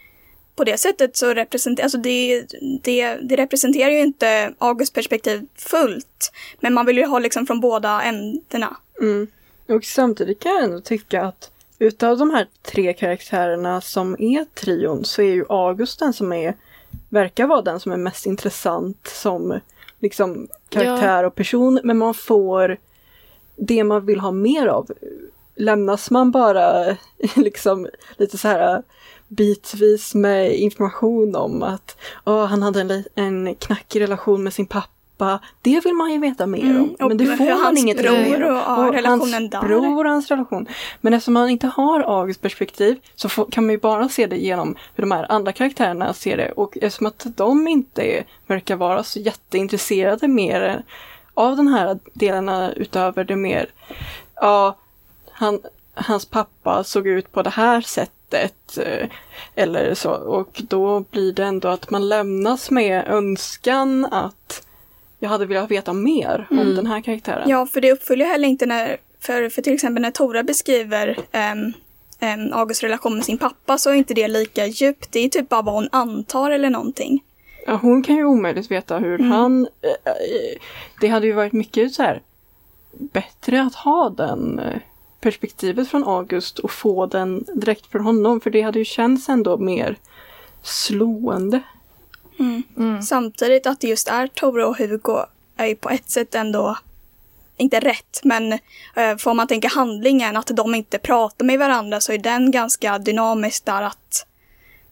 På 0.56 0.64
det 0.64 0.78
sättet 0.78 1.16
så 1.16 1.34
representerar, 1.34 1.84
alltså 1.84 1.98
det, 1.98 2.46
det, 2.82 3.14
det 3.14 3.36
representerar 3.36 3.90
ju 3.90 4.00
inte 4.00 4.54
Augusts 4.58 4.94
perspektiv 4.94 5.46
fullt. 5.54 6.32
Men 6.60 6.74
man 6.74 6.86
vill 6.86 6.98
ju 6.98 7.06
ha 7.06 7.18
liksom 7.18 7.46
från 7.46 7.60
båda 7.60 8.02
ändarna. 8.02 8.76
Mm. 9.00 9.26
Och 9.68 9.84
samtidigt 9.84 10.40
kan 10.40 10.52
jag 10.52 10.64
ändå 10.64 10.80
tycka 10.80 11.22
att 11.22 11.50
utav 11.78 12.18
de 12.18 12.30
här 12.30 12.46
tre 12.62 12.92
karaktärerna 12.92 13.80
som 13.80 14.16
är 14.18 14.44
trion 14.44 15.04
så 15.04 15.22
är 15.22 15.32
ju 15.32 15.44
August 15.48 15.98
den 15.98 16.12
som 16.12 16.32
är, 16.32 16.54
verkar 17.08 17.46
vara 17.46 17.62
den 17.62 17.80
som 17.80 17.92
är 17.92 17.96
mest 17.96 18.26
intressant 18.26 19.06
som 19.06 19.60
liksom 19.98 20.48
karaktär 20.68 21.24
och 21.24 21.34
person. 21.34 21.80
Men 21.84 21.98
man 21.98 22.14
får 22.14 22.76
det 23.56 23.84
man 23.84 24.06
vill 24.06 24.20
ha 24.20 24.30
mer 24.30 24.66
av. 24.66 24.90
Lämnas 25.56 26.10
man 26.10 26.30
bara 26.30 26.96
liksom 27.36 27.88
lite 28.16 28.38
så 28.38 28.48
här 28.48 28.82
bitvis 29.28 30.14
med 30.14 30.56
information 30.58 31.36
om 31.36 31.62
att 31.62 31.96
åh, 32.24 32.46
han 32.46 32.62
hade 32.62 32.80
en, 32.80 33.04
en 33.14 33.54
knackig 33.54 34.00
relation 34.00 34.42
med 34.42 34.52
sin 34.52 34.66
pappa. 34.66 35.38
Det 35.62 35.84
vill 35.84 35.94
man 35.94 36.12
ju 36.12 36.18
veta 36.18 36.46
mer 36.46 36.60
Mm, 36.62 36.82
om. 36.82 36.90
och 37.00 37.08
Men 37.08 37.16
det 37.16 37.36
får 37.36 37.64
hans 37.64 37.78
inget 37.80 37.96
bror 38.02 38.44
om. 38.44 38.56
och, 38.56 38.62
ja, 38.66 38.90
relationen 38.92 39.50
hans 39.52 39.66
bror 39.66 40.04
och 40.04 40.10
hans 40.10 40.28
relation. 40.30 40.66
Men 41.00 41.14
eftersom 41.14 41.34
man 41.34 41.48
inte 41.48 41.66
har 41.66 42.00
Augusts 42.00 42.42
perspektiv 42.42 42.96
så 43.14 43.28
får, 43.28 43.46
kan 43.50 43.64
man 43.66 43.70
ju 43.72 43.78
bara 43.78 44.08
se 44.08 44.26
det 44.26 44.36
genom 44.36 44.76
hur 44.94 45.02
de 45.02 45.10
här 45.10 45.32
andra 45.32 45.52
karaktärerna 45.52 46.14
ser 46.14 46.36
det. 46.36 46.52
Och 46.52 46.78
eftersom 46.82 47.06
att 47.06 47.26
de 47.36 47.68
inte 47.68 48.02
är, 48.02 48.24
verkar 48.46 48.76
vara 48.76 49.02
så 49.04 49.18
jätteintresserade 49.20 50.28
mer 50.28 50.82
av 51.34 51.56
den 51.56 51.68
här 51.68 51.98
delarna 52.12 52.72
utöver 52.72 53.24
det 53.24 53.36
mer, 53.36 53.66
ja, 54.34 54.76
han, 55.32 55.60
hans 55.96 56.26
pappa 56.26 56.84
såg 56.84 57.06
ut 57.06 57.32
på 57.32 57.42
det 57.42 57.50
här 57.50 57.80
sättet 57.80 58.78
eh, 58.78 59.08
eller 59.54 59.94
så. 59.94 60.10
Och 60.10 60.62
då 60.68 61.00
blir 61.00 61.32
det 61.32 61.44
ändå 61.44 61.68
att 61.68 61.90
man 61.90 62.08
lämnas 62.08 62.70
med 62.70 63.08
önskan 63.08 64.04
att 64.04 64.66
jag 65.18 65.28
hade 65.28 65.46
velat 65.46 65.70
veta 65.70 65.92
mer 65.92 66.46
om 66.50 66.74
den 66.74 66.86
här 66.86 67.00
karaktären. 67.00 67.48
Ja, 67.50 67.66
för 67.66 67.80
det 67.80 67.92
uppfyller 67.92 68.26
heller 68.26 68.48
inte 68.48 68.66
när, 68.66 68.96
för, 69.20 69.48
för 69.48 69.62
till 69.62 69.74
exempel 69.74 70.02
när 70.02 70.10
Tora 70.10 70.42
beskriver 70.42 71.08
um, 71.52 71.72
um, 72.20 72.52
Augusts 72.52 72.82
relation 72.82 73.14
med 73.14 73.24
sin 73.24 73.38
pappa 73.38 73.78
så 73.78 73.90
är 73.90 73.94
inte 73.94 74.14
det 74.14 74.28
lika 74.28 74.66
djupt. 74.66 75.12
Det 75.12 75.20
är 75.20 75.28
typ 75.28 75.48
bara 75.48 75.62
vad 75.62 75.74
hon 75.74 75.88
antar 75.92 76.50
eller 76.50 76.70
någonting. 76.70 77.22
Ja, 77.66 77.74
hon 77.82 78.02
kan 78.02 78.16
ju 78.16 78.24
omöjligt 78.24 78.70
veta 78.70 78.98
hur 78.98 79.18
han... 79.18 79.68
eh, 79.82 79.90
eh, 80.12 80.58
Det 81.00 81.08
hade 81.08 81.26
ju 81.26 81.32
varit 81.32 81.52
mycket 81.52 81.94
så 81.94 82.02
här 82.02 82.22
bättre 82.92 83.62
att 83.62 83.74
ha 83.74 84.10
den 84.10 84.60
perspektivet 85.26 85.88
från 85.88 86.04
August 86.04 86.58
och 86.58 86.70
få 86.70 87.06
den 87.06 87.44
direkt 87.54 87.86
från 87.86 88.04
honom 88.04 88.40
för 88.40 88.50
det 88.50 88.62
hade 88.62 88.78
ju 88.78 88.84
känts 88.84 89.28
ändå 89.28 89.58
mer 89.58 89.96
slående. 90.62 91.62
Samtidigt 93.02 93.66
att 93.66 93.80
det 93.80 93.88
just 93.88 94.08
är 94.08 94.26
Tora 94.26 94.66
och 94.66 94.76
Hugo 94.76 95.24
är 95.56 95.66
ju 95.66 95.76
på 95.76 95.90
ett 95.90 96.10
sätt 96.10 96.34
ändå 96.34 96.76
inte 97.56 97.80
rätt, 97.80 98.20
men 98.24 98.52
eh, 98.96 99.16
får 99.18 99.34
man 99.34 99.46
tänka 99.46 99.68
handlingen, 99.68 100.36
att 100.36 100.46
de 100.46 100.74
inte 100.74 100.98
pratar 100.98 101.44
med 101.44 101.58
varandra 101.58 102.00
så 102.00 102.12
är 102.12 102.18
den 102.18 102.50
ganska 102.50 102.98
dynamisk 102.98 103.64
där 103.64 103.82
att 103.82 104.26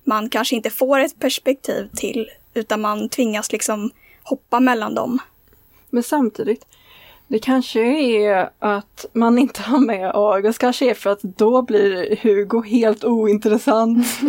man 0.05 0.29
kanske 0.29 0.57
inte 0.57 0.71
får 0.71 0.99
ett 0.99 1.19
perspektiv 1.19 1.89
till, 1.97 2.31
utan 2.55 2.81
man 2.81 3.09
tvingas 3.09 3.53
liksom 3.53 3.91
hoppa 4.23 4.61
mellan 4.61 4.95
dem. 4.95 5.19
Men 5.91 6.03
samtidigt, 6.03 6.67
det 7.29 7.39
kanske 7.39 7.81
är 7.81 8.51
att 8.59 9.07
man 9.13 9.39
inte 9.39 9.63
har 9.63 9.79
med 9.79 10.11
August, 10.15 10.59
kanske 10.59 10.91
är 10.91 10.95
för 10.95 11.11
att 11.11 11.23
då 11.23 11.63
blir 11.63 12.17
Hugo 12.23 12.63
helt 12.67 13.05
ointressant. 13.05 14.07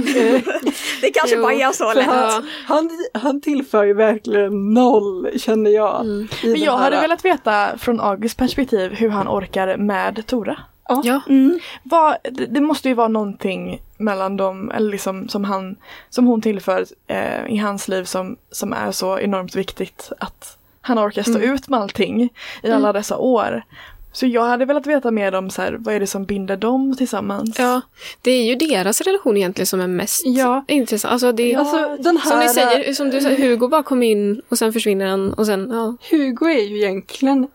Det 1.02 1.10
kanske 1.14 1.36
Jo, 1.36 1.42
bara 1.42 1.54
är 1.54 1.72
så 1.72 1.94
lätt. 1.94 2.06
han, 2.06 2.44
han, 2.66 2.90
han 3.14 3.42
tillför 3.42 3.84
ju 3.84 3.94
verkligen 3.94 4.74
noll, 4.74 5.30
känner 5.40 5.72
jag. 5.72 6.06
i 6.06 6.28
Men 6.44 6.60
jag 6.62 6.72
här- 6.78 6.84
hade 6.84 7.02
velat 7.02 7.26
veta 7.26 7.78
från 7.78 8.00
Augusts 8.02 8.38
perspektiv 8.38 8.92
hur 8.94 9.10
han 9.10 9.28
orkar 9.28 9.78
med 9.78 10.26
Tora. 10.28 10.58
Ja, 11.04 11.22
Mm. 11.30 11.60
Vad, 11.84 12.16
det, 12.24 12.46
det 12.46 12.62
måste 12.62 12.88
ju 12.90 12.94
vara 12.96 13.08
någonting 13.08 13.82
mellan 13.98 14.38
dem, 14.38 14.72
eller 14.72 14.92
liksom 14.92 15.28
som, 15.30 15.44
han, 15.44 15.76
som 16.10 16.26
hon 16.28 16.42
tillför 16.42 16.86
eh, 17.08 17.46
i 17.48 17.58
hans 17.58 17.88
liv 17.88 18.04
som, 18.04 18.38
som 18.52 18.74
är 18.74 18.92
så 18.92 19.20
enormt 19.20 19.56
viktigt 19.56 20.12
att 20.20 20.58
han 20.86 21.00
orkar 21.00 21.24
stå 21.24 21.40
ut 21.40 21.68
med 21.70 21.80
allting 21.80 22.30
i 22.64 22.70
alla 22.72 22.94
dessa 22.94 23.18
år. 23.18 23.64
Så 24.12 24.26
jag 24.28 24.44
hade 24.46 24.66
velat 24.66 24.88
veta 24.88 25.12
mer 25.12 25.36
om 25.36 25.50
så 25.50 25.62
här, 25.62 25.78
vad 25.80 25.96
är 25.96 26.00
det 26.00 26.08
som 26.08 26.26
binder 26.26 26.58
dem 26.58 26.96
tillsammans? 26.98 27.60
ja, 27.60 27.82
det 28.22 28.32
är 28.32 28.44
ju 28.44 28.56
deras 28.56 29.02
relation 29.02 29.38
egentligen 29.38 29.66
som 29.68 29.80
är 29.82 29.88
mest 29.88 30.22
Ja. 30.26 30.66
intressant. 30.68 31.12
Alltså 31.12 31.32
det, 31.32 31.56
Alltså, 31.56 31.98
den 32.00 32.18
här, 32.18 32.30
som 32.32 32.40
ni 32.40 32.50
säger, 32.50 32.94
som 32.94 33.10
du 33.10 33.22
säger, 33.22 33.38
Hugo 33.50 33.68
bara 33.68 33.84
kom 33.84 34.04
in 34.04 34.42
och 34.50 34.58
sen 34.58 34.74
försvinner 34.74 35.06
han 35.08 35.34
och 35.34 35.46
sen, 35.46 35.70
ja. 35.72 35.96
Hugo 36.12 36.46
är 36.50 36.62
ju 36.70 36.78
egentligen 36.78 37.48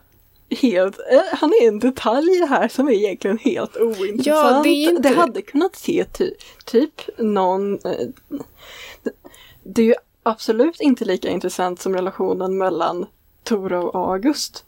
helt, 0.61 0.99
eh, 0.99 1.37
han 1.39 1.49
är 1.61 1.67
en 1.67 1.79
detalj 1.79 2.45
här 2.49 2.67
som 2.67 2.87
är 2.87 2.91
egentligen 2.93 3.37
helt 3.37 3.77
ointressant. 3.77 4.25
Ja, 4.25 4.61
det 4.63 4.69
inte- 4.69 5.01
det 5.09 5.15
hade 5.15 5.41
kunnat 5.41 5.75
se 5.75 6.05
ty, 6.17 6.31
typ 6.65 7.01
någon, 7.17 7.73
eh, 7.73 8.07
det, 9.03 9.11
det 9.63 9.81
är 9.81 9.85
ju 9.85 9.93
absolut 10.23 10.81
inte 10.81 11.05
lika 11.05 11.29
intressant 11.29 11.81
som 11.81 11.95
relationen 11.95 12.57
mellan 12.57 13.05
Tora 13.51 13.79
och 13.83 14.11
August. 14.13 14.63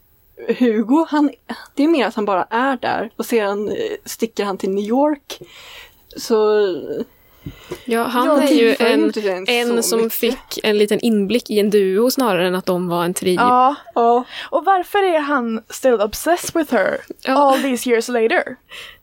Hugo, 0.58 1.06
han, 1.08 1.30
det 1.74 1.84
är 1.84 1.88
mer 1.88 2.06
att 2.06 2.14
han 2.14 2.24
bara 2.24 2.44
är 2.50 2.76
där 2.76 3.10
och 3.16 3.26
sedan 3.26 3.68
eh, 3.68 3.74
sticker 4.04 4.44
han 4.44 4.58
till 4.58 4.70
New 4.70 4.84
York. 4.84 5.38
Så 6.16 6.66
Ja, 7.84 8.02
han 8.02 8.26
Ja, 8.26 8.42
är 8.42 8.48
ju 8.54 8.76
en, 8.78 9.12
en 9.48 9.82
som 9.82 9.98
mycket. 10.00 10.12
fick 10.18 10.58
en 10.64 10.78
liten 10.78 11.00
inblick 11.00 11.50
i 11.50 11.58
en 11.60 11.70
duo 11.70 12.10
snarare 12.10 12.46
än 12.48 12.54
att 12.54 12.66
de 12.66 12.88
var 12.88 13.04
en 13.04 13.14
trio. 13.14 13.34
Ja, 13.40 13.74
Ja, 13.94 14.24
och 14.50 14.64
varför 14.64 14.98
är 15.14 15.18
han 15.20 15.62
still 15.68 15.94
obsessed 16.00 16.54
with 16.60 16.72
her 16.74 17.00
Ja. 17.22 17.32
all 17.32 17.62
these 17.62 17.90
years 17.90 18.08
later? 18.08 18.56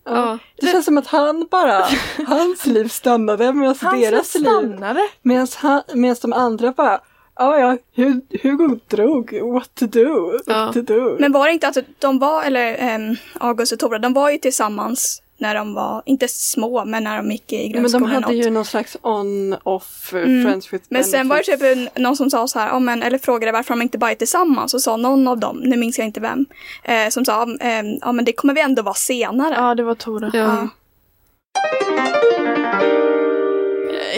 Ja. 0.05 0.37
det 0.61 0.67
känns 0.67 0.85
som 0.85 0.97
att 0.97 1.07
han 1.07 1.47
bara, 1.51 1.85
hans 2.27 2.65
liv 2.65 2.87
stannade 2.87 3.53
medan 3.53 3.75
deras 4.01 4.35
liv, 4.35 4.41
stannade. 4.43 5.01
medan 5.21 5.47
han- 5.57 5.83
medan 5.93 6.15
de 6.21 6.33
andra 6.33 6.71
bara, 6.71 7.01
ja 7.35 7.59
ja, 7.59 7.77
Hu- 7.95 8.21
Hugo 8.43 8.79
drog, 8.87 9.33
what 9.53 9.75
to 9.75 9.85
do, 9.85 10.31
what 10.31 10.41
Ja. 10.45 10.73
to 10.73 10.81
do. 10.81 11.15
Men 11.19 11.31
var 11.31 11.47
det 11.47 11.53
inte 11.53 11.67
att 11.67 11.77
de 11.99 12.19
var, 12.19 12.43
eller 12.43 12.75
ehm, 12.79 13.15
August 13.39 13.71
och 13.73 13.79
Tora, 13.79 13.99
de 13.99 14.13
var 14.13 14.29
ju 14.29 14.37
tillsammans 14.37 15.21
när 15.37 15.55
de 15.55 15.73
var, 15.73 16.03
inte 16.05 16.27
små, 16.27 16.85
men 16.85 17.03
när 17.03 17.17
de 17.17 17.31
gick 17.31 17.53
i 17.53 17.57
men 17.57 17.71
de 17.73 17.79
grundskolan. 17.79 18.23
hade 18.23 18.35
ju 18.35 18.49
någon 18.49 18.65
slags 18.65 18.97
on-off 19.01 20.13
uh, 20.13 20.19
Mm. 20.21 20.43
friends 20.43 20.73
with 20.73 20.85
Men 20.89 21.03
sen 21.03 21.27
var 21.29 21.37
det 21.37 21.57
benefits. 21.57 21.85
typ 21.85 21.95
en, 21.97 22.03
någon 22.03 22.15
som 22.15 22.29
sa 22.29 22.47
så 22.47 22.59
här, 22.59 22.67
ja, 22.67 22.79
men, 22.79 23.03
eller 23.03 23.17
frågade 23.17 23.51
varför 23.51 23.73
de 23.73 23.81
inte 23.81 23.97
bara 23.97 24.11
är 24.11 24.15
tillsammans 24.15 24.73
och 24.73 24.81
sa 24.81 24.97
någon 24.97 25.27
av 25.27 25.37
dem, 25.39 25.57
nu 25.63 25.77
minns 25.77 25.97
jag 25.97 26.07
inte 26.07 26.19
vem, 26.19 26.45
eh, 26.83 27.09
som 27.09 27.25
sa, 27.25 27.43
eh, 27.59 27.81
ja 28.01 28.11
men 28.11 28.25
det 28.25 28.33
kommer 28.33 28.53
vi 28.53 28.61
ändå 28.61 28.81
vara 28.81 28.93
senare. 28.95 29.53
Ja, 29.57 29.75
det 29.75 29.83
var 29.83 29.95
Tora. 29.95 30.31
Ja. 30.33 30.67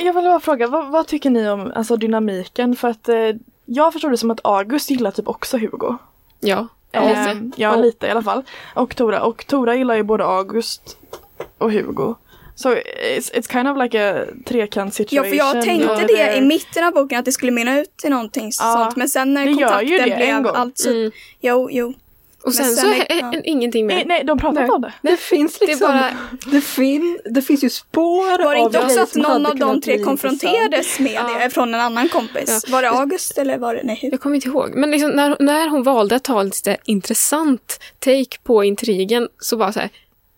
Jag 0.03 0.13
vill 0.13 0.23
bara 0.23 0.39
fråga, 0.39 0.67
vad, 0.67 0.87
vad 0.91 1.07
tycker 1.07 1.29
ni 1.29 1.49
om 1.49 1.71
alltså, 1.75 1.95
dynamiken? 1.97 2.75
För 2.75 2.87
att 2.87 3.09
eh, 3.09 3.15
jag 3.65 3.93
förstod 3.93 4.11
det 4.11 4.17
som 4.17 4.31
att 4.31 4.39
August 4.43 4.89
gillar 4.89 5.11
typ 5.11 5.27
också 5.27 5.57
Hugo. 5.57 5.97
Ja. 6.39 6.67
Eh, 6.91 7.07
lite. 7.07 7.51
ja, 7.61 7.75
lite 7.75 8.07
i 8.07 8.09
alla 8.09 8.23
fall. 8.23 8.43
Och 8.75 8.95
Tora. 8.95 9.21
Och 9.23 9.47
Tora 9.47 9.75
gillar 9.75 9.95
ju 9.95 10.03
både 10.03 10.25
August 10.25 10.97
och 11.57 11.71
Hugo. 11.71 12.15
Så 12.55 12.69
it's, 12.69 13.33
it's 13.33 13.51
kind 13.51 13.67
of 13.69 13.77
like 13.77 14.09
a 14.11 14.25
trekant 14.45 14.89
Ja, 14.89 14.91
situation. 15.05 15.29
för 15.29 15.37
jag 15.37 15.61
tänkte 15.61 15.95
det 15.95 16.07
they're- 16.07 16.37
i 16.37 16.41
mitten 16.41 16.83
av 16.83 16.93
boken 16.93 17.19
att 17.19 17.25
det 17.25 17.31
skulle 17.31 17.51
mynna 17.51 17.79
ut 17.79 17.97
till 17.97 18.09
någonting 18.09 18.51
Ja, 18.59 18.73
sånt. 18.83 18.95
Men 18.95 19.09
sen 19.09 19.33
när 19.33 19.45
det 19.45 19.53
kontakten 19.53 19.87
det 19.87 19.99
en 20.11 20.17
blev 20.17 20.41
gång. 20.43 20.51
allt 20.55 20.77
så, 20.77 20.89
Mm. 20.89 21.11
jo, 21.41 21.69
jo. 21.71 21.93
Och 22.43 22.53
sen, 22.53 22.65
sen 22.65 22.75
så 22.75 22.93
är- 22.93 23.05
ja. 23.21 23.33
ingenting 23.43 23.87
Nej, 23.87 23.97
mer. 23.97 24.05
nej, 24.05 24.23
de 24.23 24.37
pratar 24.39 24.53
Nej. 24.53 24.63
inte 24.63 24.75
om 24.75 24.81
det. 24.81 24.93
Det 25.01 25.17
finns 25.17 25.59
Det 25.59 25.65
är 25.65 25.67
liksom, 25.67 25.87
bara, 25.87 26.09
det, 26.51 26.61
fin, 26.61 27.19
det 27.25 27.41
finns 27.41 27.63
ju 27.63 27.69
spår 27.69 28.43
Var 28.43 28.53
det 28.55 28.59
av 28.61 28.65
inte 28.65 28.79
också 28.79 28.99
att 29.01 29.15
någon 29.15 29.45
av 29.45 29.55
de 29.55 29.81
tre 29.81 29.99
konfronterades 29.99 30.99
med 30.99 31.11
Ja. 31.13 31.39
det 31.43 31.49
från 31.49 31.73
en 31.73 31.79
annan 31.79 32.09
kompis? 32.09 32.65
Var 32.69 32.81
det 32.81 32.89
August 32.89 33.37
eller 33.37 33.57
var 33.57 33.75
det, 33.75 33.81
nej, 33.83 33.99
jag 34.11 34.21
kommer 34.21 34.35
inte 34.35 34.47
ihåg. 34.47 34.71
Men 34.75 34.91
liksom 34.91 35.09
när, 35.11 35.35
när 35.39 35.67
hon 35.69 35.83
valde 35.83 36.15
att 36.15 36.23
ta 36.23 36.43
lite 36.43 36.77
intressant 36.85 37.79
take 37.99 38.37
på 38.43 38.63
intrigen 38.63 39.27
så 39.39 39.57
bara 39.57 39.71
så 39.73 39.79
här, 39.79 39.89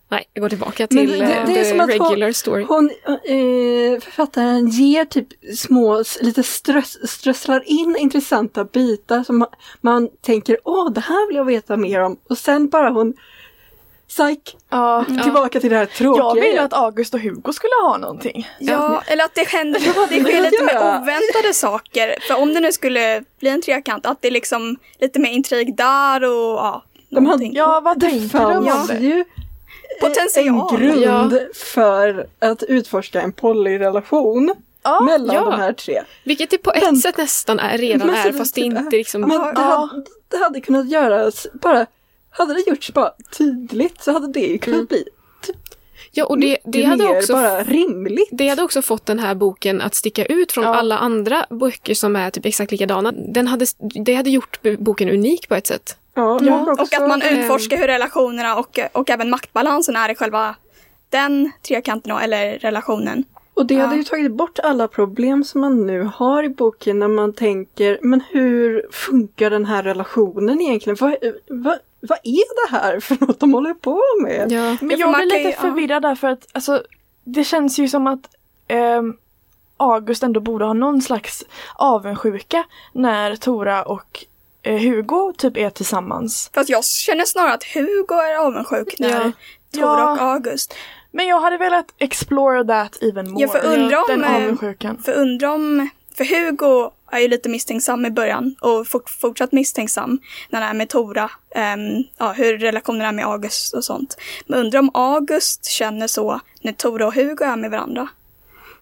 nej, 0.10 0.26
jag 0.34 0.41
går 0.41 0.49
tillbaka 0.49 0.88
till 0.88 1.12
det- 1.12 1.24
eh, 1.26 1.45
det 1.45 1.51
är 1.51 1.64
the 1.64 1.66
som 1.66 1.80
att 1.80 1.97
hon- 1.97 2.10
regular 2.10 2.32
story. 2.32 2.64
Hon, 2.64 2.89
eh, 3.06 3.99
författaren 4.01 4.68
ger 4.68 5.06
typ 5.06 5.28
små, 5.58 6.03
lite 6.22 6.43
strös, 6.43 7.10
strösslar 7.12 7.64
in 7.66 7.95
intressanta 7.99 8.64
bitar 8.66 9.24
som 9.24 9.38
man, 9.38 9.47
man 9.82 10.10
tänker 10.22 10.58
åh 10.64 10.91
det 10.91 11.01
här 11.01 11.28
vill 11.28 11.36
jag 11.38 11.45
veta 11.45 11.78
mer 11.78 12.01
om 12.01 12.18
och 12.30 12.38
sen 12.38 12.70
bara 12.70 12.89
hon 12.89 13.14
Psyk! 14.10 14.58
Ja. 14.70 15.06
Tillbaka 15.24 15.60
till 15.60 15.70
det 15.70 15.76
här 15.78 15.86
tråkiga. 15.86 16.24
Jag 16.26 16.36
ville 16.36 16.62
att 16.62 16.74
August 16.74 17.14
och 17.14 17.20
Hugo 17.20 17.53
skulle 17.53 17.72
ha 17.84 17.97
någonting. 17.97 18.47
Ja, 18.60 19.01
eller 19.08 19.26
att 19.26 19.36
det 19.36 19.47
händer, 19.47 19.80
det 20.10 20.24
sker 20.24 20.41
lite 20.41 20.64
mer 20.64 20.78
oväntade 20.78 21.53
saker. 21.53 22.16
För 22.28 22.41
om 22.41 22.53
det 22.53 22.60
nu 22.60 22.72
skulle 22.72 23.24
bli 23.39 23.49
en 23.49 23.62
trekant, 23.62 24.06
att 24.06 24.22
det 24.22 24.28
är 24.28 24.32
liksom 24.32 24.78
lite 24.99 25.20
mer 25.20 25.30
intrig 25.30 25.78
där 25.78 26.24
och 26.24 26.32
ja, 26.58 26.84
De 27.10 27.16
hade- 27.16 27.26
någonting. 27.26 27.53
Ja, 27.56 27.82
vad 27.84 27.99
tänker 27.99 28.28
fanns 28.30 28.88
det? 28.88 28.97
ju 28.97 29.26
Potential. 30.02 30.48
en 30.48 30.80
grund 31.02 31.39
för 31.56 32.28
att 32.39 32.64
utforska 32.64 33.22
en 33.22 33.32
polyrelation 33.32 34.56
Ja, 34.84 35.00
mellan 35.04 35.36
ja. 35.36 35.41
de 35.52 35.60
här 35.60 35.74
tre. 35.74 36.02
Vilket 36.24 36.50
det 36.50 36.58
på 36.58 36.72
ett 36.72 36.84
Men- 36.84 36.96
sätt 36.98 37.18
nästan 37.18 37.60
är, 37.60 37.78
redan 37.78 38.10
är, 38.10 38.32
fast 38.32 38.56
det 38.56 38.62
inte 38.62 38.98
liksom... 38.98 39.22
Men 39.22 39.30
det, 39.30 39.52
Ja. 39.56 39.62
hade, 39.91 40.06
det 40.32 40.38
hade 40.38 40.62
kunnat 40.62 40.89
göras 40.89 41.48
bara, 41.54 41.86
hade 42.30 42.54
det 42.54 42.68
gjorts 42.70 42.93
bara 42.93 43.12
tydligt 43.38 44.04
så 44.04 44.12
hade 44.12 44.28
det 44.34 44.39
ju 44.39 44.58
kunnat 44.58 44.76
Mm. 44.78 44.86
bli 44.88 45.04
Ja, 46.12 46.26
och 46.26 46.39
det, 46.39 46.48
det, 46.64 46.72
det 46.72 46.84
hade 46.84 47.04
mer 47.04 47.18
också, 47.18 47.34
bara 47.34 47.64
rimligt. 47.64 48.30
det 48.32 48.48
hade 48.48 48.64
också 48.64 48.82
fått 48.82 49.06
den 49.06 49.20
här 49.20 49.36
boken 49.36 49.82
att 49.82 49.96
sticka 49.96 50.26
ut 50.26 50.52
från 50.52 50.64
Ja. 50.64 50.76
alla 50.76 50.98
andra 50.98 51.46
böcker 51.50 51.93
som 51.93 52.16
är 52.16 52.30
typ 52.30 52.46
exakt 52.46 52.72
likadana. 52.72 53.12
Den 53.12 53.48
hade, 53.48 53.66
det 54.06 54.16
hade 54.16 54.30
gjort 54.30 54.60
boken 54.80 55.10
unik 55.10 55.50
på 55.50 55.56
ett 55.56 55.68
sätt. 55.68 55.98
Ja, 56.16 56.39
Ja, 56.41 56.72
och, 56.72 56.82
att 56.93 57.07
man 57.07 57.22
ehm, 57.22 57.39
utforskar 57.39 57.78
hur 57.78 57.88
relationerna 57.88 58.55
och, 58.55 58.80
och 58.91 59.09
även 59.09 59.30
maktbalansen 59.30 59.95
är 59.95 60.09
i 60.11 60.16
själva 60.16 60.55
den 61.09 61.51
trekanten 61.68 62.18
eller 62.18 62.59
relationen. 62.59 63.24
och 63.53 63.66
det 63.66 63.74
Ja. 63.74 63.86
hade 63.86 63.95
ju 63.95 64.03
tagit 64.03 64.32
bort 64.32 64.59
alla 64.59 64.88
problem 64.88 65.43
som 65.43 65.61
man 65.61 65.88
nu 65.88 66.03
har 66.16 66.43
i 66.43 66.49
boken 66.49 66.99
när 66.99 67.07
man 67.07 67.34
tänker, 67.34 67.99
men 68.01 68.22
hur 68.30 68.88
funkar 68.91 69.49
den 69.49 69.66
här 69.66 69.84
relationen 69.84 70.61
egentligen? 70.61 70.97
Vad, 70.99 71.16
vad, 71.49 71.78
vad 71.99 72.20
är 72.24 72.70
det 72.72 72.78
här 72.78 72.99
för 72.99 73.18
något 73.26 73.39
de 73.39 73.53
håller 73.53 73.74
på 73.74 74.01
med? 74.22 74.51
Ja. 74.51 74.78
Men 74.82 74.99
jag 74.99 75.16
blir 75.16 75.26
lite 75.43 75.61
förvirrad 75.61 76.01
där 76.01 76.16
för 76.16 76.28
att 76.28 76.47
alltså, 76.51 76.84
det 77.24 77.43
känns 77.43 77.80
ju 77.80 77.88
som 77.88 78.07
att 78.07 78.20
ehm, 78.68 79.18
August 79.78 80.24
ändå 80.24 80.39
borde 80.39 80.66
ha 80.66 80.74
någon 80.74 81.01
slags 81.01 81.43
avundsjuka 81.76 82.63
när 82.93 83.36
Tora 83.36 83.84
och 83.84 84.26
eh, 84.26 84.26
Hugo 84.72 85.34
typ 85.38 85.57
är 85.57 85.70
tillsammans. 85.70 86.49
Fast 86.53 86.70
jag 86.70 86.86
känner 86.86 87.26
snarare 87.26 87.53
att 87.53 87.63
Hugo 87.63 88.13
är 88.16 88.38
avundsjuk 88.38 88.95
när 88.99 89.09
Ja. 89.09 89.32
Tora 89.74 89.84
Ja. 89.99 90.11
och 90.11 90.22
August. 90.22 90.74
Men 91.11 91.28
jag 91.28 91.39
hade 91.41 91.57
velat 91.57 91.86
explore 91.97 92.66
that 92.66 93.03
even 93.03 93.30
more. 93.32 93.41
Ja, 93.43 93.47
för 93.49 93.66
undra 93.66 93.97
om, 93.99 94.05
Den 94.07 94.24
eh, 94.24 94.36
avundsjukan. 94.36 94.97
För 95.05 95.13
undra 95.13 95.51
om, 95.53 95.89
för 96.18 96.26
Hugo 96.26 96.91
är 97.11 97.20
ju 97.20 97.28
lite 97.28 97.49
misstänksam 97.49 98.05
i 98.05 98.11
början 98.11 98.55
och 98.61 98.88
fort, 98.88 99.09
fortsatt 99.09 99.51
misstänksam 99.51 100.20
när 100.49 100.61
han 100.61 100.70
är 100.70 100.74
med 100.74 100.89
Tora. 100.89 101.32
ehm, 101.55 102.03
ja, 102.18 102.32
hur 102.32 102.57
relationen 102.57 103.01
är 103.07 103.11
med 103.11 103.26
August 103.26 103.74
och 103.74 103.84
sånt. 103.86 104.18
Men 104.47 104.59
undrar 104.59 104.80
om 104.80 104.91
August 104.93 105.66
känner 105.66 106.07
så 106.07 106.39
när 106.61 106.72
Tora 106.74 107.07
och 107.07 107.13
Hugo 107.13 107.43
är 107.45 107.55
med 107.55 107.72
varandra. 107.72 108.07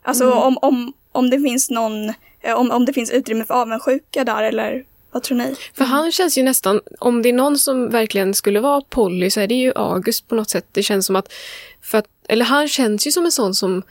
Alltså 0.01 0.31
om, 0.31 0.57
om, 0.61 0.93
om 1.11 1.29
det 1.29 1.39
finns 1.39 1.69
någon, 1.69 2.09
eh, 2.41 2.53
om, 2.55 2.71
om 2.71 2.85
det 2.85 2.93
finns 2.93 3.11
utrymme 3.11 3.45
för 3.45 3.53
avundsjuka 3.53 4.23
där 4.23 4.43
eller 4.43 4.83
vad 5.13 5.23
tror 5.23 5.37
ni? 5.37 5.55
För 5.73 5.85
han 5.85 6.11
känns 6.11 6.37
ju 6.37 6.43
nästan, 6.43 6.81
om 6.99 7.21
det 7.21 7.29
är 7.29 7.33
någon 7.33 7.57
som 7.57 7.89
verkligen 7.89 8.33
skulle 8.33 8.59
vara 8.59 8.81
Polly 8.81 9.29
så 9.29 9.39
är 9.39 9.47
det 9.47 9.55
ju 9.55 9.71
August 9.75 10.27
på 10.27 10.35
något 10.35 10.49
sätt. 10.49 10.65
Det 10.71 10.83
känns 10.83 11.05
som 11.05 11.15
att, 11.15 11.33
för 11.81 11.97
att 11.97 12.05
eller 12.27 12.45
han 12.45 12.67
känns 12.67 13.07
ju 13.07 13.11
som 13.11 13.25
en 13.25 13.31
sån 13.31 13.55
som 13.55 13.83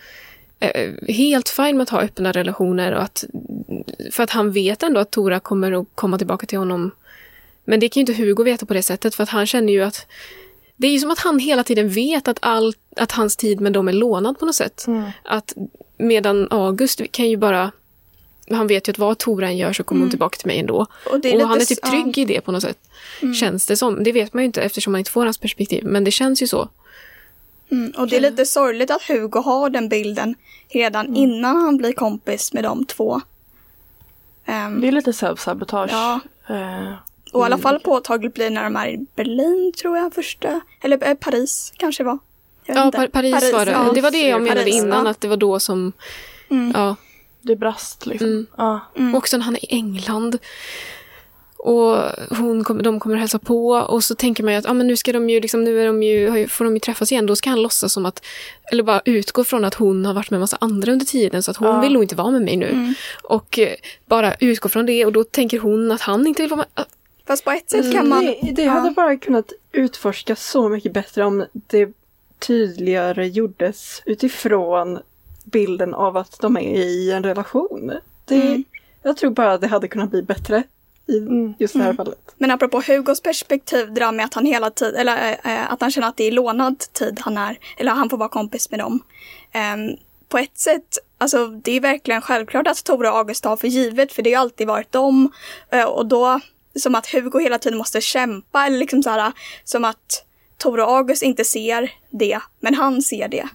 är 0.60 1.12
helt 1.12 1.48
fin 1.48 1.76
med 1.76 1.82
att 1.82 1.90
ha 1.90 2.00
öppna 2.00 2.32
relationer 2.32 2.92
och 2.92 3.02
att, 3.02 3.24
för 4.10 4.22
att 4.22 4.30
han 4.30 4.52
vet 4.52 4.82
ändå 4.82 5.00
att 5.00 5.10
Tora 5.10 5.40
kommer 5.40 5.72
att 5.72 5.86
komma 5.94 6.18
tillbaka 6.18 6.46
till 6.46 6.58
honom. 6.58 6.90
Men 7.64 7.80
det 7.80 7.88
kan 7.88 8.00
ju 8.00 8.12
inte 8.12 8.22
Hugo 8.22 8.44
veta 8.44 8.66
på 8.66 8.74
det 8.74 8.82
sättet 8.82 9.14
för 9.14 9.22
att 9.22 9.28
han 9.28 9.46
känner 9.46 9.72
ju 9.72 9.82
att 9.82 10.06
det 10.76 10.86
är 10.86 10.92
ju 10.92 10.98
som 10.98 11.10
att 11.10 11.18
han 11.18 11.38
hela 11.38 11.64
tiden 11.64 11.88
vet 11.88 12.28
att, 12.28 12.38
all, 12.40 12.74
att 12.96 13.12
hans 13.12 13.36
tid 13.36 13.60
med 13.60 13.72
dem 13.72 13.88
är 13.88 13.92
lånad 13.92 14.38
på 14.38 14.46
något 14.46 14.54
sätt. 14.54 14.84
Mm. 14.86 15.10
Att 15.24 15.54
medan 15.98 16.48
August 16.50 17.00
kan 17.10 17.28
ju 17.30 17.36
bara 17.36 17.72
han 18.56 18.66
vet 18.66 18.88
ju 18.88 18.90
att 18.90 18.98
vad 18.98 19.18
Tora 19.18 19.46
än 19.48 19.56
gör 19.56 19.72
så 19.72 19.84
kommer 19.84 20.00
hon 20.00 20.10
tillbaka 20.10 20.36
till 20.36 20.46
mig 20.46 20.58
ändå. 20.58 20.86
Och, 21.10 21.20
det 21.20 21.32
är 21.32 21.42
Och 21.42 21.48
han 21.48 21.60
är 21.60 21.64
typ 21.64 21.78
ja. 21.82 21.90
trygg 21.90 22.18
i 22.18 22.24
det 22.24 22.40
på 22.40 22.52
något 22.52 22.62
sätt. 22.62 22.78
Känns 23.40 23.66
det 23.66 23.76
som. 23.76 24.04
Det 24.04 24.12
vet 24.12 24.34
man 24.34 24.42
ju 24.42 24.46
inte 24.46 24.62
eftersom 24.62 24.92
man 24.92 24.98
inte 24.98 25.10
får 25.10 25.24
hans 25.24 25.38
perspektiv. 25.38 25.84
Men 25.84 26.04
det 26.04 26.10
känns 26.10 26.42
ju 26.42 26.46
så. 26.46 26.68
Mm, 27.70 27.92
och 27.96 28.08
det 28.08 28.16
är 28.16 28.20
lite 28.20 28.46
sorgligt 28.46 28.90
att 28.90 29.02
Hugo 29.02 29.38
har 29.40 29.70
den 29.70 29.88
bilden 29.88 30.34
redan 30.68 31.16
innan 31.16 31.56
han 31.56 31.76
blir 31.76 31.92
kompis 31.92 32.52
med 32.52 32.64
de 32.64 32.84
två. 32.84 33.20
Ehm, 34.46 34.80
Det 34.80 34.88
är 34.88 34.92
lite 34.92 35.10
self-sabotage. 35.12 35.90
Ja. 35.92 36.20
Eh, 36.48 36.92
och 37.32 37.42
i 37.42 37.44
alla 37.44 37.58
fall 37.58 37.80
påtagligt 37.80 38.34
blir 38.34 38.50
när 38.50 38.64
de 38.64 38.76
är 38.76 38.88
i 38.88 39.06
Berlin 39.14 39.72
tror 39.82 39.98
jag 39.98 40.14
första. 40.14 40.60
Eller 40.80 41.08
eh, 41.08 41.14
Paris 41.14 41.72
kanske 41.76 42.04
var. 42.04 42.18
Ja, 42.64 42.84
inte. 42.84 42.98
Par- 42.98 43.06
Paris, 43.08 43.52
var 43.52 43.66
det. 43.66 43.72
ja. 43.72 43.92
Det 43.94 44.00
var 44.00 44.10
det 44.10 44.28
jag 44.28 44.42
menade 44.42 44.60
Paris, 44.60 44.74
innan, 44.74 45.04
ja. 45.04 45.10
att 45.10 45.20
det 45.20 45.28
var 45.28 45.36
då 45.36 45.60
som... 45.60 45.92
Mm. 46.50 46.72
Ja. 46.74 46.96
Det 47.42 47.56
brast 47.56 48.06
liksom. 48.06 48.28
Mm. 48.28 48.46
Ja. 48.56 48.80
Mm. 48.96 49.14
Och 49.14 49.28
sen 49.28 49.42
han 49.42 49.56
är 49.56 49.64
i 49.64 49.68
England. 49.76 50.38
Och 51.64 51.96
hon 52.30 52.64
kommer, 52.64 52.82
de 52.82 53.00
kommer 53.00 53.16
hälsa 53.16 53.38
på 53.38 53.68
och 53.68 54.04
så 54.04 54.14
tänker 54.14 54.44
man 54.44 54.52
ju 54.52 54.58
att 54.58 54.66
ah, 54.66 54.72
men 54.72 54.86
nu 54.86 54.96
ska 54.96 55.12
de 55.12 55.30
ju, 55.30 55.40
liksom, 55.40 55.64
nu 55.64 55.80
är 55.82 55.86
de 55.86 56.02
ju, 56.02 56.48
får 56.48 56.64
de 56.64 56.74
ju 56.74 56.80
träffas 56.80 57.12
igen. 57.12 57.26
Då 57.26 57.36
ska 57.36 57.50
han 57.50 57.62
låtsas 57.62 57.92
som 57.92 58.06
att, 58.06 58.24
eller 58.72 58.82
bara 58.82 59.02
utgå 59.04 59.44
från 59.44 59.64
att 59.64 59.74
hon 59.74 60.04
har 60.04 60.14
varit 60.14 60.30
med 60.30 60.36
en 60.36 60.40
massa 60.40 60.58
andra 60.60 60.92
under 60.92 61.06
tiden 61.06 61.42
så 61.42 61.50
att 61.50 61.56
hon 61.56 61.68
Ja. 61.68 61.80
vill 61.80 61.92
nog 61.92 62.02
inte 62.02 62.14
vara 62.14 62.30
med 62.30 62.42
mig 62.42 62.56
nu. 62.56 62.68
Mm. 62.68 62.94
Och 63.22 63.58
eh, 63.58 63.74
bara 64.06 64.34
utgå 64.34 64.68
från 64.68 64.86
det 64.86 65.06
och 65.06 65.12
då 65.12 65.24
tänker 65.24 65.58
hon 65.58 65.90
att 65.92 66.00
han 66.00 66.26
inte 66.26 66.42
vill 66.42 66.50
vara 66.50 66.58
med. 66.58 66.66
Ah, 66.74 66.84
Fast 67.26 67.44
på 67.44 67.50
ett 67.50 67.70
sätt 67.70 67.92
kan 67.92 68.08
man... 68.08 68.24
Det, 68.24 68.52
det 68.52 68.64
hade 68.64 68.88
ja. 68.88 68.92
bara 68.96 69.16
kunnat 69.16 69.52
utforskas 69.72 70.50
så 70.50 70.68
mycket 70.68 70.92
bättre 70.92 71.24
om 71.24 71.44
det 71.52 71.88
tydligare 72.38 73.28
gjordes 73.28 74.02
utifrån 74.06 74.98
bilden 75.52 75.94
av 75.94 76.16
att 76.16 76.40
de 76.40 76.56
är 76.56 76.60
i 76.78 77.12
en 77.12 77.22
relation. 77.24 77.92
Det, 78.24 78.34
Mm. 78.34 78.64
Jag 79.02 79.16
tror 79.16 79.30
bara 79.30 79.52
att 79.52 79.60
det 79.60 79.66
hade 79.66 79.88
kunnat 79.88 80.10
bli 80.10 80.22
bättre 80.22 80.62
i 81.06 81.18
Mm. 81.18 81.54
just 81.58 81.74
det 81.74 81.80
här 81.80 81.86
Mm. 81.86 81.96
fallet. 81.96 82.34
Men 82.38 82.50
apropå 82.50 82.82
Hugos 82.86 83.20
perspektiv, 83.20 83.92
det 83.94 84.00
där 84.00 84.12
med 84.12 84.24
att 84.24 84.34
han 84.34 84.46
hela 84.46 84.70
tiden, 84.70 85.00
eller 85.00 85.30
eh, 85.44 85.72
att 85.72 85.80
han 85.80 85.90
känner 85.90 86.08
att 86.08 86.16
det 86.16 86.24
är 86.24 86.32
lånad 86.32 86.78
tid 86.78 87.20
han 87.20 87.38
är, 87.38 87.58
eller 87.78 87.92
han 87.92 88.10
får 88.10 88.16
vara 88.16 88.28
kompis 88.28 88.70
med 88.70 88.80
dem. 88.80 89.00
Ehm, 89.52 89.90
på 90.28 90.38
ett 90.38 90.58
sätt, 90.58 90.98
alltså 91.18 91.46
det 91.46 91.72
är 91.72 91.80
verkligen 91.80 92.22
självklart 92.22 92.66
att 92.68 92.84
Tora 92.84 93.12
och 93.12 93.18
August 93.18 93.42
tar 93.42 93.56
för 93.56 93.68
givet, 93.68 94.12
för 94.12 94.22
det 94.22 94.30
har 94.30 94.32
ju 94.38 94.40
alltid 94.40 94.66
varit 94.66 94.92
dem. 94.92 95.32
Eh, 95.70 95.84
Och 95.84 96.06
då, 96.06 96.40
som 96.78 96.94
att 96.94 97.06
Hugo 97.06 97.38
hela 97.40 97.58
tiden 97.58 97.78
måste 97.78 98.00
kämpa, 98.00 98.66
eller 98.66 98.78
liksom 98.78 99.02
så 99.02 99.10
här, 99.10 99.32
som 99.64 99.84
att 99.84 100.24
Tora 100.58 100.86
och 100.86 100.96
August 100.96 101.22
inte 101.22 101.44
ser 101.44 101.92
det, 102.10 102.40
men 102.60 102.74
han 102.74 103.02
ser 103.02 103.28
det. 103.28 103.48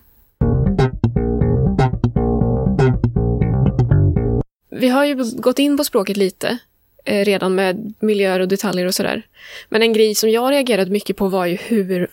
Vi 4.70 4.89
har 4.89 5.05
ju 5.05 5.24
gått 5.36 5.59
in 5.59 5.78
på 5.78 5.84
språket 5.84 6.18
lite 6.18 6.57
eh, 7.05 7.26
redan 7.26 7.55
med 7.55 7.93
miljöer 7.99 8.39
och 8.39 8.47
detaljer 8.47 8.86
och 8.86 8.95
sådär. 8.95 9.24
Men 9.70 9.82
en 9.82 9.93
grej 9.93 10.15
som 10.15 10.30
jag 10.30 10.51
reagerade 10.51 10.91
mycket 10.91 11.18
på 11.18 11.28
var 11.28 11.45
ju 11.45 11.55
hur, 11.55 12.09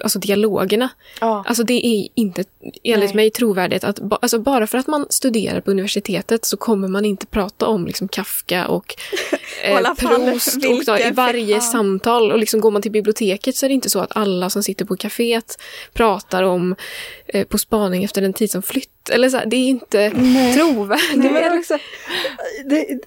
alltså 0.00 0.18
dialogerna. 0.18 0.88
Ja. 1.20 1.44
Alltså 1.46 1.64
det 1.64 1.86
är 1.86 2.08
inte 2.14 2.44
enligt 2.82 3.08
Nej. 3.08 3.16
mig 3.16 3.30
trovärdigt 3.30 3.84
att 3.84 4.00
ba, 4.00 4.18
alltså 4.22 4.38
bara 4.38 4.66
för 4.66 4.78
att 4.78 4.86
man 4.86 5.06
studerar 5.10 5.60
på 5.60 5.70
universitetet 5.70 6.44
så 6.44 6.56
kommer 6.56 6.88
man 6.88 7.04
inte 7.04 7.26
prata 7.26 7.66
om 7.66 7.86
liksom 7.86 8.08
Kafka 8.08 8.68
och 8.68 8.94
fall 9.62 9.96
Proust 9.96 10.56
och 10.56 10.84
så, 10.84 10.98
i 10.98 11.10
varje 11.10 11.54
ja. 11.54 11.60
samtal. 11.60 12.32
Och 12.32 12.38
liksom 12.38 12.60
går 12.60 12.70
man 12.70 12.82
till 12.82 12.92
biblioteket 12.92 13.56
så 13.56 13.66
är 13.66 13.68
det 13.68 13.74
inte 13.74 13.90
så 13.90 14.00
att 14.00 14.16
alla 14.16 14.50
som 14.50 14.62
sitter 14.62 14.84
på 14.84 14.96
kaféet 14.96 15.60
pratar 15.92 16.42
om 16.42 16.76
eh, 17.26 17.46
På 17.46 17.58
spaning 17.58 18.04
efter 18.04 18.22
en 18.22 18.32
tid 18.32 18.50
som 18.50 18.62
flytt. 18.62 18.99
Eller 19.10 19.30
så 19.30 19.36
här, 19.36 19.46
det 19.46 19.56
är 19.56 19.68
inte 19.68 20.10
trovärdigt. 20.54 21.16
Nej, 21.16 21.32
men 21.32 21.62
det, 22.70 23.00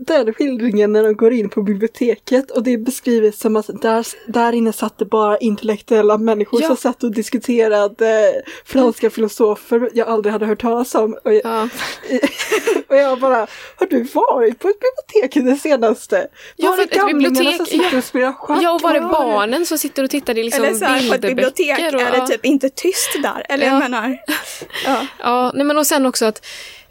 den 0.00 0.34
skildringen 0.34 0.92
när 0.92 1.02
de 1.02 1.14
går 1.16 1.32
in 1.32 1.48
på 1.48 1.62
biblioteket 1.62 2.50
och 2.50 2.62
det 2.62 2.72
är 2.72 2.78
beskrivet 2.78 3.38
som 3.38 3.56
att 3.56 3.82
där, 3.82 4.06
där 4.32 4.52
inne 4.52 4.72
satt 4.72 4.98
det 4.98 5.04
bara 5.04 5.38
intellektuella 5.38 6.18
människor 6.18 6.62
Ja. 6.62 6.68
som 6.68 6.76
satt 6.76 7.02
och 7.04 7.12
diskuterade 7.14 8.42
franska 8.64 9.10
filosofer 9.10 9.90
jag 9.94 10.08
aldrig 10.08 10.32
hade 10.32 10.46
hört 10.46 10.60
talas 10.60 10.94
om. 10.94 11.16
Och 11.24 11.34
jag, 11.34 11.40
Ja. 11.44 11.68
och 12.88 12.96
jag 12.96 13.20
bara, 13.20 13.46
har 13.76 13.86
du 13.90 14.02
varit 14.02 14.58
på 14.58 14.68
ett 14.68 14.76
bibliotek 14.80 15.44
det 15.44 15.56
senaste? 15.56 16.28
Ja, 16.56 16.70
var 16.70 16.76
det 16.76 16.82
ett 16.82 16.90
gamlingarna 16.94 17.40
bibliotek- 17.40 17.56
som 17.56 17.66
sitter 17.66 17.98
och 17.98 18.04
spelar 18.04 18.32
schack? 18.32 18.58
Ja, 18.62 18.72
och 18.74 18.80
var 18.82 18.94
det 18.94 19.00
barnen 19.00 19.66
som 19.66 19.78
sitter 19.78 20.04
och 20.04 20.10
tittar 20.10 20.38
i 20.38 20.42
liksom 20.42 20.64
eller 20.64 20.74
så 20.74 20.84
här, 20.84 21.08
på 21.08 21.14
ett 21.14 21.20
bibliotek 21.20 21.78
och- 21.94 22.00
är 22.00 22.20
det 22.20 22.26
typ 22.26 22.44
inte 22.44 22.68
tyst 22.68 23.08
där. 23.22 23.46
Eller 23.48 23.66
Ja. 23.66 23.72
jag 23.72 23.78
menar, 23.78 24.18
ja. 24.86 25.06
Ja, 25.18 25.52
nej 25.54 25.64
men 25.66 25.78
och 25.78 25.86
sen 25.86 26.06
också 26.06 26.24
att 26.24 26.46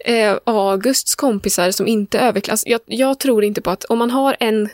eh, 0.05 0.37
Augusts 0.43 1.15
kompisar 1.15 1.71
som 1.71 1.87
inte 1.87 2.17
är 2.19 2.27
överklass. 2.27 2.63
Jag, 2.65 2.81
jag 2.85 3.19
tror 3.19 3.43
inte 3.43 3.61
på 3.61 3.69
att 3.69 3.83
om 3.83 3.97
man 3.97 4.11
har 4.11 4.35
en 4.39 4.69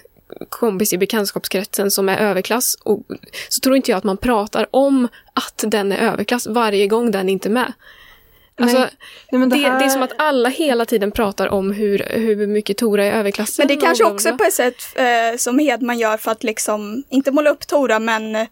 kompis 0.50 0.94
i 0.94 0.98
bekantskapskretsen 0.98 1.92
som 1.92 2.10
är 2.10 2.18
överklass 2.18 2.78
och, 2.84 3.04
så 3.50 3.60
tror 3.60 3.76
inte 3.76 3.92
jag 3.92 3.98
att 3.98 4.04
man 4.04 4.18
pratar 4.18 4.68
om 4.72 5.08
att 5.34 5.64
den 5.68 5.92
är 5.92 5.98
överklass 6.12 6.48
varje 6.48 6.88
gång 6.88 7.12
den 7.12 7.30
inte 7.30 7.50
är 7.50 7.52
med. 7.52 7.74
Alltså, 8.56 8.80
Nej. 8.80 8.90
Nej, 9.32 9.50
det, 9.50 9.56
det, 9.56 9.70
här... 9.70 9.80
det 9.80 9.86
är 9.86 9.90
som 9.90 10.04
att 10.04 10.14
alla 10.18 10.50
hela 10.50 10.86
tiden 10.86 11.12
pratar 11.12 11.48
om 11.48 11.72
hur, 11.72 12.06
hur 12.10 12.48
mycket 12.48 12.78
Tora 12.78 13.06
är 13.06 13.12
överklassen. 13.12 13.64
Men 13.64 13.68
det 13.68 13.82
är 13.82 13.86
kanske 13.86 14.04
också 14.04 14.30
bla. 14.30 14.38
på 14.38 14.44
ett 14.44 14.54
sätt 14.54 14.84
eh, 14.96 15.38
som 15.38 15.60
Hedman 15.60 16.00
gör 16.00 16.18
för 16.18 16.32
att 16.32 16.44
liksom, 16.44 17.04
inte 17.10 17.32
måla 17.32 17.50
upp 17.50 17.68
Tora 17.68 18.00
men 18.00 18.36
eh, 18.36 18.48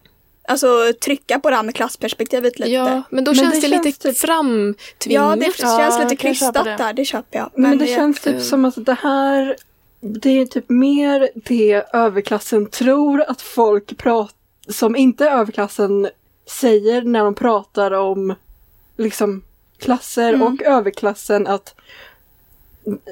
alltså 0.48 0.92
trycka 1.04 1.38
på 1.38 1.50
det 1.50 1.56
här 1.56 1.62
med 1.62 1.74
klassperspektivet 1.74 2.58
lite. 2.58 2.70
Ja, 2.72 3.02
men 3.10 3.24
då 3.24 3.30
Men 3.30 3.34
känns 3.38 3.54
det 3.54 3.60
det, 3.60 3.70
känns 3.72 3.84
lite 3.84 3.98
typ- 3.98 4.16
Ja, 4.22 4.26
framtvingat. 4.26 5.38
det 5.40 5.54
Ja, 5.62 5.78
känns 5.78 5.98
lite 5.98 6.12
jag 6.12 6.18
kan 6.18 6.34
köpa 6.34 6.52
krystat 6.52 6.64
det. 6.64 6.76
där, 6.84 6.92
det 6.92 7.04
köper 7.04 7.38
jag. 7.38 7.50
Men, 7.54 7.78
det 7.78 7.86
känns 7.86 8.20
typ 8.20 8.42
som 8.42 8.64
att 8.64 8.74
det 8.86 8.96
här, 9.02 9.56
det 10.00 10.30
är 10.40 10.46
typ 10.46 10.68
mer 10.68 11.28
det 11.34 11.84
överklassen 11.92 12.66
tror 12.66 13.20
att 13.22 13.42
folk 13.42 13.96
prat, 13.98 14.34
som 14.68 14.96
inte 14.96 15.24
är 15.28 15.30
överklassen 15.38 16.08
säger 16.46 17.02
när 17.02 17.24
de 17.24 17.34
pratar 17.34 17.90
om 17.90 18.34
liksom 18.96 19.42
klasser 19.78 20.32
Mm. 20.34 20.42
och 20.46 20.62
överklassen 20.62 21.46
att 21.46 21.74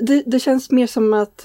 det, 0.01 0.23
det 0.27 0.41
känns 0.41 0.71
mer 0.71 0.87
som 0.87 1.15
att 1.15 1.45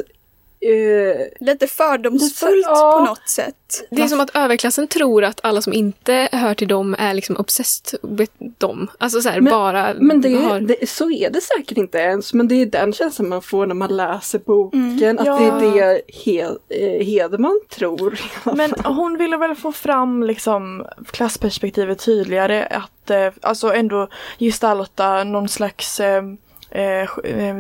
eh, 0.64 1.46
Lite 1.46 1.68
fördomsfullt 1.68 2.66
ja. 2.68 2.96
på 3.00 3.06
något 3.06 3.30
sätt. 3.30 3.56
Det 3.92 4.02
är 4.02 4.08
som 4.08 4.20
att 4.20 4.36
överklassen 4.36 4.88
tror 4.88 5.24
att 5.24 5.40
alla 5.44 5.62
som 5.62 5.74
inte 5.74 6.30
hör 6.32 6.54
till 6.54 6.68
dem 6.68 6.96
är 7.00 7.14
liksom 7.14 7.38
obsessed 7.38 8.00
with 8.04 8.32
dem. 8.58 8.88
Alltså 8.98 9.22
så 9.22 9.30
här, 9.30 9.42
Men- 9.42 9.52
bara 9.54 9.94
Men 9.94 10.22
det, 10.22 10.36
har... 10.36 10.60
det, 10.60 10.90
så 10.90 11.12
är 11.12 11.30
det 11.30 11.42
säkert 11.42 11.78
inte 11.78 11.98
ens, 11.98 12.34
men 12.34 12.48
det 12.48 12.56
är 12.62 12.66
den 12.66 12.94
känslan 12.94 13.30
man 13.30 13.42
får 13.42 13.66
när 13.66 13.76
man 13.76 13.98
läser 13.98 14.40
boken, 14.40 15.02
Mm. 15.04 15.18
att 15.18 15.26
Ja. 15.26 15.38
det 15.38 15.46
är 15.80 15.84
det 15.94 16.02
Hed, 16.08 16.58
eh, 16.70 17.06
Hedman 17.06 17.60
tror. 17.70 18.20
Men 18.56 18.74
hon 18.86 19.18
ville 19.18 19.38
väl 19.38 19.56
få 19.56 19.72
fram 19.72 20.24
liksom 20.24 20.86
klassperspektivet 21.12 22.06
tydligare. 22.06 22.66
Att 22.66 23.10
eh, 23.10 23.30
alltså 23.42 23.74
ändå 23.74 24.08
gestalta 24.40 25.24
någon 25.24 25.50
slags 25.50 26.00
eh, 26.00 26.24
eh, 26.72 27.02
eh, 27.24 27.56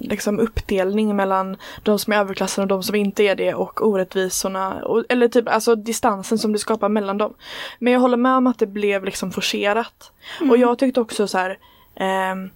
liksom 0.00 0.40
uppdelning 0.40 1.16
mellan 1.16 1.56
de 1.82 1.98
som 1.98 2.12
är 2.12 2.16
överklassen 2.16 2.62
och 2.62 2.68
de 2.68 2.82
som 2.82 2.94
inte 2.94 3.22
är 3.22 3.36
det 3.36 3.54
och 3.54 3.86
orättvisorna. 3.86 4.74
Och, 4.84 5.04
eller 5.08 5.28
typ 5.28 5.48
alltså 5.48 5.74
distansen 5.74 6.38
som 6.38 6.52
det 6.52 6.58
skapar 6.58 6.88
mellan 6.88 7.18
dem. 7.18 7.34
Men 7.78 7.92
jag 7.92 8.00
håller 8.00 8.16
med 8.16 8.36
om 8.36 8.46
att 8.46 8.58
det 8.58 8.66
blev 8.66 9.04
liksom 9.04 9.32
forcerat. 9.32 10.12
Och 10.50 10.56
jag 10.56 10.78
tyckte 10.78 11.00
också 11.00 11.28
så 11.28 11.38
här 11.38 11.58
ehm, 11.96 12.50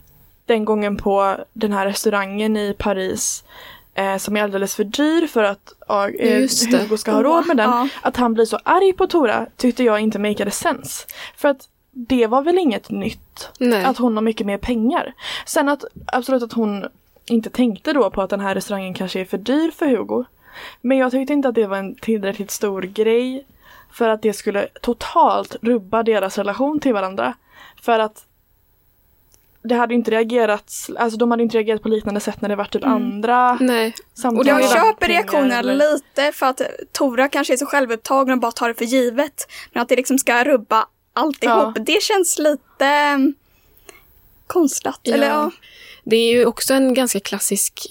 den 0.46 0.64
gången 0.64 0.96
på 0.96 1.36
den 1.52 1.72
här 1.72 1.86
restaurangen 1.86 2.56
i 2.56 2.74
Paris 2.78 3.44
eh, 3.94 4.16
som 4.16 4.36
är 4.36 4.42
alldeles 4.42 4.74
för 4.74 4.84
dyr 4.84 5.26
för 5.26 5.44
att 5.44 5.74
eh. 6.68 6.80
Hugo 6.80 6.96
ska 6.96 7.12
ha 7.12 7.22
råd 7.22 7.46
med 7.46 7.56
den. 7.56 7.70
Ja. 7.70 7.88
Att 8.02 8.16
han 8.16 8.34
blir 8.34 8.44
så 8.44 8.58
arg 8.64 8.92
på 8.92 9.06
Tora 9.06 9.46
tyckte 9.56 9.84
jag 9.84 10.00
inte 10.00 10.18
makade 10.18 10.50
sense. 10.50 11.06
För 11.36 11.48
att 11.48 11.68
det 11.90 12.26
var 12.26 12.42
väl 12.42 12.58
inget 12.58 12.90
nytt 12.90 13.50
Nej. 13.58 13.84
att 13.84 13.98
hon 13.98 14.14
har 14.14 14.22
mycket 14.22 14.46
mer 14.46 14.58
pengar. 14.58 15.14
Sen 15.46 15.68
att 15.68 15.84
absolut 16.06 16.42
att 16.42 16.52
hon 16.52 16.86
inte 17.26 17.50
tänkte 17.50 17.92
då 17.92 18.10
på 18.10 18.22
att 18.22 18.30
den 18.30 18.40
här 18.40 18.54
restaurangen 18.54 18.94
kanske 18.94 19.20
är 19.20 19.24
för 19.24 19.38
dyr 19.38 19.70
för 19.70 19.86
Hugo. 19.86 20.24
Men 20.80 20.98
jag 20.98 21.10
tyckte 21.10 21.32
inte 21.32 21.48
att 21.48 21.54
det 21.54 21.66
var 21.66 21.76
en 21.76 21.94
tillräckligt 21.94 22.50
stor 22.50 22.82
grej 22.82 23.46
för 23.92 24.08
att 24.08 24.22
det 24.22 24.32
skulle 24.32 24.68
totalt 24.82 25.56
rubba 25.62 26.02
deras 26.02 26.38
relation 26.38 26.80
till 26.80 26.92
varandra. 26.92 27.34
För 27.82 27.98
att 27.98 28.24
det 29.62 29.74
hade 29.74 29.94
inte 29.94 30.10
reagerat, 30.10 30.72
alltså 30.98 31.18
de 31.18 31.30
hade 31.30 31.42
inte 31.42 31.56
reagerat 31.56 31.82
på 31.82 31.88
liknande 31.88 32.20
sätt 32.20 32.40
när 32.40 32.48
det 32.48 32.56
var 32.56 32.64
typ 32.64 32.84
andra 32.84 33.54
Nej. 33.60 33.94
samtal. 34.14 34.40
Och 34.40 34.46
Jag 34.46 34.70
köper 34.70 35.08
eller- 35.58 35.74
lite 35.92 36.32
för 36.32 36.46
att 36.46 36.60
Tora 36.92 37.28
kanske 37.28 37.52
är 37.52 37.56
så 37.56 37.66
självupptagen 37.66 38.32
och 38.32 38.40
bara 38.40 38.52
tar 38.52 38.68
det 38.68 38.74
för 38.74 38.84
givet. 38.84 39.46
Men 39.72 39.82
att 39.82 39.88
det 39.88 39.96
liksom 39.96 40.18
ska 40.18 40.44
rubba 40.44 40.86
alltihop, 41.12 41.72
Ja. 41.76 41.82
det 41.82 42.02
känns 42.02 42.38
lite 42.38 42.86
mm, 42.86 43.34
konstlat. 44.46 45.00
Ja. 45.02 45.14
Eller 45.14 45.28
ja. 45.28 45.50
Det 46.02 46.16
är 46.16 46.32
ju 46.32 46.46
också 46.46 46.74
en 46.74 46.94
ganska 46.94 47.20
klassisk 47.20 47.86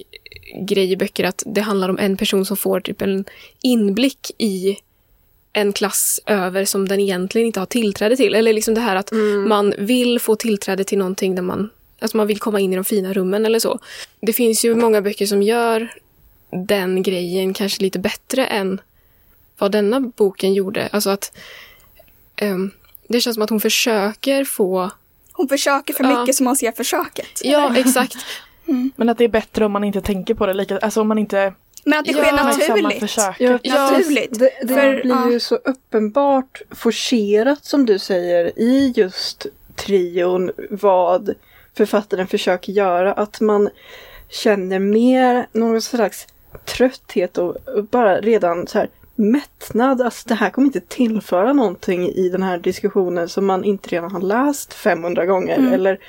grej 0.68 0.92
i 0.92 0.98
böcker 0.98 1.24
att 1.24 1.44
det 1.46 1.62
handlar 1.62 1.90
om 1.90 2.00
en 2.00 2.18
person 2.18 2.46
som 2.46 2.58
får 2.58 2.80
typ 2.80 3.02
en 3.02 3.26
inblick 3.62 4.32
i 4.38 4.78
en 5.54 5.74
klass 5.74 6.20
över 6.26 6.66
som 6.66 6.88
den 6.88 7.00
egentligen 7.00 7.48
inte 7.48 7.60
har 7.60 7.66
tillträde 7.66 8.18
till. 8.18 8.36
Eller 8.36 8.54
liksom 8.54 8.74
det 8.74 8.82
här 8.82 8.96
att 8.96 9.12
man 9.48 9.74
vill 9.78 10.20
få 10.20 10.36
tillträde 10.36 10.84
till 10.84 10.98
någonting 10.98 11.36
där 11.36 11.42
man, 11.42 11.70
alltså 12.00 12.18
man 12.18 12.28
vill 12.28 12.40
komma 12.40 12.60
in 12.60 12.74
i 12.74 12.76
de 12.76 12.86
fina 12.86 13.14
rummen 13.14 13.46
eller 13.46 13.60
så. 13.60 13.80
Det 14.22 14.34
finns 14.34 14.66
ju 14.66 14.76
många 14.76 15.02
böcker 15.02 15.26
som 15.26 15.42
gör 15.42 15.94
den 16.52 17.04
grejen 17.04 17.54
kanske 17.54 17.82
lite 17.82 18.00
bättre 18.00 18.46
än 18.46 18.82
vad 19.58 19.72
denna 19.72 20.00
boken 20.00 20.54
gjorde. 20.54 20.90
Alltså 20.92 21.10
att 21.10 21.38
ehm, 22.36 22.72
det 23.08 23.22
känns 23.22 23.34
som 23.36 23.44
att 23.44 23.50
hon 23.50 23.62
försöker 23.62 24.44
få... 24.44 24.92
Hon 25.34 25.48
försöker 25.48 25.94
för 25.94 26.04
Ja. 26.04 26.20
mycket 26.20 26.36
som 26.36 26.44
man 26.44 26.56
ser 26.56 26.72
försöket. 26.72 27.42
Ja, 27.44 27.76
exakt. 27.78 28.16
Men 28.96 29.10
att 29.10 29.18
det 29.18 29.24
är 29.24 29.28
bättre 29.30 29.66
om 29.66 29.72
man 29.72 29.84
inte 29.84 30.02
tänker 30.02 30.34
på 30.34 30.46
det 30.46 30.54
lika, 30.54 30.78
alltså 30.78 31.02
om 31.02 31.08
man 31.08 31.18
inte 31.18 31.54
Men 31.84 32.00
att 32.00 32.06
det 32.06 32.12
Ja, 32.12 32.24
sker 32.24 32.34
uppmärksammar 32.34 32.82
naturligt. 32.82 33.64
Ja, 33.64 33.90
Naturligt. 33.90 34.40
Det, 34.40 34.50
det 34.62 34.74
För, 34.74 35.02
blir 35.02 35.12
ja. 35.12 35.32
ju 35.32 35.40
så 35.40 35.56
uppenbart 35.56 36.62
forcerat 36.72 37.66
som 37.66 37.86
du 37.86 38.00
säger 38.00 38.60
i 38.60 38.94
just 38.96 39.46
trion 39.76 40.52
vad 40.70 41.34
författaren 41.78 42.28
försöker 42.28 42.74
göra. 42.74 43.14
Att 43.14 43.42
man 43.42 43.70
känner 44.30 44.80
mer 44.80 45.48
någon 45.52 45.82
slags 45.82 46.28
trötthet 46.66 47.38
och 47.38 47.56
och 47.68 47.84
bara 47.84 48.22
redan 48.22 48.68
så 48.68 48.78
här 48.78 48.90
mättnad. 49.22 50.02
Alltså 50.02 50.28
det 50.28 50.36
här 50.36 50.50
kommer 50.50 50.66
inte 50.66 50.82
tillföra 50.82 51.54
någonting 51.54 52.10
i 52.10 52.30
den 52.30 52.44
här 52.44 52.58
diskussionen 52.58 53.30
som 53.30 53.46
man 53.46 53.64
inte 53.64 53.90
redan 53.90 54.12
har 54.12 54.22
läst 54.22 54.74
500 54.74 55.26
gånger. 55.26 55.58
Mm. 55.58 55.74
Eller 55.74 56.00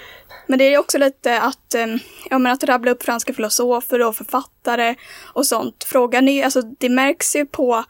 Men 0.46 0.58
det 0.58 0.74
är 0.74 0.78
också 0.78 0.98
lite 0.98 1.40
att, 1.40 1.74
eh, 1.74 1.86
ja, 2.30 2.38
men 2.38 2.52
att 2.52 2.64
rabbla 2.64 2.90
upp 2.90 3.02
franska 3.02 3.34
filosofer 3.34 4.06
och 4.06 4.16
författare 4.16 4.94
och 5.22 5.46
sånt. 5.46 5.84
Frågan 5.84 6.28
är 6.28 6.32
ju, 6.32 6.42
alltså 6.42 6.62
det 6.62 6.88
märks 6.88 7.36
ju 7.36 7.46
på 7.46 7.84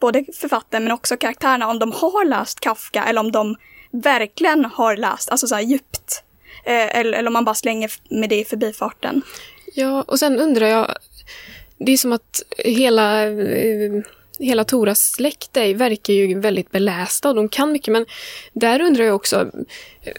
både 0.00 0.24
författaren 0.40 0.84
men 0.84 0.92
också 0.92 1.16
karaktärerna 1.16 1.68
om 1.68 1.78
de 1.78 1.92
har 1.92 2.24
läst 2.24 2.60
Kafka 2.60 3.04
eller 3.04 3.20
om 3.20 3.32
de 3.32 3.56
verkligen 3.90 4.64
har 4.64 4.96
läst, 4.96 5.30
alltså 5.30 5.46
så 5.46 5.54
här 5.54 5.62
djupt. 5.62 6.22
Eh, 6.64 6.98
eller, 6.98 7.18
eller 7.18 7.26
om 7.26 7.32
man 7.32 7.44
bara 7.44 7.54
slänger 7.54 7.92
med 8.10 8.28
det 8.28 8.40
i 8.40 8.44
förbifarten. 8.44 9.22
Ja, 9.74 10.02
och 10.02 10.18
sen 10.18 10.40
undrar 10.40 10.66
jag... 10.66 10.94
Det 11.78 11.92
är 11.92 11.96
som 11.96 12.12
att 12.12 12.42
hela, 12.58 13.26
eh, 13.26 14.02
hela 14.38 14.64
Toras 14.64 15.12
släkt 15.12 15.56
är, 15.56 15.74
verkar 15.74 16.12
ju 16.14 16.40
väldigt 16.40 16.70
belästa 16.70 17.28
och 17.28 17.34
de 17.34 17.48
kan 17.48 17.72
mycket. 17.72 17.92
Men 17.92 18.06
där 18.52 18.80
undrar 18.80 19.04
jag 19.04 19.14
också... 19.16 19.50
eh, 20.02 20.12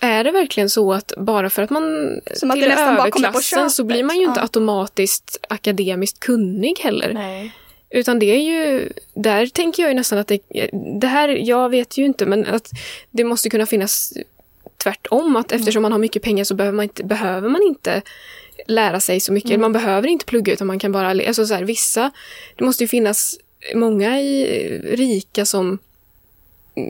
är 0.00 0.24
det 0.24 0.30
verkligen 0.30 0.70
så 0.70 0.92
att 0.92 1.12
bara 1.16 1.50
för 1.50 1.62
att 1.62 1.70
man 1.70 2.10
Som 2.34 2.50
att 2.50 2.56
tillhör 2.56 2.92
överklassen 2.98 3.70
så 3.70 3.84
blir 3.84 4.04
man 4.04 4.16
ju 4.16 4.24
inte 4.24 4.40
Ja. 4.40 4.42
automatiskt 4.42 5.38
akademiskt 5.48 6.20
kunnig 6.20 6.78
heller. 6.78 7.12
Nej. 7.14 7.52
Utan 7.90 8.18
det 8.18 8.26
är 8.26 8.40
ju, 8.40 8.92
där 9.14 9.46
tänker 9.46 9.82
jag 9.82 9.90
ju 9.90 9.96
nästan 9.96 10.18
att 10.18 10.28
det, 10.28 10.40
det 11.00 11.06
här, 11.06 11.28
jag 11.28 11.68
vet 11.68 11.98
ju 11.98 12.04
inte, 12.04 12.26
men 12.26 12.46
att 12.46 12.70
det 13.10 13.24
måste 13.24 13.48
kunna 13.50 13.66
finnas 13.66 14.12
tvärtom. 14.76 15.36
Att 15.36 15.52
eftersom 15.52 15.82
man 15.82 15.92
har 15.92 15.98
mycket 15.98 16.22
pengar 16.22 16.44
så 16.44 16.54
behöver 16.54 16.76
man 16.76 16.82
inte, 16.82 17.04
behöver 17.04 17.48
man 17.48 17.62
inte 17.62 18.02
lära 18.66 19.00
sig 19.00 19.20
så 19.20 19.32
mycket. 19.32 19.60
Man 19.60 19.72
behöver 19.72 20.08
inte 20.08 20.24
plugga 20.24 20.52
utan 20.52 20.66
man 20.66 20.78
kan 20.78 20.92
bara, 20.92 21.08
alltså 21.10 21.46
så 21.46 21.54
här, 21.54 21.62
vissa, 21.64 22.10
det 22.56 22.64
måste 22.64 22.84
ju 22.84 22.88
finnas 22.88 23.38
många 23.74 24.20
i 24.20 24.46
rika 24.96 25.44
som 25.44 25.78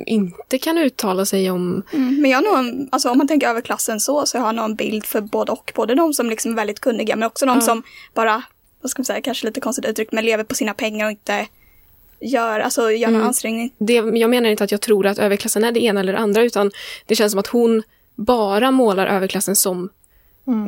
inte 0.06 0.58
kan 0.58 0.78
uttala 0.78 1.26
sig 1.26 1.50
om 1.50 1.82
Mm, 1.92 2.20
men 2.22 2.30
jag 2.30 2.42
har 2.42 2.62
nog, 2.62 2.88
alltså 2.92 3.10
om 3.10 3.18
man 3.18 3.28
tänker 3.28 3.48
överklassen 3.48 4.00
så, 4.00 4.26
så 4.26 4.38
har 4.38 4.46
jag 4.46 4.54
nog 4.54 4.64
en 4.64 4.74
bild 4.74 5.04
för 5.06 5.20
både 5.20 5.52
och. 5.52 5.72
Både 5.74 5.94
de 5.94 6.14
som 6.14 6.30
liksom 6.30 6.52
är 6.52 6.56
väldigt 6.56 6.80
kunniga 6.80 7.16
men 7.16 7.26
också 7.26 7.46
de 7.46 7.54
Ja. 7.56 7.60
som 7.60 7.82
bara, 8.14 8.42
vad 8.80 8.90
ska 8.90 9.00
man 9.00 9.04
säga, 9.04 9.20
kanske 9.20 9.46
lite 9.46 9.60
konstigt 9.60 9.84
uttryckt, 9.86 10.12
men 10.12 10.24
lever 10.24 10.44
på 10.44 10.54
sina 10.54 10.74
pengar 10.74 11.04
och 11.06 11.10
inte 11.10 11.46
gör, 12.20 12.60
alltså 12.60 12.90
gör 12.90 13.06
någon 13.08 13.14
Mm. 13.16 13.26
ansträngning. 13.28 13.72
det, 13.78 13.92
jag 13.94 14.30
menar 14.30 14.50
inte 14.50 14.64
att 14.64 14.70
jag 14.72 14.80
tror 14.80 15.06
att 15.06 15.18
överklassen 15.18 15.64
är 15.64 15.72
det 15.72 15.80
ena 15.80 16.00
eller 16.00 16.12
det 16.12 16.18
andra, 16.18 16.42
utan 16.42 16.70
det 17.06 17.16
känns 17.16 17.32
som 17.32 17.38
att 17.38 17.46
hon 17.46 17.82
bara 18.14 18.70
målar 18.70 19.06
överklassen 19.06 19.56
som 19.56 19.88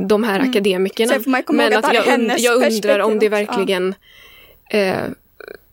de 0.08 0.24
här 0.24 0.40
akademikerna. 0.40 1.12
Man 1.26 1.42
komma 1.42 1.62
ihåg 1.62 1.72
Men 1.72 1.84
att 1.84 1.94
jag, 1.94 2.06
und- 2.18 2.34
jag 2.38 2.72
undrar 2.72 2.98
om 2.98 3.18
det 3.18 3.28
verkligen 3.28 3.94
eh, 4.70 4.96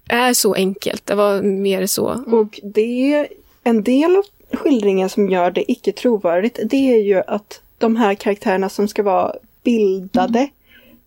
är 0.09 0.33
så 0.33 0.53
enkelt. 0.53 1.05
Det 1.05 1.15
var 1.15 1.41
mer 1.41 1.85
så. 1.85 2.23
Och 2.27 2.59
det 2.63 3.13
är 3.13 3.27
en 3.63 3.83
del 3.83 4.15
av 4.15 4.23
skildringen 4.57 5.09
som 5.09 5.29
gör 5.29 5.51
det 5.51 5.71
icke 5.71 5.91
trovärdigt. 5.91 6.59
Det 6.65 6.93
är 6.93 7.03
ju 7.03 7.21
att 7.27 7.61
de 7.77 7.95
här 7.95 8.13
karaktärerna 8.13 8.69
som 8.69 8.87
ska 8.87 9.03
vara 9.03 9.35
bildade, 9.63 10.47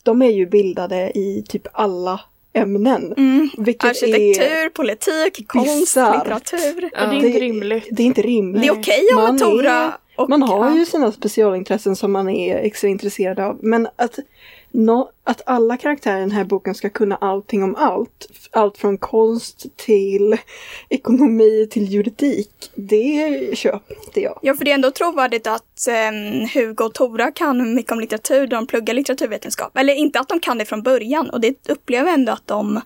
de 0.03 0.23
är 0.23 0.31
ju 0.31 0.47
bildade 0.47 0.97
i 1.19 1.45
typ 1.49 1.67
alla 1.73 2.21
ämnen. 2.53 3.15
Mm. 3.17 3.51
Arkitektur, 3.59 4.43
är, 4.43 4.69
politik, 4.69 5.49
konst, 5.49 5.97
litteratur. 5.97 6.91
Ja. 6.93 7.07
Det 7.07 7.17
är 7.17 7.27
inte 7.27 7.39
rimligt. 7.39 7.89
det 7.91 8.03
är 8.03 8.07
inte 8.07 8.23
rimligt. 8.23 8.63
Det 8.63 8.69
är 8.69 8.73
okej 8.73 9.03
om 9.17 9.23
Man 9.23 9.39
Tora 9.39 9.73
är- 9.73 9.93
och... 10.19 10.31
Man 10.31 10.43
har 10.43 10.77
ju 10.77 10.87
sina 10.87 11.13
specialintressen 11.13 11.97
som 11.97 12.13
man 12.13 12.29
är 12.29 12.57
extra 12.57 12.89
intresserad 12.89 13.41
av. 13.41 13.59
Men 13.63 13.89
att, 13.97 14.19
nå- 14.71 15.11
att 15.25 15.43
alla 15.47 15.77
karaktärer 15.77 16.17
i 16.17 16.21
den 16.21 16.31
här 16.31 16.45
boken 16.45 16.75
ska 16.75 16.91
kunna 16.91 17.17
allting 17.17 17.63
om 17.63 17.75
allt. 17.77 18.29
Allt 18.51 18.79
från 18.79 18.99
konst 18.99 19.67
till 19.77 20.37
ekonomi 20.89 21.69
till 21.71 21.93
juridik. 21.93 22.71
Det 22.75 23.59
köper 23.59 23.97
inte 24.07 24.21
jag. 24.21 24.39
Ja, 24.43 24.55
för 24.55 24.65
det 24.65 24.71
är 24.71 24.75
ändå 24.75 24.91
trovärdigt 24.91 25.47
att 25.47 25.89
um, 25.89 26.49
Hugo 26.55 26.85
och 26.85 26.95
Tora 26.95 27.31
kan 27.33 27.75
mycket 27.75 27.93
om 27.93 28.01
litteratur, 28.01 28.47
de 28.47 28.67
pluggar 28.67 28.95
litteraturvetenskap. 28.95 29.77
Eller 29.77 29.95
inte 29.95 30.21
att 30.21 30.29
de 30.29 30.41
kan 30.41 30.59
det 30.59 30.65
från 30.65 30.83
början, 30.83 31.31
och 31.31 31.41
det 31.41 31.69
upplever 31.69 32.07
jag 32.11 32.19
ändå 32.19 32.33
att 32.33 32.47
de, 32.47 32.81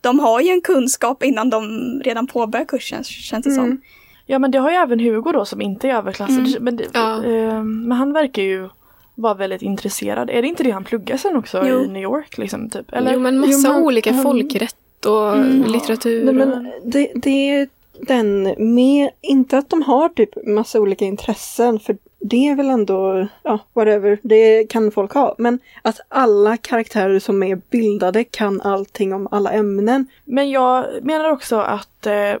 de 0.00 0.18
har 0.18 0.40
ju 0.40 0.50
en 0.50 0.60
kunskap 0.60 1.22
innan 1.22 1.50
de 1.50 1.62
redan 2.04 2.26
påbörjar 2.26 2.66
kursen, 2.66 3.04
känns 3.04 3.44
det 3.44 3.50
som. 3.50 3.80
Ja 4.26 4.38
men 4.38 4.50
det 4.50 4.58
har 4.58 4.70
ju 4.70 4.76
även 4.76 5.00
Hugo 5.00 5.32
då 5.32 5.44
som 5.44 5.60
inte 5.60 5.88
är 5.88 5.94
överklassad. 5.94 6.46
Mm. 6.46 6.64
Men, 6.64 6.76
det, 6.76 6.84
Ja. 6.92 7.24
eh, 7.24 7.62
men 7.62 7.92
han 7.92 8.12
verkar 8.12 8.42
ju 8.42 8.68
vara 9.14 9.34
väldigt 9.34 9.62
intresserad. 9.62 10.30
Är 10.30 10.42
det 10.42 10.48
inte 10.48 10.62
det 10.62 10.70
han 10.70 10.84
pluggar 10.84 11.16
sen 11.16 11.36
också 11.36 11.62
Jo. 11.68 11.80
i 11.84 11.88
New 11.88 12.02
York 12.02 12.38
liksom? 12.38 12.70
Typ? 12.70 12.92
Eller? 12.92 13.12
Jo, 13.12 13.18
men 13.20 13.38
massa 13.38 13.68
Jo, 13.68 13.72
men- 13.72 13.82
olika 13.84 14.12
han- 14.12 14.22
folkrätt 14.22 15.04
och 15.06 15.36
Mm. 15.36 15.62
litteratur. 15.72 16.24
Nej, 16.32 16.42
och- 16.42 16.48
men 16.48 16.72
det, 16.84 17.12
det 17.14 17.50
är 17.50 17.68
den 18.06 18.54
med, 18.74 19.10
inte 19.20 19.58
att 19.58 19.70
de 19.70 19.82
har 19.82 20.08
typ 20.08 20.46
massa 20.46 20.80
olika 20.80 21.04
intressen 21.04 21.78
för 21.80 21.96
det 22.18 22.48
är 22.48 22.54
väl 22.54 22.70
ändå, 22.70 23.26
ja 23.42 23.58
whatever, 23.72 24.18
det 24.22 24.64
kan 24.70 24.90
folk 24.90 25.12
ha. 25.14 25.34
Men 25.38 25.58
att 25.82 26.00
alla 26.08 26.56
karaktärer 26.56 27.18
som 27.18 27.42
är 27.42 27.60
bildade 27.70 28.24
kan 28.24 28.60
allting 28.60 29.14
om 29.14 29.28
alla 29.30 29.50
ämnen. 29.52 30.06
Men 30.24 30.50
jag 30.50 30.84
menar 31.02 31.30
också 31.30 31.56
att 31.56 32.06
eh, 32.06 32.32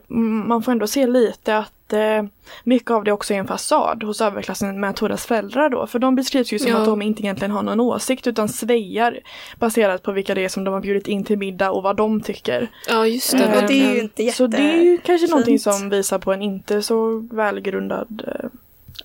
man 0.46 0.62
får 0.62 0.72
ändå 0.72 0.86
se 0.86 1.06
lite 1.06 1.56
att 1.58 1.72
eh, 1.92 2.24
mycket 2.64 2.90
av 2.90 3.04
det 3.04 3.12
också 3.12 3.34
är 3.34 3.38
en 3.38 3.46
fasad 3.46 4.02
hos 4.02 4.20
överklassen 4.20 4.80
med 4.80 4.96
Toras 4.96 5.26
föräldrar 5.26 5.68
då. 5.70 5.86
För 5.86 5.98
de 5.98 6.14
beskrivs 6.14 6.52
ju 6.52 6.58
som 6.58 6.70
Ja. 6.70 6.76
att 6.78 6.84
de 6.84 7.02
inte 7.02 7.22
egentligen 7.22 7.50
har 7.50 7.62
någon 7.62 7.80
åsikt 7.80 8.26
utan 8.26 8.48
svejar 8.48 9.18
baserat 9.58 10.02
på 10.02 10.12
vilka 10.12 10.34
det 10.34 10.44
är 10.44 10.48
som 10.48 10.64
de 10.64 10.74
har 10.74 10.80
bjudit 10.80 11.06
in 11.08 11.24
till 11.24 11.38
middag 11.38 11.70
och 11.70 11.82
vad 11.82 11.96
de 11.96 12.20
tycker. 12.20 12.70
ja, 12.88 13.06
just 13.06 13.32
det. 13.32 13.38
Eh, 13.44 13.62
Och 13.62 13.68
det 13.68 13.80
är 13.86 13.94
ju 13.94 14.00
inte 14.00 14.22
jätte... 14.22 14.36
Så 14.36 14.46
det 14.46 14.56
är 14.58 14.82
ju 14.82 14.98
kanske 14.98 15.26
någonting 15.26 15.54
fint. 15.58 15.62
som 15.62 15.88
visar 15.88 16.18
på 16.18 16.32
en 16.32 16.42
inte 16.42 16.82
så 16.82 17.28
välgrundad 17.32 18.22
eh, 18.26 18.48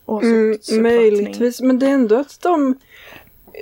Mm, 0.07 0.51
åsiktsuppfattning. 0.51 0.83
möjligtvis, 0.83 1.61
men 1.61 1.79
det 1.79 1.85
är 1.85 1.89
ändå 1.93 2.15
att 2.15 2.37
de 2.41 2.75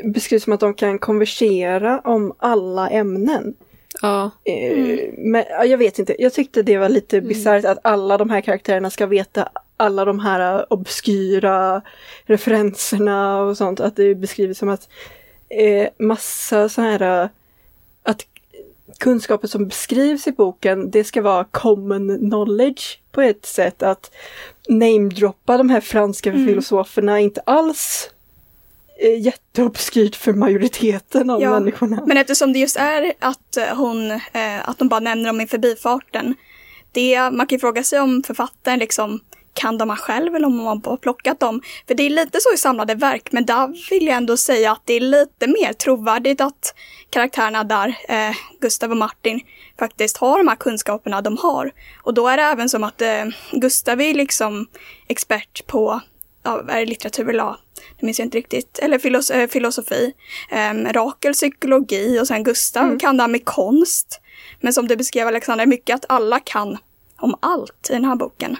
beskrivs 0.04 0.44
som 0.44 0.54
att 0.54 0.60
de 0.60 0.74
kan 0.74 1.00
konversera 1.00 2.00
om 2.00 2.34
alla 2.38 2.90
ämnen. 2.90 3.54
Ja. 4.02 4.32
Eh, 4.44 4.72
Mm. 4.72 5.10
Men 5.18 5.44
ja, 5.50 5.66
jag 5.66 5.78
vet 5.78 6.00
inte, 6.00 6.16
jag 6.20 6.34
tyckte 6.34 6.62
det 6.64 6.78
var 6.78 6.90
lite 6.90 7.22
bisarrt 7.22 7.66
att 7.66 7.80
alla 7.84 8.18
de 8.18 8.30
här 8.30 8.42
karaktärerna 8.42 8.90
ska 8.90 9.06
veta 9.06 9.50
alla 9.78 10.06
de 10.06 10.20
här 10.20 10.74
obskyra 10.74 11.82
referenserna 12.26 13.42
och 13.42 13.58
sånt. 13.58 13.80
Att 13.80 13.96
det 13.96 14.16
beskrivs 14.16 14.58
som 14.58 14.70
att 14.70 14.90
eh, 15.50 15.90
massa 16.00 16.70
så 16.70 16.82
här 16.82 17.24
eh, 17.24 17.30
att 18.04 18.26
kunskaper 18.98 19.48
som 19.48 19.68
beskrivs 19.68 20.28
i 20.28 20.32
boken, 20.32 20.92
det 20.92 21.04
ska 21.04 21.22
vara 21.22 21.44
common 21.44 22.18
knowledge 22.20 23.00
på 23.12 23.22
ett 23.22 23.46
sätt. 23.46 23.84
Att 23.84 24.12
namedroppa 24.68 25.58
de 25.58 25.70
här 25.70 25.82
franska 25.82 26.30
Mm. 26.30 26.48
filosoferna 26.48 27.20
inte 27.20 27.42
alls 27.46 28.10
jätteobskyrt 29.08 30.16
för 30.16 30.34
majoriteten 30.34 31.30
av 31.30 31.42
Ja, 31.42 31.60
människorna. 31.60 32.04
Men 32.06 32.18
eftersom 32.18 32.54
det 32.54 32.60
just 32.60 32.78
är 32.78 33.14
att 33.20 33.58
eh, 33.58 33.78
hon, 33.78 34.12
eh, 34.12 34.70
att 34.70 34.78
de 34.78 34.88
bara 34.88 35.00
nämner 35.00 35.26
dem 35.26 35.42
i 35.42 35.48
förbifarten. 35.48 36.36
Det, 36.92 37.32
man 37.32 37.48
kan 37.48 37.56
ju 37.56 37.60
fråga 37.60 37.84
sig 37.84 38.00
om 38.00 38.24
författaren 38.28 38.80
liksom 38.80 39.20
kan 39.54 39.78
de 39.78 39.90
här 39.90 39.98
själv 39.98 40.36
eller 40.36 40.48
om 40.48 40.58
de 40.58 40.66
har 40.66 40.76
bara 40.76 40.98
plockat 40.98 41.40
dem. 41.40 41.62
För 41.88 41.96
det 41.96 42.04
är 42.04 42.10
lite 42.10 42.38
så 42.42 42.54
i 42.54 42.58
samlade 42.58 42.96
verk, 42.96 43.32
men 43.32 43.46
där 43.46 43.90
vill 43.90 44.08
jag 44.08 44.18
ändå 44.18 44.38
säga 44.38 44.72
att 44.72 44.82
det 44.86 44.94
är 44.94 45.00
lite 45.00 45.48
mer 45.48 45.74
trovärdigt 45.74 46.42
att 46.42 46.74
karaktärerna 47.10 47.64
där, 47.64 47.98
eh, 48.10 48.36
Gustav 48.62 48.92
och 48.92 48.98
Martin, 48.98 49.42
faktiskt 49.80 50.18
har 50.18 50.38
de 50.38 50.48
här 50.48 50.56
kunskaperna 50.56 51.22
de 51.22 51.38
har. 51.38 51.72
Och 52.04 52.14
då 52.14 52.28
är 52.28 52.38
det 52.38 52.44
även 52.44 52.70
som 52.70 52.84
att 52.84 53.02
eh, 53.02 53.26
Gustav 53.52 54.02
är 54.02 54.14
liksom 54.14 54.68
expert 55.08 55.68
på 55.68 56.02
ja, 56.44 56.64
är 56.68 56.80
det 56.80 56.86
litteratur 56.86 57.30
eller 57.30 57.56
det 58.00 58.06
minns 58.06 58.20
jag 58.20 58.26
inte 58.26 58.38
riktigt, 58.38 58.80
eller 58.80 59.00
filos 59.00 59.32
eh, 59.32 59.48
filosofi. 59.48 60.14
Um, 60.72 60.86
Rakel 60.94 61.34
psykologi 61.34 62.20
och 62.20 62.28
sen 62.28 62.44
Gustav 62.44 63.00
kan 63.00 63.18
det 63.18 63.24
här 63.24 63.28
med 63.28 63.46
konst. 63.46 64.22
Men 64.60 64.74
som 64.74 64.88
du 64.88 64.96
beskrev 64.96 65.28
Alexandra, 65.28 65.66
mycket 65.66 65.96
att 65.96 66.06
alla 66.10 66.40
kan 66.40 66.78
om 67.18 67.36
allt 67.40 67.88
i 67.90 67.94
den 67.94 68.06
här 68.06 68.16
boken. 68.16 68.58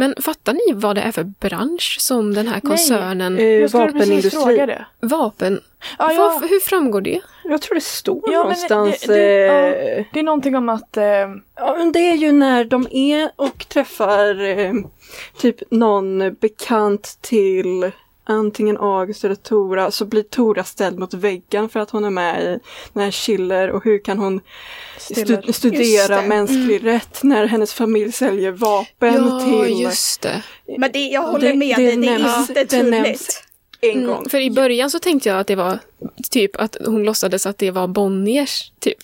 Men 0.00 0.14
fattar 0.20 0.52
ni 0.52 0.72
vad 0.74 0.96
det 0.96 1.00
är 1.02 1.12
för 1.12 1.24
bransch 1.24 1.96
som 2.00 2.34
den 2.34 2.48
här 2.48 2.60
koncernen... 2.60 3.32
Eh, 3.38 3.38
skulle 3.38 3.60
precis 3.60 3.74
vapenindustri. 3.74 4.30
fråga 4.30 4.66
det. 4.66 4.86
Vapen? 5.00 5.60
Ja, 5.98 6.12
ja. 6.12 6.18
Vad- 6.40 6.50
hur 6.50 6.60
framgår 6.60 7.00
det? 7.00 7.20
Jag 7.44 7.62
tror 7.62 7.74
det 7.74 7.80
står 7.80 8.20
Ja, 8.24 8.30
det- 8.30 8.38
någonstans. 8.38 9.00
det- 9.00 9.14
det- 9.14 9.46
ja. 9.46 9.52
eh, 9.98 10.04
Det 10.12 10.18
är 10.20 10.22
någonting 10.24 10.56
om 10.56 10.68
att 10.68 10.96
eh, 10.96 11.04
Ja, 11.56 11.74
men 11.78 11.92
det 11.92 11.98
är 11.98 12.14
ju 12.14 12.32
när 12.32 12.64
de 12.64 12.86
är 12.90 13.30
och 13.36 13.68
träffar 13.68 14.40
eh, 14.58 14.72
typ 15.38 15.56
någon 15.70 16.34
bekant 16.34 17.18
till 17.20 17.90
antingen 18.28 18.76
August 18.78 19.24
eller 19.24 19.34
Tora 19.34 19.90
så 19.90 20.04
blir 20.04 20.22
Tora 20.22 20.64
ställd 20.64 20.98
mot 20.98 21.14
väggen 21.14 21.68
för 21.68 21.80
att 21.80 21.90
hon 21.90 22.04
är 22.04 22.10
med 22.10 22.42
i 22.42 22.58
den 22.92 23.02
här 23.02 23.10
Schiller 23.10 23.70
och 23.70 23.84
hur 23.84 23.98
kan 24.04 24.18
hon 24.18 24.40
stu- 24.98 25.52
studera 25.52 26.22
mänsklig 26.22 26.84
rätt 26.86 27.22
när 27.22 27.46
hennes 27.46 27.72
familj 27.74 28.12
säljer 28.12 28.50
vapen 28.52 29.14
Ja, 29.14 29.40
till 29.66 29.80
just 29.80 30.20
det. 30.20 30.42
Men 30.78 30.92
det, 30.92 30.98
jag 31.06 31.22
håller 31.22 31.48
det- 31.48 31.54
med 31.54 31.76
det 31.76 31.82
dig, 31.86 31.96
det 31.96 32.06
är 32.08 32.18
nämns- 32.18 32.48
inte 32.50 32.64
tydligt. 32.66 33.44
en 33.80 33.90
Mm, 33.90 34.06
gång. 34.06 34.28
för 34.28 34.40
i 34.40 34.50
början 34.50 34.90
så 34.90 34.98
tänkte 34.98 35.28
jag 35.28 35.38
att 35.40 35.46
det 35.46 35.56
var 35.56 35.78
typ 36.30 36.56
att 36.56 36.76
hon 36.86 37.04
låtsades 37.04 37.46
att 37.46 37.58
det 37.58 37.70
var 37.70 37.86
Bonniers. 37.88 38.72
Typ. 38.80 38.98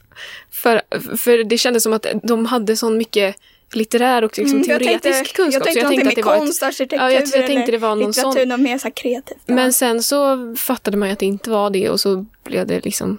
För, 0.50 0.82
för 1.16 1.44
det 1.44 1.58
kändes 1.58 1.82
som 1.82 1.92
att 1.92 2.06
de 2.22 2.46
hade 2.46 2.76
så 2.76 2.90
mycket 2.90 3.36
litterär 3.72 4.24
och 4.24 4.38
liksom 4.38 4.58
Mm, 4.58 4.70
jag 4.70 4.78
teoretisk 4.80 5.02
tänkte, 5.14 5.34
kunskap. 5.34 5.52
Jag 5.54 5.62
tänkte 5.64 5.80
så 5.80 5.84
någonting 5.84 6.06
med 6.06 6.16
det 6.16 6.22
var 6.22 6.34
ett, 6.34 6.38
konst, 6.40 6.62
arkitektur 6.62 6.96
Ja, 6.96 7.10
jag- 7.12 7.22
jag 7.22 7.30
tänkte 7.30 7.52
eller 7.52 7.72
det 7.72 7.78
var 7.78 7.88
någon 7.88 8.06
litteratur, 8.06 8.46
något 8.46 8.60
mer 8.60 8.78
så 8.78 8.90
kreativt. 8.90 9.38
Ja. 9.46 9.54
Men 9.54 9.72
sen 9.72 10.02
så 10.02 10.54
fattade 10.56 10.96
man 10.96 11.08
ju 11.08 11.12
att 11.12 11.18
det 11.18 11.26
inte 11.26 11.50
var 11.50 11.70
det 11.70 11.90
och 11.90 12.00
så 12.00 12.26
blev 12.44 12.66
det 12.66 12.84
liksom 12.84 13.18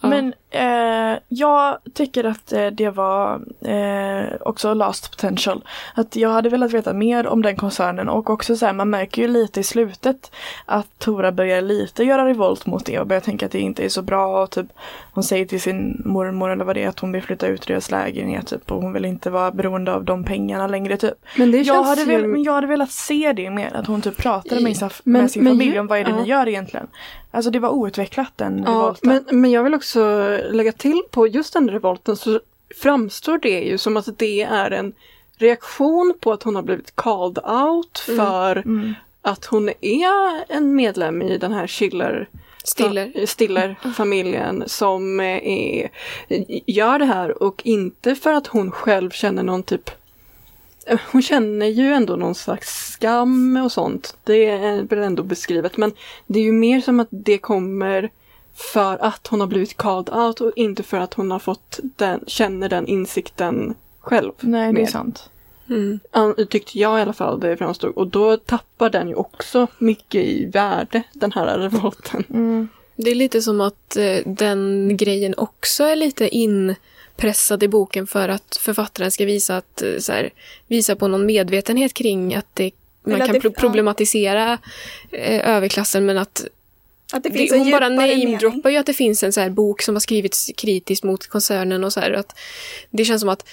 Ja. 0.00 0.08
Men 0.08 0.32
eh, 0.50 1.18
jag 1.28 1.78
tycker 1.94 2.24
att 2.24 2.52
eh, 2.52 2.66
det 2.66 2.90
var 2.90 3.40
eh, 3.60 4.24
också 4.40 4.74
lost 4.74 5.10
potential. 5.10 5.64
Att 5.94 6.16
jag 6.16 6.30
hade 6.30 6.48
velat 6.48 6.72
veta 6.72 6.92
mer 6.92 7.26
om 7.26 7.42
den 7.42 7.56
koncernen 7.56 8.08
och 8.08 8.30
också 8.30 8.56
så 8.56 8.66
här, 8.66 8.72
man 8.72 8.90
märker 8.90 9.22
ju 9.22 9.28
lite 9.28 9.60
i 9.60 9.62
slutet 9.62 10.30
att 10.66 10.86
Tora 10.98 11.32
börjar 11.32 11.62
lite 11.62 12.04
göra 12.04 12.26
revolt 12.26 12.66
mot 12.66 12.86
det 12.86 12.98
och 12.98 13.06
börjar 13.06 13.20
tänka 13.20 13.46
att 13.46 13.52
det 13.52 13.58
inte 13.60 13.84
är 13.84 13.88
så 13.88 14.02
bra. 14.02 14.42
Och 14.42 14.50
typ, 14.50 14.66
hon 15.12 15.24
säger 15.24 15.44
till 15.46 15.60
sin 15.60 16.02
mormor 16.04 16.50
eller 16.50 16.64
vad 16.64 16.76
det 16.76 16.82
är 16.82 16.88
att 16.88 16.98
hon 17.00 17.12
vill 17.12 17.22
flytta 17.22 17.46
ut 17.46 17.66
deras 17.66 17.90
lägenhet 17.90 18.46
typ, 18.46 18.70
och 18.72 18.82
hon 18.82 18.92
vill 18.92 19.04
inte 19.04 19.30
vara 19.30 19.50
beroende 19.50 19.92
av 19.94 20.04
de 20.04 20.24
pengarna 20.24 20.66
längre 20.66 20.96
typ. 20.96 21.14
Men 21.38 21.50
det 21.50 21.56
Jag 21.58 21.66
känns 21.66 21.86
hade, 21.88 22.00
ju... 22.00 22.06
velat, 22.06 22.30
men 22.30 22.42
jag 22.42 22.52
hade 22.52 22.66
velat 22.66 22.90
se 22.90 23.32
det 23.36 23.50
mer, 23.50 23.76
att 23.76 23.86
hon 23.86 24.02
typ 24.02 24.16
pratade 24.16 24.60
med, 24.60 24.76
sin- 24.76 24.90
Men- 25.04 25.20
med 25.22 25.30
sin 25.30 25.44
men 25.44 25.52
familj 25.52 25.72
ju- 25.74 25.80
om 25.80 25.86
vad 25.86 25.98
är 25.98 26.04
det 26.04 26.10
ja. 26.10 26.16
ni 26.16 26.28
gör 26.28 26.48
egentligen. 26.48 26.86
Alltså 27.30 27.50
det 27.50 27.58
var 27.58 27.68
outvecklat 27.70 28.32
den 28.36 28.62
Ja, 28.66 28.72
revolten. 28.72 29.22
men, 29.28 29.40
men 29.40 29.50
jag 29.50 29.62
vill 29.62 29.74
också 29.74 30.00
lägga 30.50 30.72
till 30.72 31.02
på 31.10 31.26
just 31.26 31.52
den 31.52 31.70
revolten 31.70 32.16
så 32.16 32.40
framstår 32.82 33.38
det 33.38 33.60
ju 33.60 33.78
som 33.78 33.96
att 33.96 34.18
det 34.18 34.42
är 34.42 34.70
en 34.70 34.92
reaktion 35.38 36.14
på 36.20 36.32
att 36.32 36.42
hon 36.42 36.56
har 36.56 36.62
blivit 36.62 36.96
called 36.96 37.38
out 37.44 37.98
för 37.98 38.56
Mm. 38.56 38.94
att 39.22 39.44
hon 39.44 39.68
är 39.80 40.44
en 40.48 40.74
medlem 40.74 41.22
i 41.22 41.38
den 41.38 41.52
här 41.52 41.66
Schiller 41.66 42.28
Stiller. 42.64 43.26
Stiller-familjen 43.26 44.64
som 44.66 45.20
eh, 45.20 45.46
är, 45.46 45.90
gör 46.66 46.98
det 46.98 47.04
här 47.04 47.42
och 47.42 47.62
inte 47.64 48.14
för 48.14 48.32
att 48.32 48.46
hon 48.46 48.70
själv 48.70 49.10
känner 49.10 49.42
någon 49.42 49.62
typ 49.62 49.90
hon 51.12 51.22
känner 51.22 51.66
ju 51.66 51.92
ändå 51.92 52.16
någon 52.16 52.34
slags 52.34 52.92
skam 52.92 53.56
och 53.56 53.72
sånt. 53.72 54.16
Det 54.24 54.46
är 54.46 54.82
väl 54.82 54.98
ändå 54.98 55.22
beskrivet 55.22 55.76
men 55.76 55.92
det 56.26 56.38
är 56.38 56.44
ju 56.44 56.52
mer 56.52 56.80
som 56.80 57.00
att 57.00 57.08
det 57.10 57.38
kommer 57.38 58.10
för 58.56 58.98
att 59.04 59.26
hon 59.26 59.40
har 59.40 59.46
blivit 59.46 59.76
called 59.76 60.14
out 60.14 60.40
och 60.40 60.52
inte 60.56 60.82
för 60.82 60.96
att 61.00 61.14
hon 61.14 61.30
har 61.30 61.38
fått 61.38 61.78
den, 61.82 62.20
känner 62.26 62.68
den 62.68 62.86
insikten 62.86 63.74
själv. 64.00 64.32
Nej, 64.40 64.72
det 64.72 64.82
är 64.82 64.86
sant. 64.86 65.30
Mm. 65.68 66.00
Tyckte 66.50 66.78
jag 66.78 66.98
i 66.98 67.02
alla 67.02 67.12
fall 67.12 67.40
det 67.40 67.56
framstod. 67.56 67.94
Och 67.94 68.06
då 68.06 68.36
tappar 68.36 68.90
den 68.90 69.08
ju 69.08 69.14
också 69.14 69.66
mycket 69.78 70.24
i 70.24 70.46
värde, 70.46 71.02
den 71.12 71.32
här 71.32 71.58
revolten. 71.58 72.24
Mm. 72.30 72.68
Det 72.96 73.10
är 73.10 73.14
lite 73.14 73.42
som 73.42 73.60
att 73.60 73.96
eh, 73.96 74.16
den 74.26 74.90
grejen 74.96 75.34
också 75.36 75.84
är 75.84 75.96
lite 75.96 76.28
inpressad 76.28 77.62
i 77.62 77.68
boken 77.68 78.06
för 78.06 78.28
att 78.28 78.56
författaren 78.60 79.10
ska 79.10 79.24
visa, 79.24 79.56
att, 79.56 79.82
eh, 79.82 79.98
så 79.98 80.12
här, 80.12 80.30
visa 80.66 80.96
på 80.96 81.08
någon 81.08 81.26
medvetenhet 81.26 81.94
kring 81.94 82.34
att 82.34 82.46
det, 82.54 82.70
man 83.02 83.14
Eller 83.14 83.24
att 83.24 83.26
kan 83.28 83.34
det- 83.34 83.40
pro- 83.40 83.52
problematisera 83.52 84.58
eh, 85.10 85.48
överklassen 85.56 86.06
men 86.06 86.18
att 86.18 86.44
Att 87.12 87.22
det 87.22 87.30
finns 87.30 87.50
det, 87.50 87.58
hon 87.58 87.70
bara 87.70 87.88
namedroppar 87.88 88.70
ju 88.70 88.76
att 88.76 88.86
det 88.86 88.94
finns 88.94 89.22
en 89.22 89.32
så 89.32 89.40
här 89.40 89.50
bok 89.50 89.82
som 89.82 89.94
har 89.94 90.00
skrivits 90.00 90.50
kritiskt 90.56 91.04
mot 91.04 91.26
koncernen 91.26 91.84
och 91.84 91.92
så 91.92 92.00
här. 92.00 92.12
Att 92.12 92.38
det 92.90 93.04
känns 93.04 93.20
som 93.20 93.28
att 93.28 93.48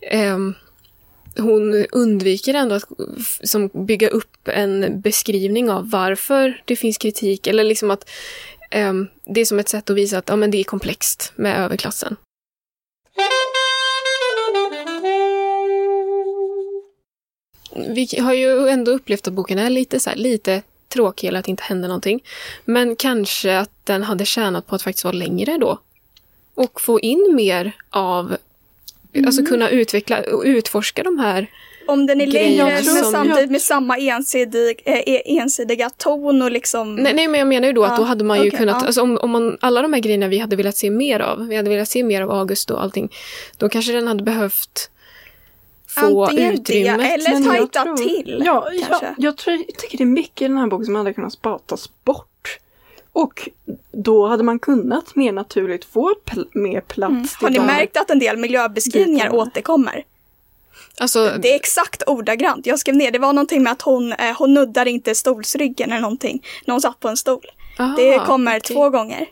ehm, 0.00 0.54
hon 1.36 1.86
undviker 1.92 2.54
ändå 2.54 2.74
att 2.74 2.84
som 3.42 3.70
bygga 3.86 4.08
upp 4.08 4.48
en 4.48 5.00
beskrivning 5.00 5.70
av 5.70 5.90
varför 5.90 6.62
det 6.64 6.76
finns 6.76 6.98
kritik. 6.98 7.46
Eller 7.46 7.64
liksom 7.64 7.90
att 7.90 8.10
ehm, 8.70 9.08
det 9.24 9.40
är 9.40 9.44
som 9.44 9.58
ett 9.58 9.68
sätt 9.68 9.90
att 9.90 9.96
visa 9.96 10.18
att 10.18 10.28
ja, 10.28 10.36
men 10.36 10.50
det 10.50 10.60
är 10.60 10.64
komplext 10.64 11.32
med 11.36 11.58
överklassen. 11.58 12.16
Vi 17.88 18.08
har 18.20 18.34
ju 18.34 18.68
ändå 18.68 18.92
upplevt 18.92 19.28
att 19.28 19.34
boken 19.34 19.58
är 19.58 19.70
lite, 19.70 20.00
så 20.00 20.10
här, 20.10 20.16
lite 20.16 20.62
tråkig 20.94 21.28
eller 21.28 21.38
att 21.38 21.44
det 21.44 21.50
inte 21.50 21.62
händer 21.62 21.88
någonting. 21.88 22.24
Men 22.64 22.96
kanske 22.96 23.58
att 23.58 23.70
den 23.84 24.02
hade 24.02 24.24
tjänat 24.24 24.66
på 24.66 24.74
att 24.74 24.82
faktiskt 24.82 25.04
vara 25.04 25.14
längre 25.16 25.58
då. 25.58 25.78
Och 26.54 26.80
få 26.80 27.00
in 27.00 27.32
mer 27.34 27.72
av, 27.90 28.36
alltså 29.26 29.44
kunna 29.44 29.70
utveckla 29.70 30.20
och 30.32 30.42
utforska 30.46 31.02
de 31.02 31.18
här. 31.18 31.46
Om 31.86 32.06
den 32.06 32.20
är 32.20 32.26
längre 32.26 32.64
men 32.64 32.84
som- 32.84 33.12
samtidigt 33.12 33.50
med 33.50 33.62
samma 33.62 33.98
ensidig, 33.98 34.82
eh, 34.84 35.20
ensidiga 35.24 35.90
ton 35.90 36.42
och 36.42 36.50
liksom... 36.50 36.96
Nej, 36.96 37.14
nej 37.14 37.28
men 37.28 37.38
jag 37.38 37.48
menar 37.48 37.66
ju 37.66 37.72
då 37.72 37.84
att 37.84 37.96
då 37.96 38.02
hade 38.02 38.24
man 38.24 38.42
ju 38.42 38.48
okej, 38.48 38.58
kunnat, 38.58 38.76
ja. 38.80 38.86
alltså 38.86 39.02
om, 39.02 39.18
om 39.18 39.30
man, 39.30 39.58
alla 39.60 39.82
de 39.82 39.92
här 39.92 40.00
grejerna 40.00 40.28
vi 40.28 40.38
hade 40.38 40.56
velat 40.56 40.76
se 40.76 40.90
mer 40.90 41.20
av, 41.20 41.48
vi 41.48 41.56
hade 41.56 41.70
velat 41.70 41.88
se 41.88 42.02
mer 42.02 42.22
av 42.22 42.30
August 42.30 42.70
och 42.70 42.82
allting, 42.82 43.12
då 43.56 43.68
kanske 43.68 43.92
den 43.92 44.08
hade 44.08 44.22
behövt 44.22 44.90
få 45.94 46.24
Antingen 46.24 46.48
det, 46.54 46.54
utrymmet. 46.60 47.12
eller 47.12 47.30
Men 47.32 47.44
jag 47.44 47.56
tajta 47.56 47.82
tror- 47.82 47.96
till. 47.96 48.42
Ja, 48.46 48.68
ja 48.72 48.86
kanske. 48.88 49.14
jag, 49.18 49.36
tror, 49.36 49.56
jag 49.56 49.76
tycker 49.78 49.98
det 49.98 50.04
är 50.04 50.06
mycket 50.06 50.42
i 50.42 50.48
den 50.48 50.56
här 50.58 50.66
boken 50.66 50.84
som 50.86 50.94
hade 50.94 51.12
kunnat 51.14 51.32
spatas 51.32 51.90
bort. 52.04 52.58
Och 53.12 53.48
då 53.92 54.26
hade 54.26 54.42
man 54.42 54.58
kunnat 54.58 55.16
mer 55.16 55.32
naturligt 55.32 55.84
få 55.84 56.14
pl- 56.26 56.48
mer 56.52 56.80
plats 56.80 57.10
Mm. 57.12 57.26
Har 57.40 57.50
ni 57.50 57.58
märkt 57.58 57.96
att 57.96 58.10
en 58.10 58.18
del 58.18 58.36
miljöbeskrivningar 58.36 59.24
Bitarna. 59.30 59.42
återkommer? 59.42 60.04
Alltså, 60.98 61.30
Det 61.42 61.52
är 61.52 61.56
exakt 61.56 62.02
ordagrant. 62.06 62.66
Jag 62.66 62.78
skrev 62.78 62.96
ner, 62.96 63.10
det 63.10 63.18
var 63.18 63.32
någonting 63.32 63.62
med 63.62 63.72
att 63.72 63.82
hon, 63.82 64.12
eh, 64.12 64.36
hon 64.38 64.54
nuddar 64.54 64.86
inte 64.86 65.14
stolsryggen 65.14 65.92
eller 65.92 66.00
någonting 66.02 66.42
när 66.66 66.72
hon 66.74 66.80
satt 66.80 67.00
på 67.00 67.08
en 67.08 67.16
stol. 67.16 67.46
aha, 67.78 67.96
Det 67.96 68.18
kommer 68.18 68.58
okej. 68.58 68.74
två 68.74 68.90
gånger. 68.90 69.26